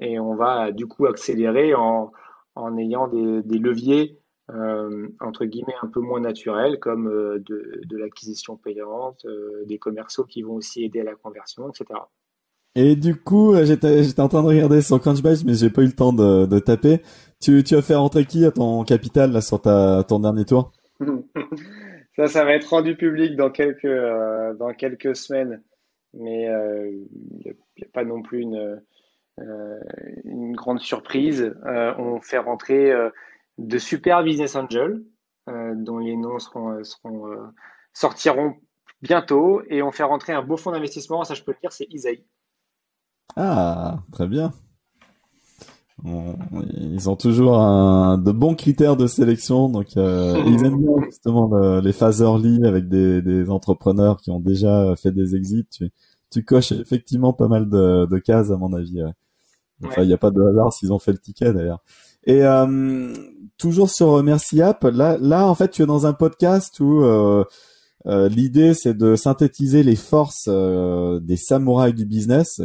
et 0.00 0.18
on 0.18 0.34
va 0.34 0.72
du 0.72 0.86
coup 0.86 1.06
accélérer 1.06 1.74
en, 1.74 2.12
en 2.54 2.78
ayant 2.78 3.08
des 3.08 3.58
leviers 3.58 4.18
euh, 4.50 5.08
entre 5.20 5.44
guillemets 5.44 5.74
un 5.82 5.88
peu 5.88 6.00
moins 6.00 6.20
naturel, 6.20 6.78
comme 6.78 7.06
euh, 7.06 7.38
de, 7.46 7.82
de 7.84 7.96
l'acquisition 7.98 8.56
payante, 8.56 9.26
euh, 9.26 9.64
des 9.66 9.78
commerciaux 9.78 10.24
qui 10.24 10.40
vont 10.40 10.54
aussi 10.54 10.84
aider 10.84 11.00
à 11.00 11.04
la 11.04 11.14
conversion, 11.14 11.68
etc. 11.68 12.00
Et 12.74 12.96
du 12.96 13.14
coup, 13.14 13.54
j'étais, 13.62 14.04
j'étais 14.04 14.22
en 14.22 14.28
train 14.28 14.42
de 14.42 14.48
regarder 14.48 14.80
sur 14.80 14.98
Crunchbase, 15.00 15.44
mais 15.44 15.52
j'ai 15.52 15.68
pas 15.68 15.82
eu 15.82 15.86
le 15.86 15.92
temps 15.92 16.14
de, 16.14 16.46
de 16.46 16.58
taper. 16.60 17.02
Tu, 17.40 17.62
tu 17.62 17.74
as 17.74 17.82
fait 17.82 17.94
rentrer 17.94 18.24
qui 18.24 18.46
à 18.46 18.50
ton 18.50 18.84
capital 18.84 19.32
là, 19.32 19.42
sur 19.42 19.60
ta, 19.60 20.02
ton 20.08 20.20
dernier 20.20 20.44
tour? 20.44 20.72
Ça, 22.16 22.26
ça 22.26 22.44
va 22.44 22.54
être 22.54 22.68
rendu 22.70 22.96
public 22.96 23.36
dans 23.36 23.48
quelques, 23.48 23.86
dans 23.86 24.74
quelques 24.76 25.14
semaines, 25.14 25.62
mais 26.14 26.46
il 26.46 27.06
n'y 27.44 27.48
a, 27.48 27.52
a, 27.52 27.88
pas 27.92 28.02
non 28.02 28.22
plus 28.22 28.40
une, 28.40 28.82
une 30.24 30.52
grande 30.56 30.80
surprise. 30.80 31.54
on 31.64 32.20
fait 32.20 32.38
rentrer 32.38 32.92
de 33.58 33.78
super 33.78 34.22
business 34.22 34.56
angels 34.56 35.02
euh, 35.48 35.74
dont 35.76 35.98
les 35.98 36.16
noms 36.16 36.38
seront, 36.38 36.70
euh, 36.70 36.84
seront 36.84 37.26
euh, 37.28 37.36
sortiront 37.92 38.54
bientôt 39.02 39.62
et 39.68 39.82
on 39.82 39.92
fait 39.92 40.04
rentrer 40.04 40.32
un 40.32 40.42
beau 40.42 40.56
fonds 40.56 40.72
d'investissement, 40.72 41.24
ça 41.24 41.34
je 41.34 41.42
peux 41.42 41.52
le 41.52 41.58
dire, 41.60 41.72
c'est 41.72 41.86
Isaïe. 41.90 42.24
Ah, 43.36 43.98
très 44.12 44.26
bien. 44.26 44.52
ils 46.04 47.08
ont 47.08 47.16
toujours 47.16 47.58
un, 47.58 48.18
de 48.18 48.32
bons 48.32 48.54
critères 48.54 48.96
de 48.96 49.06
sélection, 49.06 49.68
donc 49.68 49.92
ils 49.96 50.64
aiment 50.64 50.80
bien 50.80 51.04
justement 51.04 51.80
les 51.80 51.92
phases 51.92 52.20
early 52.20 52.64
avec 52.64 52.88
des, 52.88 53.22
des, 53.22 53.50
entrepreneurs 53.50 54.20
qui 54.20 54.30
ont 54.30 54.40
déjà 54.40 54.94
fait 54.96 55.12
des 55.12 55.36
exits. 55.36 55.66
Tu, 55.70 55.90
tu 56.30 56.44
coches 56.44 56.72
effectivement 56.72 57.32
pas 57.32 57.48
mal 57.48 57.68
de, 57.68 58.06
de 58.06 58.18
cases 58.18 58.50
à 58.50 58.56
mon 58.56 58.72
avis. 58.72 59.02
Enfin, 59.84 60.02
il 60.02 60.08
n'y 60.08 60.14
a 60.14 60.18
pas 60.18 60.30
de 60.30 60.42
hasard 60.42 60.72
s'ils 60.72 60.92
ont 60.92 60.98
fait 60.98 61.12
le 61.12 61.18
ticket 61.18 61.52
d'ailleurs. 61.52 61.82
Et 62.24 62.42
euh, 62.42 63.12
toujours 63.56 63.90
sur 63.90 64.22
Merci 64.22 64.60
App, 64.60 64.84
là, 64.84 65.16
là 65.20 65.46
en 65.46 65.54
fait, 65.54 65.70
tu 65.70 65.82
es 65.82 65.86
dans 65.86 66.06
un 66.06 66.12
podcast 66.12 66.80
où 66.80 67.02
euh, 67.02 67.44
euh, 68.06 68.28
l'idée 68.28 68.74
c'est 68.74 68.96
de 68.96 69.16
synthétiser 69.16 69.82
les 69.82 69.96
forces 69.96 70.46
euh, 70.48 71.18
des 71.20 71.36
samouraïs 71.36 71.94
du 71.94 72.06
business. 72.06 72.60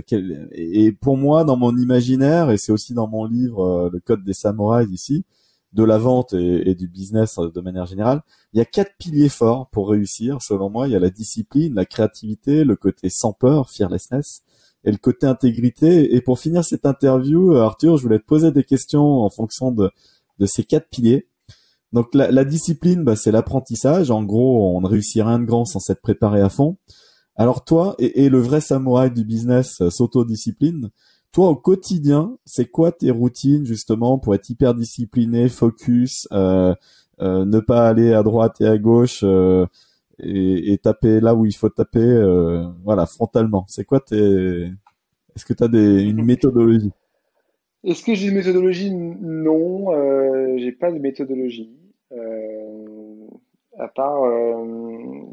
Et 0.52 0.92
pour 0.92 1.18
moi, 1.18 1.44
dans 1.44 1.58
mon 1.58 1.76
imaginaire, 1.76 2.52
et 2.52 2.58
c'est 2.58 2.72
aussi 2.72 2.94
dans 2.94 3.08
mon 3.08 3.26
livre 3.26 3.66
euh, 3.66 3.90
Le 3.92 4.00
Code 4.00 4.24
des 4.24 4.34
samouraïs 4.34 4.90
ici, 4.92 5.26
de 5.74 5.84
la 5.84 5.98
vente 5.98 6.34
et, 6.34 6.70
et, 6.70 6.76
du 6.76 6.88
business 6.88 7.38
de 7.38 7.62
manière 7.62 7.88
générale, 7.88 8.22
il 8.54 8.60
y 8.60 8.62
a 8.62 8.66
quatre 8.66 8.96
piliers 9.00 9.30
forts 9.30 9.70
pour 9.72 9.90
réussir. 9.90 10.38
Selon 10.40 10.70
moi, 10.70 10.88
il 10.88 10.92
y 10.92 10.96
a 10.96 11.00
la 11.00 11.10
discipline, 11.10 11.74
la 11.74 11.86
créativité, 11.86 12.64
le 12.64 12.76
côté 12.76 13.10
sans 13.10 13.34
peur, 13.34 13.72
fearlessness, 13.72 14.44
et 14.86 14.92
le 14.92 14.98
côté 14.98 15.28
intégrité. 15.28 16.16
Et 16.16 16.22
pour 16.22 16.40
finir 16.40 16.64
cette 16.64 16.86
interview, 16.86 17.56
Arthur, 17.56 17.98
je 17.98 18.04
voulais 18.04 18.20
te 18.20 18.26
poser 18.26 18.52
des 18.52 18.64
questions 18.64 19.22
en 19.22 19.30
fonction 19.30 19.72
de 19.72 19.90
de 20.40 20.46
ces 20.46 20.64
quatre 20.64 20.90
piliers. 20.90 21.28
Donc 21.92 22.08
la, 22.16 22.44
discipline, 22.44 23.04
bah, 23.04 23.16
c'est 23.16 23.32
l'apprentissage. 23.32 24.10
En 24.10 24.24
gros, 24.24 24.76
on 24.76 24.82
ne 24.82 24.88
réussit 24.88 25.22
rien 25.22 25.38
de 25.38 25.46
grand 25.46 25.66
sans 25.66 25.80
s'être 25.80 26.02
préparé 26.02 26.42
à 26.42 26.50
fond. 26.50 26.78
Alors 27.36 27.64
toi, 27.64 27.96
et, 28.00 28.30
le 28.30 28.40
vrai 28.40 28.62
samouraï 28.62 29.12
du 29.12 29.24
business 29.24 29.82
euh, 29.82 29.90
s'autodiscipline, 29.90 30.90
toi 31.32 31.50
au 31.50 31.56
quotidien, 31.56 32.38
c'est 32.46 32.66
quoi 32.66 32.92
tes 32.92 33.10
routines 33.12 33.66
justement 33.66 34.20
pour 34.20 34.36
être 34.36 34.50
hyper 34.50 34.76
discipliné, 34.76 35.50
focus, 35.50 36.28
euh, 36.32 36.76
euh, 37.22 37.46
ne 37.46 37.60
pas 37.60 37.88
aller 37.88 38.14
à 38.14 38.22
droite 38.22 38.62
et 38.62 38.68
à 38.68 38.78
gauche 38.78 39.24
et, 40.20 40.80
taper 40.84 41.20
là 41.22 41.34
où 41.34 41.46
il 41.46 41.54
faut 41.54 41.70
taper, 41.70 42.22
voilà, 42.84 43.06
frontalement. 43.06 43.66
C'est 43.68 43.86
quoi 43.86 44.00
tes... 44.00 44.72
Est-ce 45.36 45.46
que 45.46 45.54
tu 45.54 45.64
as 45.64 45.68
des, 45.68 46.04
une 46.04 46.24
méthodologie? 46.24 46.92
Est-ce 47.84 48.04
que 48.04 48.14
j'ai 48.14 48.30
une 48.30 48.36
méthodologie? 48.36 48.92
Non, 48.92 49.94
euh, 49.94 50.58
j'ai 50.58 50.72
pas 50.72 50.92
de 50.92 51.00
méthodologie. 51.00 51.72
Euh, 52.12 53.28
à 53.80 53.88
part 53.88 54.24
euh, 54.24 54.64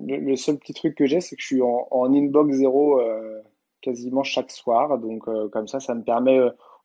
le, 0.06 0.36
seul 0.36 0.58
petit 0.58 0.72
truc 0.72 0.94
que 0.94 1.06
j'ai, 1.06 1.20
c'est 1.20 1.36
que 1.36 1.42
je 1.42 1.46
suis 1.46 1.62
en, 1.62 2.14
inbox 2.14 2.56
zéro 2.56 2.98
euh, 3.00 3.40
quasiment 3.82 4.22
chaque 4.22 4.50
soir. 4.50 4.98
Donc 4.98 5.24
comme 5.50 5.68
ça, 5.68 5.80
ça 5.80 5.94
me 5.94 6.02
permet 6.02 6.40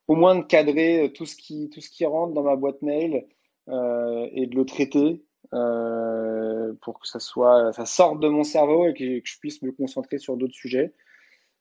au 0.08 0.14
moins 0.14 0.36
de 0.36 0.42
cadrer 0.42 1.12
tout 1.14 1.26
ce 1.26 1.36
qui 1.36 1.70
tout 1.70 1.80
ce 1.80 1.90
qui 1.90 2.04
rentre 2.04 2.34
dans 2.34 2.42
ma 2.42 2.56
boîte 2.56 2.82
mail 2.82 3.26
et 3.68 4.46
de 4.46 4.54
le 4.54 4.64
traiter 4.64 5.24
pour 5.50 7.00
que 7.00 7.08
ça 7.08 7.18
soit, 7.18 7.72
ça 7.72 7.86
sorte 7.86 8.20
de 8.20 8.28
mon 8.28 8.44
cerveau 8.44 8.86
et 8.86 8.94
que, 8.94 9.20
je 9.24 9.38
puisse 9.38 9.62
me 9.62 9.72
concentrer 9.72 10.18
sur 10.18 10.36
d'autres 10.36 10.54
sujets. 10.54 10.92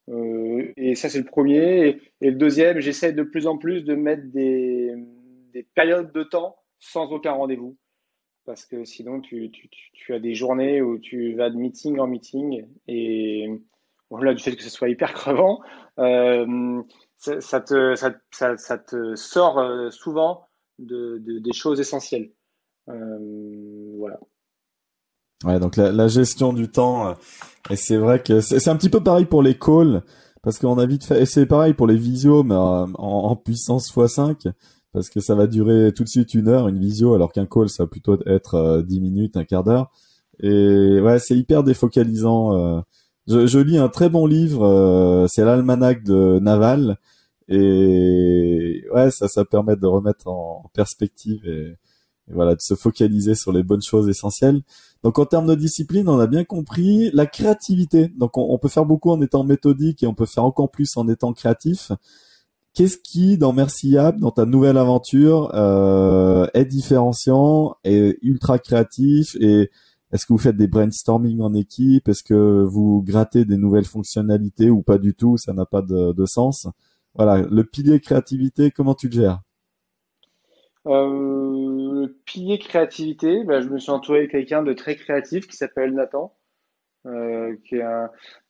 Et 0.08 0.96
ça, 0.96 1.10
c'est 1.10 1.20
le 1.20 1.26
premier. 1.26 2.00
Et, 2.22 2.30
le 2.30 2.36
deuxième, 2.38 2.80
j'essaie 2.80 3.14
de 3.14 3.24
plus 3.24 3.48
en 3.48 3.58
plus 3.58 3.84
de 3.84 3.96
mettre 3.96 4.24
des, 4.32 4.94
des 5.54 5.64
périodes 5.64 6.12
de 6.12 6.24
temps 6.24 6.58
sans 6.80 7.12
aucun 7.12 7.32
rendez-vous 7.32 7.78
parce 8.46 8.66
que 8.66 8.86
sinon 8.86 9.22
tu, 9.22 9.52
as 10.10 10.20
des 10.20 10.36
journées 10.36 10.82
où 10.82 11.00
tu 11.00 11.34
vas 11.34 11.50
de 11.50 11.58
meeting 11.58 12.00
en 12.00 12.08
meeting 12.08 12.66
et 12.88 13.50
au-delà 14.10 14.34
du 14.34 14.44
fait 14.44 14.56
que 14.56 14.64
ce 14.64 14.70
soit 14.70 14.90
hyper 14.90 15.14
crevant, 15.14 15.62
euh, 16.00 16.82
ça, 17.18 17.60
te, 17.60 17.96
sort 19.16 19.60
euh, 19.60 19.90
souvent 19.90 20.48
de, 20.78 21.18
de, 21.18 21.40
des 21.40 21.54
choses 21.54 21.80
essentielles. 21.80 22.32
Euh, 22.88 23.96
voilà. 23.98 24.20
Ouais, 25.44 25.60
donc 25.60 25.76
la, 25.76 25.92
la, 25.92 26.08
gestion 26.08 26.54
du 26.54 26.70
temps, 26.70 27.10
euh, 27.10 27.14
et 27.70 27.76
c'est 27.76 27.98
vrai 27.98 28.24
que 28.24 28.40
c'est 28.42 28.68
un 28.70 28.76
petit 28.78 28.90
peu 28.90 29.04
pareil 29.04 29.26
pour 29.26 29.44
les 29.44 29.58
calls, 29.58 30.02
parce 30.42 30.60
qu'on 30.60 30.78
a 30.78 30.86
vite 30.86 31.04
fait, 31.04 31.22
et 31.22 31.26
c'est 31.26 31.46
pareil 31.46 31.74
pour 31.74 31.88
les 31.88 31.98
visios, 31.98 32.44
mais 32.44 32.56
en, 32.56 32.94
en 32.94 33.36
puissance 33.36 33.92
x5 33.92 34.54
parce 34.96 35.10
que 35.10 35.20
ça 35.20 35.36
va 35.36 35.46
durer 35.46 35.92
tout 35.94 36.06
de 36.06 36.10
suite 36.10 36.34
une 36.34 36.48
heure, 36.48 36.70
une 36.70 36.80
visio, 36.80 37.14
alors 37.16 37.34
qu'un 37.34 37.46
call, 37.46 37.68
ça 37.68 37.84
va 37.84 37.88
plutôt 37.88 38.18
être 38.26 38.56
euh, 38.56 38.82
dix 38.82 39.02
minutes, 39.02 39.36
un 39.36 39.44
quart 39.44 39.66
d'heure. 39.66 39.92
Et 40.40 41.02
ouais, 41.02 41.20
c'est 41.20 41.36
hyper 41.36 41.64
défocalisant. 41.64 42.56
Euh. 42.58 42.82
Je, 43.28 43.46
je, 43.46 43.60
lis 43.60 43.78
un 43.78 43.90
très 43.90 44.08
bon 44.10 44.26
livre, 44.26 44.66
euh, 44.66 45.28
c'est 45.28 45.44
l'almanach 45.44 46.02
de 46.04 46.40
Naval, 46.42 46.98
et 47.50 48.86
ouais, 48.94 49.12
ça, 49.12 49.28
ça 49.28 49.44
permet 49.44 49.76
de 49.76 49.86
remettre 49.86 50.28
en 50.28 50.72
perspective 50.74 51.46
et, 51.46 51.76
voilà, 52.32 52.56
de 52.56 52.62
se 52.62 52.76
focaliser 52.76 53.36
sur 53.36 53.52
les 53.52 53.64
bonnes 53.64 53.84
choses 53.84 54.10
essentielles. 54.10 54.62
Donc 55.04 55.20
en 55.20 55.26
termes 55.26 55.48
de 55.48 55.56
discipline, 55.56 56.10
on 56.10 56.20
a 56.20 56.28
bien 56.28 56.44
compris 56.44 57.12
la 57.14 57.26
créativité. 57.26 58.08
Donc 58.18 58.38
on, 58.38 58.58
peut 58.58 58.68
faire 58.68 58.86
beaucoup 58.86 59.12
en 59.12 59.22
étant 59.22 59.44
méthodique 59.44 60.02
et 60.04 60.08
on 60.08 60.16
peut 60.16 60.26
faire 60.26 60.44
encore 60.44 60.72
plus 60.72 60.98
en 60.98 61.08
étant 61.08 61.34
créatif. 61.34 61.92
Qu'est-ce 62.74 62.98
qui, 62.98 63.38
dans 63.38 63.54
Merci 63.54 63.96
dans 64.20 64.32
ta 64.32 64.46
nouvelle 64.46 64.78
aventure, 64.78 65.52
euh, 65.54 66.48
est 66.54 66.66
différenciant 66.66 67.76
et 67.84 68.18
ultra 68.22 68.60
créatif? 68.60 69.38
Et 69.40 69.70
est-ce 70.12 70.26
que 70.26 70.34
vous 70.34 70.40
faites 70.40 70.58
des 70.58 70.68
brainstorming 70.68 71.42
en 71.42 71.54
équipe? 71.54 72.10
Est-ce 72.10 72.24
que 72.24 72.64
vous 72.64 73.04
grattez 73.06 73.46
des 73.46 73.58
nouvelles 73.58 73.86
fonctionnalités 73.86 74.70
ou 74.70 74.82
pas 74.82 74.98
du 74.98 75.14
tout? 75.14 75.38
Ça 75.38 75.54
n'a 75.54 75.66
pas 75.66 75.82
de, 75.82 76.26
sens. 76.26 76.68
Voilà, 77.14 77.42
le 77.50 77.64
pilier 77.64 78.00
créativité, 78.00 78.72
comment 78.72 78.94
tu 78.94 79.08
le 79.08 79.14
gères? 79.14 79.42
Euh, 80.88 82.08
pilier 82.26 82.60
créativité, 82.60 83.44
bah, 83.44 83.62
je 83.62 83.70
me 83.70 83.80
suis 83.80 83.92
entouré 83.92 84.28
de 84.28 84.32
quelqu'un 84.32 84.64
de 84.64 84.74
très 84.74 84.96
créatif 84.96 85.48
qui 85.48 85.56
s'appelle 85.58 85.94
Nathan. 85.94 86.36
Euh, 87.08 87.56
qui 87.66 87.76
est 87.76 87.86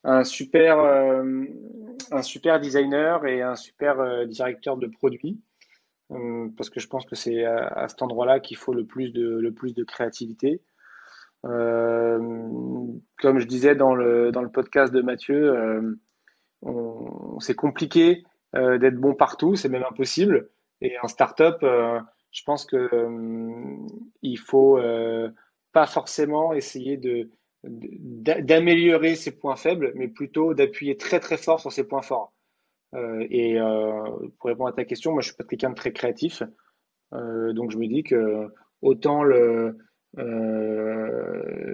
un, 0.06 0.24
super, 0.24 0.80
euh, 0.80 1.44
un 2.12 2.22
super 2.22 2.62
designer 2.62 3.26
et 3.26 3.42
un 3.42 3.58
super 3.58 4.26
directeur 4.28 4.78
de 4.78 4.88
produits. 4.88 5.42
parce 6.56 6.70
que 6.70 6.80
je 6.80 6.88
pense 6.88 7.06
que 7.06 7.16
c'est 7.16 7.44
à, 7.44 7.86
cet 7.90 8.02
endroit-là 8.02 8.40
qu'il 8.40 8.56
faut 8.56 8.74
le 8.74 8.86
plus 8.86 9.12
de, 9.12 9.84
créativité. 9.84 10.62
comme 11.44 13.02
je 13.22 13.46
disais 13.46 13.76
dans 13.76 13.94
le, 13.94 14.32
dans 14.32 14.42
le 14.42 14.50
podcast 14.50 14.94
de 14.94 15.02
Mathieu, 15.02 15.98
c'est 17.40 17.56
compliqué 17.56 18.24
d'être 18.54 18.96
bon 18.96 19.16
partout, 19.16 19.56
c'est 19.56 19.70
même 19.70 19.84
impossible. 19.84 20.50
Et 20.80 20.98
en 21.04 21.10
startup, 21.10 21.62
je 22.36 22.44
pense 22.44 22.66
que 22.66 22.90
il 24.22 24.38
faut 24.38 24.78
pas 25.72 25.88
forcément 25.88 26.54
essayer 26.54 26.98
de 26.98 27.30
d'améliorer 27.64 29.16
ses 29.16 29.32
points 29.32 29.56
faibles, 29.56 29.92
mais 29.96 30.08
plutôt 30.08 30.54
d'appuyer 30.54 30.98
très 30.98 31.20
très 31.20 31.38
fort 31.38 31.60
sur 31.60 31.72
ses 31.72 31.88
points 31.88 32.04
forts. 32.04 32.34
Euh, 32.94 33.26
et 33.30 33.60
euh, 33.60 34.04
pour 34.38 34.50
répondre 34.50 34.70
à 34.70 34.74
ta 34.74 34.86
question, 34.86 35.12
moi 35.14 35.22
je 35.22 35.30
suis 35.30 35.36
pas 35.36 35.44
quelqu'un 35.44 35.72
de 35.72 35.76
très 35.76 35.92
créatif, 35.92 36.44
euh, 37.14 37.54
donc 37.54 37.72
je 37.72 37.78
me 37.78 37.88
dis 37.88 38.04
que 38.04 38.48
autant 38.82 39.24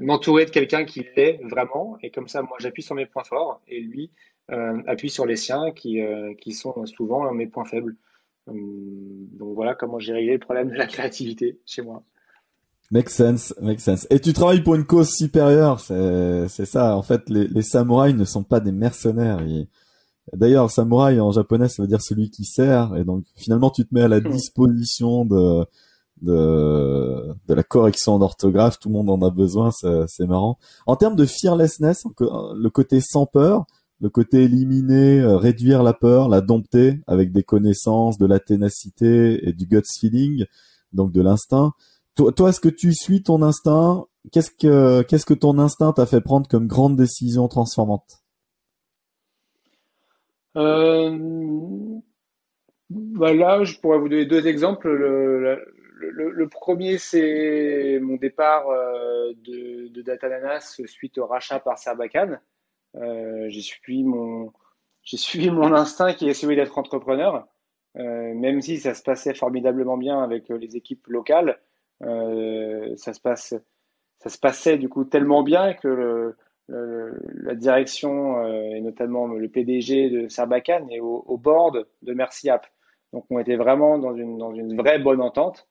m'entourer 0.01 0.45
de 0.45 0.51
quelqu'un 0.51 0.85
qui 0.85 1.05
l'est 1.15 1.39
vraiment, 1.43 1.97
et 2.01 2.11
comme 2.11 2.27
ça 2.27 2.41
moi 2.41 2.55
j'appuie 2.59 2.83
sur 2.83 2.95
mes 2.95 3.05
points 3.05 3.23
forts 3.23 3.61
et 3.67 3.81
lui 3.81 4.11
appuie 4.87 5.09
sur 5.09 5.25
les 5.25 5.35
siens 5.35 5.71
qui, 5.71 6.01
qui 6.39 6.51
sont 6.53 6.85
souvent 6.85 7.31
mes 7.33 7.47
points 7.47 7.65
faibles. 7.65 7.95
Donc 8.53 9.55
voilà 9.55 9.75
comment 9.75 9.99
j'ai 9.99 10.13
réglé 10.13 10.33
le 10.33 10.39
problème 10.39 10.69
de 10.69 10.75
la 10.75 10.87
créativité 10.87 11.59
chez 11.65 11.81
moi. 11.81 12.03
Make 12.91 13.09
sense, 13.09 13.53
make 13.61 13.79
sense. 13.79 14.05
Et 14.09 14.19
tu 14.19 14.33
travailles 14.33 14.63
pour 14.63 14.75
une 14.75 14.85
cause 14.85 15.09
supérieure, 15.09 15.79
c'est 15.79 16.65
ça. 16.65 16.97
En 16.97 17.03
fait, 17.03 17.29
les, 17.29 17.47
les 17.47 17.61
samouraïs 17.61 18.15
ne 18.15 18.25
sont 18.25 18.43
pas 18.43 18.59
des 18.59 18.73
mercenaires. 18.73 19.41
D'ailleurs, 20.33 20.69
samouraï 20.69 21.19
en 21.19 21.31
japonais, 21.31 21.69
ça 21.69 21.81
veut 21.81 21.87
dire 21.87 22.01
celui 22.01 22.29
qui 22.29 22.43
sert. 22.43 22.95
Et 22.97 23.03
donc, 23.03 23.23
finalement, 23.35 23.69
tu 23.69 23.85
te 23.85 23.93
mets 23.93 24.01
à 24.01 24.07
la 24.07 24.19
disposition 24.19 25.25
de 25.25 25.65
de, 26.21 27.33
de 27.47 27.53
la 27.53 27.63
correction 27.63 28.19
d'orthographe. 28.19 28.79
Tout 28.79 28.89
le 28.89 28.93
monde 28.93 29.09
en 29.09 29.21
a 29.25 29.29
besoin, 29.29 29.71
c'est 29.71 30.27
marrant. 30.27 30.57
En 30.85 30.95
termes 30.95 31.15
de 31.15 31.25
fearlessness, 31.25 32.03
le 32.19 32.69
côté 32.69 33.01
sans 33.01 33.25
peur, 33.25 33.65
le 34.01 34.09
côté 34.09 34.43
éliminer, 34.43 35.21
euh, 35.21 35.37
réduire 35.37 35.83
la 35.83 35.93
peur, 35.93 36.27
la 36.27 36.41
dompter 36.41 36.99
avec 37.07 37.31
des 37.31 37.43
connaissances, 37.43 38.17
de 38.17 38.25
la 38.25 38.39
ténacité 38.39 39.47
et 39.47 39.53
du 39.53 39.67
guts 39.67 39.81
feeling, 39.99 40.45
donc 40.91 41.11
de 41.11 41.21
l'instinct. 41.21 41.73
Toi, 42.15 42.49
est-ce 42.49 42.59
que 42.59 42.69
tu 42.69 42.93
suis 42.93 43.23
ton 43.23 43.41
instinct? 43.41 44.05
Qu'est-ce 44.31 44.51
que 44.51 45.01
qu'est-ce 45.03 45.25
que 45.25 45.33
ton 45.33 45.57
instinct 45.59 45.93
t'a 45.93 46.05
fait 46.05 46.21
prendre 46.21 46.47
comme 46.47 46.67
grande 46.67 46.95
décision 46.95 47.47
transformante? 47.47 48.21
Euh, 50.57 51.17
bah 52.89 53.33
Là, 53.33 53.63
je 53.63 53.79
pourrais 53.79 53.97
vous 53.97 54.09
donner 54.09 54.25
deux 54.25 54.47
exemples. 54.47 54.91
Le, 54.91 56.47
premier, 56.49 56.97
c'est 56.97 57.99
mon 58.01 58.17
départ 58.17 58.67
euh, 58.69 59.31
de, 59.45 59.87
de 59.87 60.01
Datananas 60.01 60.81
suite 60.85 61.17
au 61.17 61.25
rachat 61.25 61.59
par 61.59 61.77
Serbacan. 61.77 62.39
Euh, 62.95 63.45
j'ai 63.49 63.61
suivi 63.61 64.03
mon 64.03 64.51
j'ai 65.03 65.17
suivi 65.17 65.49
mon 65.49 65.73
instinct 65.73 66.13
qui 66.13 66.29
est 66.29 66.33
celui 66.33 66.55
d'être 66.55 66.77
entrepreneur, 66.77 67.47
euh, 67.97 68.33
même 68.35 68.61
si 68.61 68.77
ça 68.79 68.93
se 68.93 69.01
passait 69.01 69.33
formidablement 69.33 69.97
bien 69.97 70.21
avec 70.21 70.49
les 70.49 70.77
équipes 70.77 71.07
locales. 71.07 71.59
Euh, 72.03 72.95
ça 72.97 73.13
se 73.13 73.19
passe, 73.19 73.55
ça 74.19 74.29
se 74.29 74.37
passait 74.37 74.77
du 74.77 74.89
coup 74.89 75.05
tellement 75.05 75.43
bien 75.43 75.73
que 75.73 76.35
la 76.67 77.55
direction 77.55 78.37
euh, 78.37 78.75
et 78.75 78.81
notamment 78.81 79.27
le 79.27 79.49
PDG 79.49 80.09
de 80.09 80.29
Sarbacane 80.29 80.89
est 80.89 80.99
au, 80.99 81.37
board 81.37 81.85
de 82.01 82.13
Merciap. 82.13 82.65
Donc 83.13 83.25
on 83.29 83.39
était 83.39 83.57
vraiment 83.57 83.97
dans 83.97 84.15
une, 84.15 84.37
dans 84.37 84.53
une 84.53 84.77
vraie 84.77 84.99
bonne 84.99 85.21
entente. 85.21 85.67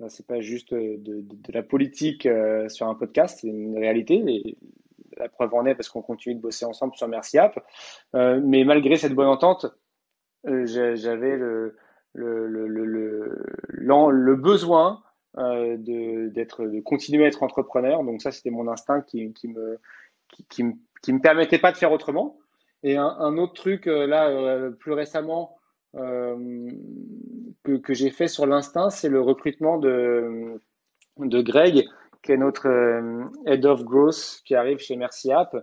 Euh, 0.00 0.06
c'est 0.08 0.26
pas 0.26 0.40
juste 0.40 0.72
de, 0.72 1.24
la 1.52 1.62
politique 1.62 2.26
sur 2.68 2.86
un 2.86 2.94
podcast, 2.94 3.40
c'est 3.40 3.48
une 3.48 3.76
réalité. 3.76 4.22
Et 4.26 4.56
la 5.18 5.28
preuve 5.28 5.54
en 5.54 5.66
est 5.66 5.74
parce 5.74 5.88
qu'on 5.88 6.02
continue 6.02 6.34
de 6.34 6.40
bosser 6.40 6.64
ensemble 6.64 6.94
sur 6.96 7.08
Merciap. 7.08 7.58
Euh, 8.14 8.40
mais 8.42 8.64
malgré 8.64 8.96
cette 8.96 9.14
bonne 9.14 9.28
entente, 9.28 9.66
j'avais 10.44 11.36
le, 11.36 11.74
besoin 14.36 15.02
euh, 15.36 15.76
de, 15.76 16.28
d'être, 16.28 16.64
de 16.64 16.80
continuer 16.80 17.24
à 17.24 17.28
être 17.28 17.42
entrepreneur. 17.42 18.02
Donc 18.04 18.22
ça, 18.22 18.30
c'était 18.30 18.50
mon 18.50 18.68
instinct 18.68 19.02
qui, 19.02 19.32
qui 19.32 19.48
me, 19.48 19.78
qui, 20.48 20.64
me, 20.64 20.72
qui 21.02 21.12
me 21.12 21.20
permettait 21.20 21.58
pas 21.58 21.72
de 21.72 21.76
faire 21.76 21.92
autrement. 21.92 22.38
Et 22.82 22.96
un, 22.96 23.36
autre 23.38 23.54
truc, 23.54 23.86
euh, 23.86 24.06
là, 24.06 24.28
euh, 24.28 24.70
plus 24.70 24.92
récemment, 24.92 25.56
euh, 25.96 26.70
que, 27.64 27.76
que 27.76 27.92
j'ai 27.92 28.10
fait 28.10 28.28
sur 28.28 28.46
l'instinct, 28.46 28.90
c'est 28.90 29.08
le 29.08 29.20
recrutement 29.20 29.78
de, 29.78 30.60
de 31.18 31.42
Greg, 31.42 31.88
qui 32.22 32.32
est 32.32 32.36
notre 32.36 32.68
Head 33.46 33.64
of 33.64 33.84
Growth, 33.84 34.42
qui 34.44 34.54
arrive 34.54 34.78
chez 34.78 34.96
Merci 34.96 35.32
App, 35.32 35.56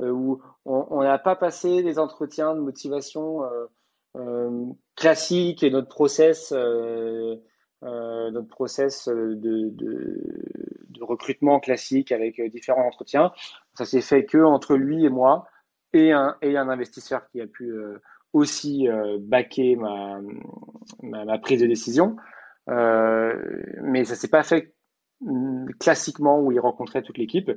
où 0.00 0.40
on 0.64 1.02
n'a 1.02 1.18
pas 1.18 1.36
passé 1.36 1.82
des 1.82 1.98
entretiens 1.98 2.54
de 2.54 2.60
motivation 2.60 3.42
classiques 4.94 5.62
et 5.62 5.70
notre 5.70 5.88
process 5.88 6.52
euh, 7.84 8.30
notre 8.30 8.48
process 8.48 9.06
de, 9.08 9.72
recrutement 11.02 11.60
classique 11.60 12.10
avec 12.10 12.40
euh, 12.40 12.48
différents 12.48 12.86
entretiens. 12.86 13.32
Ça 13.74 13.84
s'est 13.84 14.00
fait 14.00 14.24
que 14.24 14.38
entre 14.38 14.76
lui 14.76 15.04
et 15.04 15.10
moi 15.10 15.46
et 15.92 16.10
un, 16.10 16.36
et 16.40 16.56
un 16.56 16.70
investisseur 16.70 17.28
qui 17.28 17.40
a 17.40 17.46
pu 17.46 17.68
euh, 17.68 18.00
aussi 18.32 18.88
euh, 18.88 19.18
backer 19.20 19.76
ma, 19.76 21.38
prise 21.38 21.60
de 21.60 21.66
décision. 21.66 22.16
Euh, 22.70 23.62
mais 23.82 24.04
ça 24.04 24.14
s'est 24.14 24.28
pas 24.28 24.42
fait 24.42 24.74
classiquement 25.78 26.40
où 26.40 26.52
il 26.52 26.60
rencontrait 26.60 27.02
toute 27.02 27.18
l'équipe. 27.18 27.50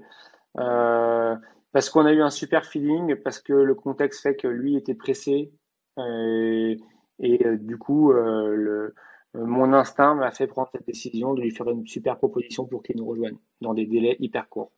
Euh, 0.58 1.36
parce 1.72 1.90
qu'on 1.90 2.06
a 2.06 2.14
eu 2.14 2.22
un 2.22 2.30
super 2.30 2.66
feeling, 2.66 3.16
parce 3.24 3.40
que 3.40 3.54
le 3.54 3.76
contexte 3.76 4.22
fait 4.22 4.36
que 4.36 4.48
lui 4.48 4.76
était 4.76 4.96
pressé 4.96 5.52
et, 5.98 6.78
et 7.20 7.58
du 7.58 7.78
coup 7.78 8.12
le, 8.12 8.96
mon 9.36 9.74
instinct 9.74 10.16
m'a 10.16 10.32
fait 10.32 10.48
prendre 10.48 10.70
cette 10.72 10.88
décision 10.88 11.34
de 11.34 11.42
lui 11.42 11.52
faire 11.52 11.70
une 11.70 11.86
super 11.86 12.18
proposition 12.18 12.66
pour 12.66 12.82
qu'il 12.82 12.98
nous 12.98 13.06
rejoigne 13.06 13.38
dans 13.62 13.74
des 13.74 13.86
délais 13.86 14.18
hyper 14.20 14.50
courts. 14.50 14.72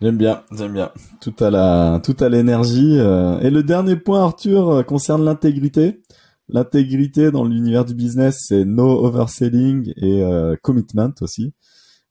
J'aime 0.00 0.18
bien, 0.18 0.42
j'aime 0.52 0.74
bien. 0.74 0.92
Tout 1.20 1.34
à 1.40 1.50
la, 1.50 2.00
tout 2.04 2.16
à 2.20 2.28
l'énergie. 2.28 2.98
Euh. 2.98 3.40
Et 3.40 3.50
le 3.50 3.62
dernier 3.62 3.96
point, 3.96 4.22
Arthur, 4.22 4.68
euh, 4.68 4.82
concerne 4.82 5.24
l'intégrité. 5.24 6.02
L'intégrité 6.48 7.30
dans 7.30 7.44
l'univers 7.44 7.84
du 7.84 7.94
business, 7.94 8.46
c'est 8.48 8.64
no 8.64 9.04
overselling 9.04 9.92
et 9.96 10.22
euh, 10.22 10.56
commitment 10.62 11.12
aussi. 11.20 11.52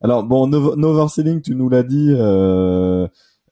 Alors 0.02 0.24
bon, 0.24 0.48
no, 0.48 0.76
overselling, 0.84 1.42
tu 1.42 1.56
nous 1.56 1.70
l'as 1.70 1.84
dit. 1.84 2.14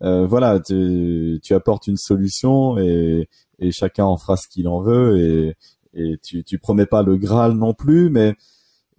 voilà, 0.02 0.60
tu, 0.60 1.40
tu, 1.42 1.54
apportes 1.54 1.88
une 1.88 1.98
solution 1.98 2.78
et, 2.78 3.30
et 3.60 3.72
chacun 3.72 4.06
en 4.06 4.18
fera 4.18 4.36
ce 4.38 4.48
qu'il 4.48 4.68
en 4.68 4.82
veut 4.82 5.18
et, 5.20 5.56
et 5.94 6.18
tu, 6.22 6.44
tu 6.44 6.60
promets 6.60 6.86
pas 6.86 7.04
le 7.04 7.18
Graal 7.18 7.54
non 7.54 7.74
plus, 7.74 8.10
mais 8.10 8.36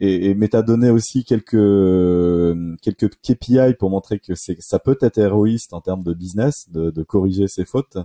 et, 0.00 0.30
et 0.30 0.34
mais 0.34 0.48
t'as 0.48 0.62
donné 0.62 0.90
aussi 0.90 1.24
quelques 1.24 1.52
quelques 2.82 3.10
KPI 3.22 3.74
pour 3.78 3.90
montrer 3.90 4.18
que 4.18 4.34
c'est 4.34 4.56
ça 4.60 4.78
peut 4.78 4.98
être 5.00 5.18
héroïste 5.18 5.72
en 5.72 5.80
termes 5.80 6.02
de 6.02 6.14
business, 6.14 6.68
de, 6.70 6.90
de 6.90 7.02
corriger 7.02 7.48
ses 7.48 7.64
fautes. 7.64 7.98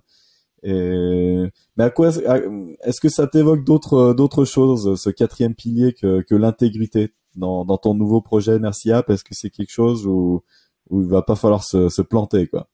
Mais 0.63 1.83
à 1.83 1.89
quoi 1.89 2.09
est-ce 2.09 3.01
que 3.01 3.09
ça 3.09 3.27
t'évoque 3.27 3.63
d'autres 3.63 4.13
d'autres 4.13 4.45
choses, 4.45 5.01
ce 5.01 5.09
quatrième 5.09 5.55
pilier 5.55 5.93
que, 5.93 6.35
l'intégrité 6.35 7.13
dans, 7.35 7.65
ton 7.77 7.93
nouveau 7.93 8.21
projet 8.21 8.59
Merci 8.59 8.91
App? 8.91 9.09
Est-ce 9.09 9.23
que 9.23 9.33
c'est 9.33 9.49
quelque 9.49 9.71
chose 9.71 10.05
où 10.07 10.43
où 10.89 11.01
il 11.01 11.07
va 11.07 11.21
pas 11.21 11.35
falloir 11.35 11.63
se, 11.63 12.01
planter 12.01 12.47
quoi? 12.47 12.67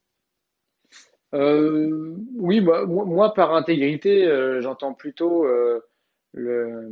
Euh, 1.34 2.16
Oui, 2.38 2.62
moi, 2.62 3.34
par 3.34 3.54
intégrité, 3.54 4.26
euh, 4.26 4.62
j'entends 4.62 4.94
plutôt 4.94 5.46
euh, 5.46 5.82
le, 6.34 6.90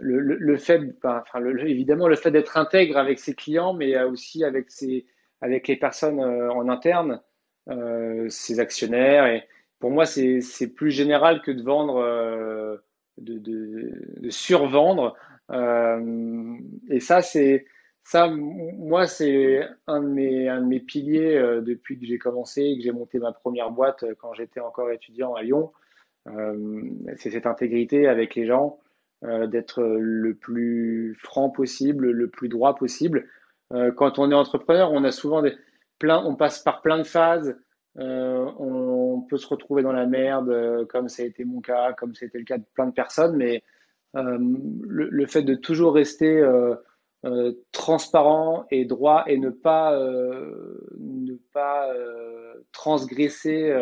le, 0.00 0.56
fait, 0.56 0.80
enfin, 1.04 1.44
évidemment, 1.64 2.08
le 2.08 2.16
fait 2.16 2.30
d'être 2.30 2.56
intègre 2.56 2.96
avec 2.96 3.18
ses 3.18 3.34
clients, 3.34 3.72
mais 3.72 4.00
aussi 4.04 4.44
avec, 4.44 4.70
ses, 4.70 5.06
avec 5.40 5.68
les 5.68 5.76
personnes 5.76 6.20
euh, 6.20 6.52
en 6.52 6.68
interne, 6.68 7.20
euh, 7.68 8.26
ses 8.28 8.60
actionnaires. 8.60 9.26
Et 9.26 9.44
pour 9.82 9.90
moi, 9.90 10.06
c'est 10.06 10.68
plus 10.76 10.92
général 10.92 11.42
que 11.42 11.50
de 11.50 11.60
vendre, 11.60 11.96
euh, 11.96 12.76
de, 13.18 13.36
de, 13.38 13.90
de, 14.16 14.30
survendre. 14.30 15.16
Euh, 15.50 16.56
et 16.88 17.00
ça, 17.00 17.20
c'est 17.20 17.66
ça, 18.04 18.28
moi, 18.28 19.08
c'est 19.08 19.60
un 19.88 20.00
de 20.00 20.06
mes, 20.06 20.48
un 20.48 20.60
de 20.60 20.66
mes 20.66 20.78
piliers 20.78 21.36
euh, 21.36 21.62
depuis 21.62 21.98
que 21.98 22.06
j'ai 22.06 22.16
commencé 22.16 22.62
et 22.62 22.76
que 22.76 22.84
j'ai 22.84 22.92
monté 22.92 23.18
ma 23.18 23.32
première 23.32 23.72
boîte 23.72 24.04
quand 24.20 24.32
j'étais 24.34 24.60
encore 24.60 24.88
étudiant 24.92 25.34
à 25.34 25.42
Lyon. 25.42 25.72
C'est 27.16 27.32
cette 27.32 27.46
intégrité 27.46 28.06
avec 28.06 28.36
les 28.36 28.46
gens, 28.46 28.78
d'être 29.22 29.82
le 29.82 30.34
plus 30.36 31.16
franc 31.18 31.50
possible, 31.50 32.08
le 32.12 32.28
plus 32.30 32.48
droit 32.48 32.76
possible. 32.76 33.26
Quand 33.96 34.20
on 34.20 34.30
est 34.30 34.34
entrepreneur, 34.34 34.92
on 34.92 35.02
a 35.02 35.10
souvent 35.10 35.42
des 35.42 35.56
plein, 35.98 36.22
on 36.24 36.36
passe 36.36 36.60
par 36.60 36.82
plein 36.82 36.98
de 36.98 37.02
phases. 37.02 37.56
On 37.96 39.24
peut 39.28 39.36
se 39.36 39.46
retrouver 39.46 39.82
dans 39.82 39.92
la 39.92 40.06
merde, 40.06 40.86
comme 40.88 41.08
ça 41.08 41.22
a 41.22 41.26
été 41.26 41.44
mon 41.44 41.60
cas, 41.60 41.92
comme 41.92 42.14
c'était 42.14 42.38
le 42.38 42.44
cas 42.44 42.58
de 42.58 42.64
plein 42.74 42.86
de 42.86 42.92
personnes, 42.92 43.36
mais 43.36 43.62
le, 44.14 45.08
le, 45.08 45.26
fait 45.26 45.42
de 45.42 45.54
toujours 45.54 45.94
rester 45.94 46.42
euh, 47.24 47.52
transparent 47.70 48.66
et 48.70 48.84
droit 48.84 49.24
et 49.26 49.38
ne 49.38 49.50
pas, 49.50 49.94
euh, 49.94 50.80
ne 50.98 51.34
pas 51.52 51.88
euh, 51.92 52.54
transgresser 52.72 53.72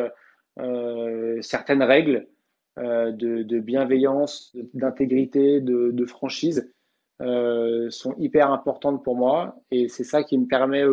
euh, 0.59 1.41
certaines 1.41 1.83
règles 1.83 2.27
euh, 2.79 3.13
de, 3.13 3.59
bienveillance, 3.61 4.55
d'intégrité, 4.75 5.61
de, 5.61 5.91
de, 5.91 6.05
franchise 6.05 6.71
euh, 7.23 7.89
sont 7.91 8.15
hyper 8.19 8.51
importantes 8.53 9.03
pour 9.03 9.17
moi. 9.17 9.57
Et 9.71 9.89
c'est 9.89 10.05
ça 10.05 10.23
qui 10.23 10.37
me 10.37 10.47
permet 10.47 10.85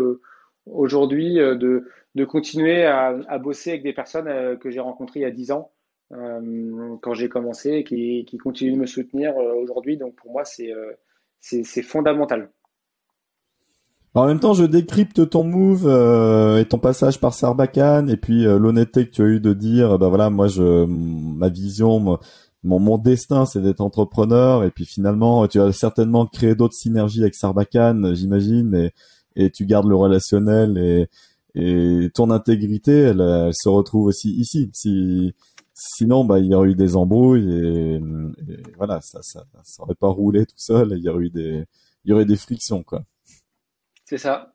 aujourd'hui 0.66 1.36
de, 1.36 1.90
de, 2.18 2.26
continuer 2.26 2.86
à, 2.86 3.38
bosser 3.38 3.72
avec 3.72 3.84
des 3.84 3.94
personnes 3.94 4.58
que 4.60 4.70
j'ai 4.70 4.80
rencontrées 4.80 5.22
il 5.22 5.24
y 5.24 5.26
a 5.26 5.32
10 5.32 5.52
ans 5.52 5.72
quand 6.10 7.14
j'ai 7.14 7.30
commencé 7.30 7.72
et 7.72 7.84
qui, 7.84 8.38
continuent 8.38 8.74
de 8.74 8.80
me 8.80 8.86
soutenir 8.86 9.36
aujourd'hui. 9.36 9.98
Donc 9.98 10.16
pour 10.16 10.32
moi, 10.32 10.44
c'est 10.46 11.82
fondamental. 11.84 12.50
En 14.14 14.26
même 14.26 14.40
temps, 14.40 14.54
je 14.54 14.64
décrypte 14.64 15.30
ton 15.30 15.44
move 15.44 15.86
euh, 15.86 16.58
et 16.58 16.66
ton 16.66 16.80
passage 16.80 17.20
par 17.20 17.36
Sarbacane 17.36 18.10
et 18.10 18.18
puis 18.18 18.48
euh, 18.48 18.58
l'honnêteté 18.58 19.06
que 19.06 19.12
tu 19.12 19.22
as 19.22 19.26
eu 19.26 19.40
de 19.40 19.54
dire, 19.54 20.00
bah 20.00 20.10
voilà, 20.10 20.32
moi, 20.32 20.48
je, 20.48 20.86
ma 20.86 21.50
vision, 21.50 22.00
mon, 22.00 22.18
mon 22.64 22.98
destin, 22.98 23.46
c'est 23.46 23.62
d'être 23.62 23.82
entrepreneur. 23.82 24.64
Et 24.64 24.72
puis 24.72 24.86
finalement, 24.86 25.48
tu 25.48 25.62
as 25.62 25.72
certainement 25.72 26.26
créé 26.26 26.56
d'autres 26.56 26.74
synergies 26.74 27.22
avec 27.22 27.36
Sarbacane, 27.36 28.16
j'imagine, 28.16 28.74
et, 28.74 28.92
et 29.36 29.52
tu 29.52 29.68
gardes 29.68 29.88
le 29.88 29.96
relationnel 29.96 30.80
et, 30.80 31.08
et 31.56 32.10
ton 32.14 32.30
intégrité, 32.30 32.92
elle, 32.92 33.22
elle, 33.22 33.54
se 33.54 33.70
retrouve 33.70 34.06
aussi 34.06 34.32
ici. 34.32 34.70
Si, 34.74 35.34
sinon, 35.74 36.26
bah, 36.26 36.40
il 36.40 36.46
y 36.46 36.54
aurait 36.54 36.70
eu 36.70 36.76
des 36.76 36.96
embrouilles 36.96 37.52
et, 37.52 37.96
et 37.96 38.64
voilà, 38.78 39.02
ça, 39.02 39.20
ça, 39.22 39.46
ça 39.64 39.84
aurait 39.84 39.96
pas 39.96 40.10
roulé 40.10 40.46
tout 40.46 40.58
seul. 40.58 40.94
Et 40.94 40.98
il 40.98 41.04
y 41.04 41.10
aurait 41.10 41.26
eu 41.26 41.30
des, 41.30 41.66
il 42.06 42.12
y 42.12 42.14
aurait 42.14 42.26
des 42.26 42.36
frictions, 42.36 42.84
quoi. 42.84 43.04
C'est 44.06 44.18
ça. 44.18 44.54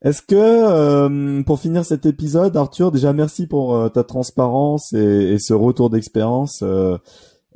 Est-ce 0.00 0.22
que, 0.22 0.36
euh, 0.36 1.42
pour 1.42 1.58
finir 1.58 1.84
cet 1.84 2.06
épisode, 2.06 2.56
Arthur, 2.56 2.92
déjà 2.92 3.12
merci 3.12 3.48
pour 3.48 3.74
euh, 3.74 3.88
ta 3.88 4.04
transparence 4.04 4.92
et, 4.92 5.32
et 5.32 5.38
ce 5.40 5.54
retour 5.54 5.90
d'expérience. 5.90 6.60
Euh, 6.62 6.98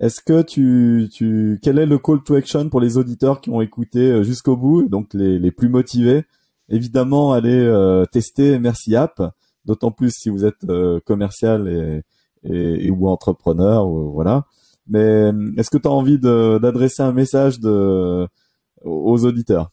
est-ce 0.00 0.20
que 0.20 0.42
tu, 0.42 1.08
tu, 1.12 1.60
quel 1.62 1.78
est 1.78 1.86
le 1.86 1.98
call 1.98 2.24
to 2.24 2.34
action 2.34 2.68
pour 2.68 2.80
les 2.80 2.96
auditeurs 2.96 3.40
qui 3.40 3.50
ont 3.50 3.60
écouté 3.60 4.24
jusqu'au 4.24 4.56
bout, 4.56 4.88
donc 4.88 5.14
les, 5.14 5.38
les 5.38 5.52
plus 5.52 5.68
motivés? 5.68 6.24
Évidemment, 6.68 7.32
allez 7.32 8.04
tester 8.12 8.58
Merci 8.58 8.96
App, 8.96 9.22
d'autant 9.64 9.90
plus 9.90 10.10
si 10.10 10.30
vous 10.30 10.44
êtes 10.44 10.66
commercial 11.04 12.02
et, 12.44 12.90
ou 12.90 13.08
entrepreneur, 13.08 13.86
voilà. 13.86 14.46
Mais 14.88 15.30
est-ce 15.56 15.70
que 15.70 15.78
tu 15.78 15.88
as 15.88 15.92
envie 15.92 16.18
d'adresser 16.18 17.02
un 17.02 17.12
message 17.12 17.58
aux 17.64 19.24
auditeurs? 19.24 19.70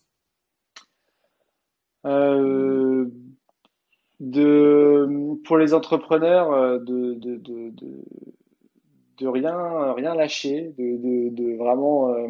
Euh, 2.05 3.05
de, 4.19 5.07
pour 5.45 5.57
les 5.57 5.73
entrepreneurs, 5.73 6.51
euh, 6.51 6.79
de, 6.79 7.13
de, 7.15 7.35
de, 7.37 7.73
de, 9.17 9.27
rien, 9.27 9.93
rien 9.93 10.15
lâcher, 10.15 10.73
de, 10.77 11.29
de, 11.29 11.57
vraiment 11.57 12.13
euh, 12.13 12.27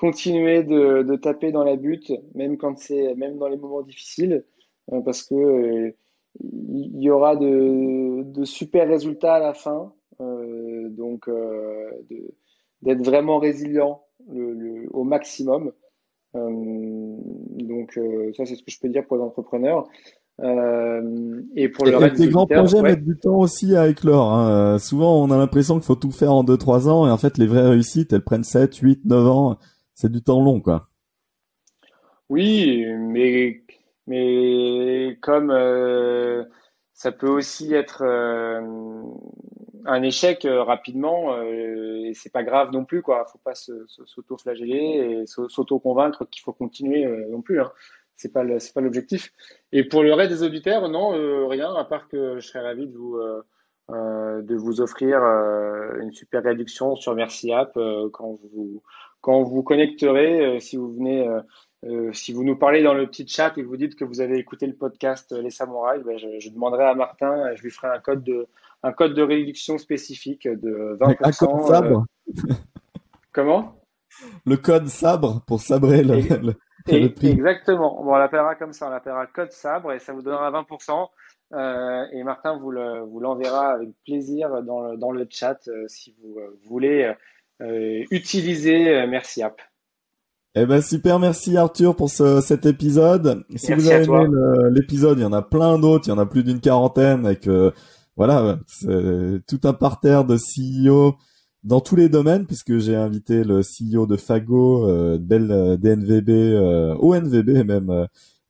continuer 0.00 0.64
de, 0.64 1.02
de 1.02 1.16
taper 1.16 1.52
dans 1.52 1.64
la 1.64 1.76
butte, 1.76 2.12
même 2.34 2.56
quand 2.56 2.78
c'est, 2.78 3.14
même 3.14 3.38
dans 3.38 3.48
les 3.48 3.56
moments 3.56 3.82
difficiles, 3.82 4.44
parce 5.04 5.22
que 5.22 5.94
il 6.40 7.02
y 7.02 7.10
aura 7.10 7.36
de, 7.36 8.22
de 8.22 8.44
super 8.44 8.88
résultats 8.88 9.34
à 9.34 9.40
la 9.40 9.54
fin. 9.54 9.92
donc, 10.18 11.28
d'être 12.82 13.04
vraiment 13.04 13.38
résilient 13.38 14.02
le, 14.28 14.88
au 14.92 15.04
maximum. 15.04 15.72
Euh, 16.36 16.48
donc 16.50 17.96
euh, 17.96 18.32
ça, 18.36 18.46
c'est 18.46 18.54
ce 18.54 18.62
que 18.62 18.70
je 18.70 18.78
peux 18.80 18.88
dire 18.88 19.06
pour 19.06 19.16
les 19.16 19.22
entrepreneurs. 19.22 19.88
Euh, 20.40 21.42
et 21.54 21.68
pour 21.68 21.84
le 21.84 21.96
reste 21.96 22.16
des 22.16 22.28
grands 22.28 22.46
projets 22.46 22.80
mettent 22.80 23.04
du 23.04 23.18
temps 23.18 23.38
aussi 23.38 23.76
à 23.76 23.88
éclore. 23.88 24.32
Hein. 24.32 24.78
Souvent, 24.78 25.22
on 25.22 25.30
a 25.30 25.36
l'impression 25.36 25.74
qu'il 25.74 25.84
faut 25.84 25.96
tout 25.96 26.12
faire 26.12 26.32
en 26.32 26.44
2-3 26.44 26.88
ans, 26.88 27.06
et 27.06 27.10
en 27.10 27.18
fait, 27.18 27.36
les 27.36 27.46
vraies 27.46 27.68
réussites, 27.68 28.12
elles 28.12 28.24
prennent 28.24 28.44
7, 28.44 28.74
8, 28.76 29.04
9 29.04 29.26
ans. 29.26 29.58
C'est 30.00 30.10
du 30.10 30.22
temps 30.22 30.42
long, 30.42 30.62
quoi. 30.62 30.88
Oui, 32.30 32.86
mais 34.06 35.18
comme 35.20 35.50
euh, 35.50 36.42
ça 36.94 37.12
peut 37.12 37.28
aussi 37.28 37.74
être 37.74 38.02
euh, 38.02 38.62
un 39.84 40.02
échec 40.02 40.46
euh, 40.46 40.62
rapidement 40.62 41.42
et 41.42 42.12
c'est 42.14 42.32
pas 42.32 42.42
grave 42.42 42.70
non 42.72 42.86
plus 42.86 43.02
quoi. 43.02 43.26
Faut 43.30 43.40
pas 43.44 43.52
s'auto-flageller 43.54 45.20
et 45.22 45.26
s'auto-convaincre 45.26 46.26
qu'il 46.30 46.42
faut 46.44 46.54
continuer 46.54 47.04
non 47.28 47.42
plus. 47.42 47.60
Hein. 47.60 47.70
C'est 48.16 48.32
pas 48.32 48.42
pas 48.74 48.80
l'objectif. 48.80 49.34
Et 49.72 49.84
pour 49.84 50.02
le 50.02 50.14
reste 50.14 50.32
des 50.32 50.42
auditeurs, 50.42 50.88
non, 50.88 51.10
rien 51.46 51.74
à 51.74 51.84
part 51.84 52.08
que 52.08 52.40
je 52.40 52.46
serais 52.46 52.62
ravi 52.62 52.86
de 52.86 52.96
vous 52.96 53.18
de 53.90 54.54
vous 54.54 54.80
offrir 54.80 55.18
une 56.00 56.12
super 56.12 56.42
réduction 56.42 56.96
sur 56.96 57.14
Merci 57.14 57.52
App 57.52 57.74
quand 58.12 58.38
vous 58.54 58.82
quand 59.20 59.42
vous 59.42 59.62
connecterez 59.62 60.60
si 60.60 60.76
vous 60.76 60.92
venez 60.92 61.28
euh, 61.86 62.12
si 62.12 62.34
vous 62.34 62.44
nous 62.44 62.56
parlez 62.56 62.82
dans 62.82 62.92
le 62.92 63.06
petit 63.06 63.26
chat 63.26 63.54
et 63.56 63.62
que 63.62 63.66
vous 63.66 63.78
dites 63.78 63.96
que 63.96 64.04
vous 64.04 64.20
avez 64.20 64.36
écouté 64.36 64.66
le 64.66 64.74
podcast 64.74 65.32
euh, 65.32 65.40
Les 65.40 65.48
Samouraïs, 65.48 66.02
ben 66.04 66.18
je, 66.18 66.38
je, 66.38 66.50
demanderai 66.50 66.84
à 66.84 66.94
Martin, 66.94 67.54
je 67.54 67.62
lui 67.62 67.70
ferai 67.70 67.88
un 67.88 67.98
code 68.00 68.22
de, 68.22 68.48
un 68.82 68.92
code 68.92 69.14
de 69.14 69.22
réduction 69.22 69.78
spécifique 69.78 70.46
de 70.46 70.98
20%. 71.00 71.16
Un 71.22 71.32
code 71.32 71.66
sabre. 71.66 72.04
Euh, 72.28 72.54
comment? 73.32 73.76
Le 74.44 74.56
code 74.58 74.88
sabre 74.88 75.42
pour 75.46 75.60
sabrer 75.60 76.02
le, 76.02 76.16
le, 76.86 77.08
prix. 77.08 77.28
Exactement. 77.28 78.02
Bon, 78.04 78.12
on 78.12 78.16
l'appellera 78.16 78.56
comme 78.56 78.74
ça, 78.74 78.88
on 78.88 78.90
l'appellera 78.90 79.26
code 79.26 79.52
sabre 79.52 79.92
et 79.92 80.00
ça 80.00 80.12
vous 80.12 80.20
donnera 80.20 80.50
20%. 80.50 81.08
Euh, 81.52 82.04
et 82.12 82.22
Martin 82.24 82.58
vous, 82.58 82.70
le, 82.70 83.00
vous 83.00 83.20
l'enverra 83.20 83.72
avec 83.72 83.88
plaisir 84.04 84.62
dans 84.62 84.82
le, 84.82 84.98
dans 84.98 85.12
le 85.12 85.26
chat 85.30 85.58
si 85.86 86.14
vous 86.22 86.36
voulez 86.68 87.14
utilisez 88.10 89.06
Merci 89.06 89.42
App. 89.42 89.60
Eh 90.56 90.66
ben 90.66 90.82
super, 90.82 91.20
merci 91.20 91.56
Arthur 91.56 91.94
pour 91.94 92.10
ce, 92.10 92.40
cet 92.40 92.66
épisode. 92.66 93.44
Si 93.54 93.72
vous 93.72 93.88
avez 93.88 94.04
aimé 94.04 94.26
l'épisode, 94.72 95.18
il 95.18 95.22
y 95.22 95.24
en 95.24 95.32
a 95.32 95.42
plein 95.42 95.78
d'autres, 95.78 96.08
il 96.08 96.10
y 96.10 96.12
en 96.12 96.18
a 96.18 96.26
plus 96.26 96.42
d'une 96.42 96.60
quarantaine 96.60 97.24
avec 97.26 97.48
voilà, 98.16 98.58
c'est 98.66 99.40
tout 99.46 99.60
un 99.64 99.72
parterre 99.72 100.24
de 100.24 100.36
CEO 100.36 101.16
dans 101.64 101.80
tous 101.80 101.96
les 101.96 102.08
domaines 102.08 102.46
puisque 102.46 102.78
j'ai 102.78 102.96
invité 102.96 103.44
le 103.44 103.60
CEO 103.60 104.06
de 104.06 104.16
Fago, 104.16 104.88
euh, 104.88 105.18
Bell 105.18 105.78
DNVB, 105.80 106.30
euh, 106.30 106.94
ONVB 106.98 107.64
même 107.64 108.08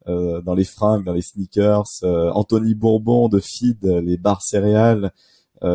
euh, 0.09 0.41
dans 0.43 0.55
les 0.55 0.65
fringues, 0.65 1.05
dans 1.05 1.13
les 1.13 1.23
sneakers, 1.23 1.87
Anthony 2.03 2.75
Bourbon 2.75 3.29
de 3.29 3.41
Feed, 3.41 3.85
les 3.85 4.17
bars 4.17 4.43
céréales, 4.43 5.13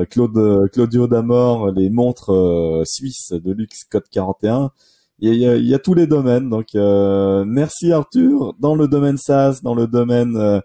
Claude 0.10 0.70
Claudio 0.72 1.08
Damor, 1.08 1.72
les 1.72 1.90
montres 1.90 2.84
suisses 2.86 3.32
de 3.32 3.52
luxe 3.52 3.84
Code 3.84 4.10
41 4.10 4.72
il 5.20 5.36
y, 5.36 5.48
a, 5.48 5.56
il 5.56 5.66
y 5.66 5.74
a, 5.74 5.80
tous 5.80 5.94
les 5.94 6.08
domaines. 6.08 6.50
Donc, 6.50 6.76
euh, 6.76 7.46
merci 7.46 7.92
Arthur. 7.92 8.54
Dans 8.60 8.76
le 8.76 8.88
domaine 8.88 9.18
SaaS, 9.18 9.62
dans 9.64 9.76
le 9.76 9.88
domaine 9.88 10.36
euh, 10.36 10.60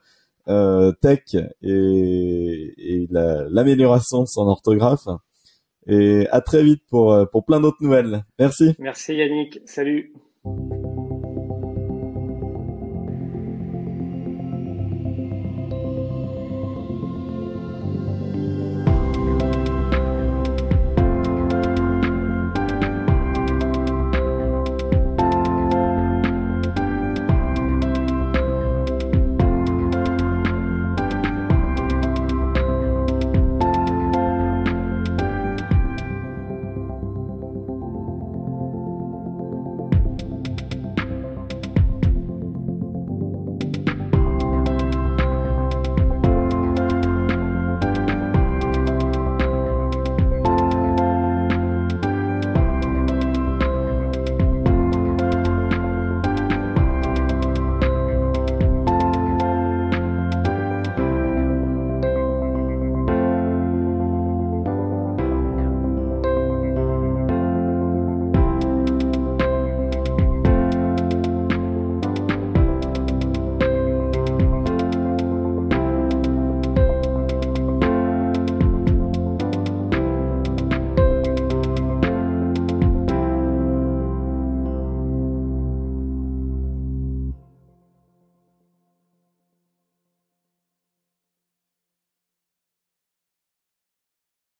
euh 0.49 0.93
tech 1.01 1.37
et, 1.63 2.75
et 2.79 3.09
l'amélioration 3.11 4.23
de 4.23 4.29
son 4.29 4.47
orthographe. 4.49 5.07
Et 5.87 6.27
à 6.31 6.41
très 6.41 6.63
vite 6.63 6.83
pour, 6.89 7.17
pour 7.31 7.45
plein 7.45 7.61
d'autres 7.61 7.83
nouvelles. 7.83 8.25
Merci. 8.39 8.75
Merci 8.79 9.15
Yannick. 9.15 9.61
Salut. 9.67 10.13